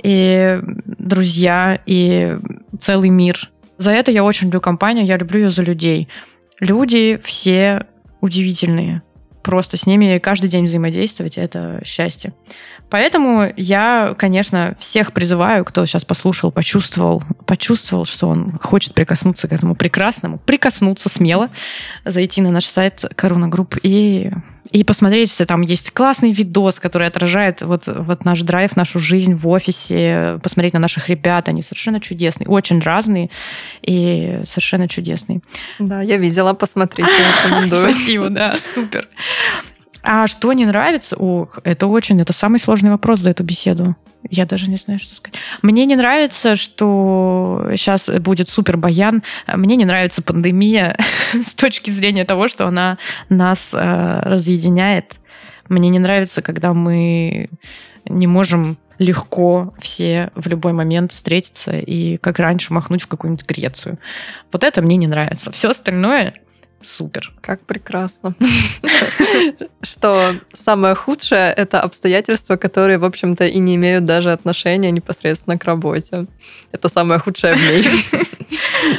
и 0.02 0.60
друзья, 0.86 1.80
и 1.86 2.38
целый 2.80 3.10
мир. 3.10 3.50
За 3.78 3.92
это 3.92 4.12
я 4.12 4.24
очень 4.24 4.48
люблю 4.48 4.62
компанию, 4.62 5.06
я 5.06 5.18
люблю 5.18 5.42
ее 5.42 5.50
за 5.50 5.62
людей. 5.62 6.10
Люди 6.60 7.20
все 7.24 7.86
удивительные. 8.20 9.02
Просто 9.44 9.76
с 9.76 9.86
ними 9.86 10.20
каждый 10.20 10.50
день 10.50 10.66
взаимодействовать— 10.66 11.38
это 11.38 11.82
счастье. 11.84 12.34
Поэтому 12.94 13.52
я, 13.58 14.14
конечно, 14.20 14.76
всех 14.78 15.14
призываю, 15.14 15.66
кто 15.66 15.84
сейчас 15.88 16.06
послушал, 16.06 16.52
почувствовал, 16.52 17.24
почувствовал, 17.48 18.06
что 18.06 18.28
он 18.28 18.60
хочет 18.62 18.94
прикоснуться 18.94 19.48
к 19.48 19.52
этому 19.52 19.74
прекрасному, 19.74 20.38
прикоснуться 20.38 21.10
смело, 21.10 21.50
зайти 22.06 22.40
на 22.40 22.52
наш 22.52 22.66
сайт 22.66 23.04
Корона 23.16 23.48
Групп 23.48 23.80
и 23.82 24.30
и 24.72 24.84
посмотреть, 24.84 25.30
если 25.30 25.46
там 25.46 25.62
есть 25.62 25.92
классный 25.92 26.32
видос, 26.32 26.80
который 26.80 27.06
отражает 27.06 27.62
вот, 27.62 27.84
вот 27.86 28.26
наш 28.26 28.42
драйв, 28.42 28.76
нашу 28.76 29.00
жизнь 29.00 29.36
в 29.36 29.48
офисе, 29.48 30.40
посмотреть 30.42 30.74
на 30.74 30.80
наших 30.80 31.10
ребят, 31.10 31.48
они 31.48 31.62
совершенно 31.62 32.00
чудесные, 32.00 32.48
очень 32.48 32.80
разные 32.80 33.30
и 33.84 34.40
совершенно 34.46 34.88
чудесные. 34.88 35.42
Да, 35.78 36.02
я 36.02 36.18
видела, 36.18 36.54
посмотрите, 36.54 37.10
рекомендую. 37.46 37.82
Спасибо, 37.92 38.30
да, 38.30 38.56
супер. 38.74 39.08
А 40.04 40.28
что 40.28 40.52
не 40.52 40.66
нравится? 40.66 41.16
Ох, 41.16 41.60
это 41.64 41.88
очень, 41.88 42.20
это 42.22 42.34
самый 42.34 42.60
сложный 42.60 42.92
вопрос 42.92 43.20
за 43.20 43.30
эту 43.30 43.44
беседу. 43.44 43.96
Я 44.30 44.46
даже 44.46 44.70
не 44.70 44.76
знаю, 44.76 45.00
что 45.00 45.16
сказать. 45.16 45.40
Мне 45.62 45.86
не 45.86 45.96
нравится, 45.96 46.56
что 46.58 47.70
сейчас 47.72 48.10
будет 48.10 48.50
супер 48.50 48.78
баян. 48.78 49.24
Мне 49.48 49.78
не 49.78 49.86
нравится 49.86 50.22
пандемия 50.22 50.98
с 51.34 51.54
точки 51.54 51.90
зрения 51.90 52.26
того, 52.26 52.50
что 52.50 52.68
она 52.68 52.98
нас 53.30 53.70
э, 53.74 54.20
разъединяет. 54.24 55.16
Мне 55.70 55.90
не 55.90 56.00
нравится, 56.00 56.42
когда 56.42 56.74
мы 56.74 57.50
не 58.06 58.28
можем 58.28 58.78
легко 59.00 59.74
все 59.82 60.32
в 60.36 60.48
любой 60.48 60.74
момент 60.74 61.14
встретиться 61.14 61.78
и, 61.78 62.18
как 62.18 62.40
раньше, 62.40 62.74
махнуть 62.74 63.04
в 63.04 63.08
какую-нибудь 63.08 63.46
Грецию. 63.46 63.98
Вот 64.52 64.64
это 64.64 64.82
мне 64.82 64.98
не 64.98 65.08
нравится. 65.08 65.52
Все 65.52 65.70
остальное 65.70 66.34
Супер. 66.84 67.34
Как 67.42 67.62
прекрасно. 67.66 68.36
Что 69.82 70.36
самое 70.54 70.96
худшее— 70.96 71.54
это 71.58 71.82
обстоятельства, 71.82 72.58
которые, 72.58 72.98
в 72.98 73.06
общем-то, 73.06 73.46
и 73.46 73.60
не 73.60 73.76
имеют 73.76 74.06
даже 74.06 74.32
отношения 74.32 74.92
непосредственно 74.92 75.58
к 75.58 75.64
работе. 75.64 76.28
Это 76.72 76.90
самое 76.90 77.20
худшее 77.20 77.56
в 77.56 77.58
ней. 77.58 77.88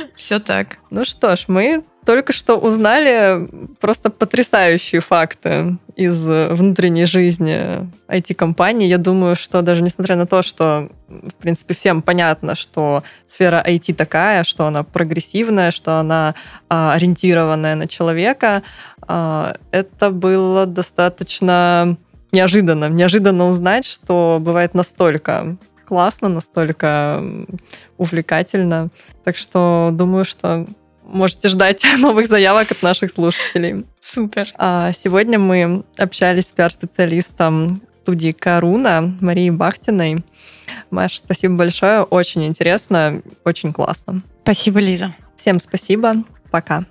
Все 0.17 0.39
так. 0.39 0.79
Ну 0.91 1.05
что 1.05 1.37
ж, 1.37 1.45
мы 1.49 1.85
только 2.05 2.33
что 2.33 2.57
узнали 2.57 3.49
просто 3.81 4.11
потрясающие 4.11 5.01
факты 5.01 5.79
из 5.97 6.25
внутренней 6.25 7.07
жизни 7.07 7.89
IT-компанний. 8.09 8.89
Я 8.89 8.99
думаю, 8.99 9.37
что 9.37 9.63
даже 9.63 9.83
несмотря 9.83 10.17
на 10.17 10.27
то, 10.27 10.43
что, 10.43 10.89
в 11.09 11.35
принципе, 11.35 11.75
всем 11.75 12.03
понятно, 12.03 12.55
что 12.55 13.03
сфера 13.27 13.65
IT 13.67 13.95
такая, 13.95 14.45
что 14.45 14.67
она 14.67 14.83
прогрессивная, 14.83 15.71
что 15.71 15.99
она 15.99 16.35
а, 16.69 16.95
ориентированная 16.95 17.75
на 17.75 17.87
человека, 17.87 18.63
а, 19.03 19.57
это 19.71 20.11
было 20.11 20.67
достаточно 20.67 21.97
неожиданно. 22.33 22.89
Неожиданно 22.89 23.49
узнать, 23.49 23.85
что 23.87 24.39
бывает 24.41 24.75
настолько 24.75 25.57
классно, 25.87 26.29
настолько 26.29 27.23
увлекательно. 27.99 28.89
Так 29.25 29.37
что 29.37 29.91
думаю, 29.93 30.25
что 30.25 30.67
можете 31.05 31.49
ждать 31.49 31.83
новых 31.99 32.27
заявок 32.27 32.71
от 32.71 32.83
наших 32.83 33.11
слушателей. 33.11 33.85
Супер. 34.01 34.49
А, 34.57 34.93
сегодня 34.93 35.39
мы 35.39 35.85
общались 35.97 36.45
с 36.45 36.53
пиар-специалистом 36.53 37.81
студии 37.97 38.33
Каруна 38.33 39.17
Марией 39.21 39.51
Бахтиной. 39.51 40.25
Маш, 40.91 41.19
спасибо 41.19 41.55
большое. 41.55 42.03
Очень 42.03 42.45
интересно, 42.45 43.23
очень 43.45 43.73
классно. 43.73 44.23
Спасибо, 44.43 44.81
Лиза. 44.81 45.15
Всем 45.37 45.61
спасибо. 45.61 46.17
Пока. 46.51 46.85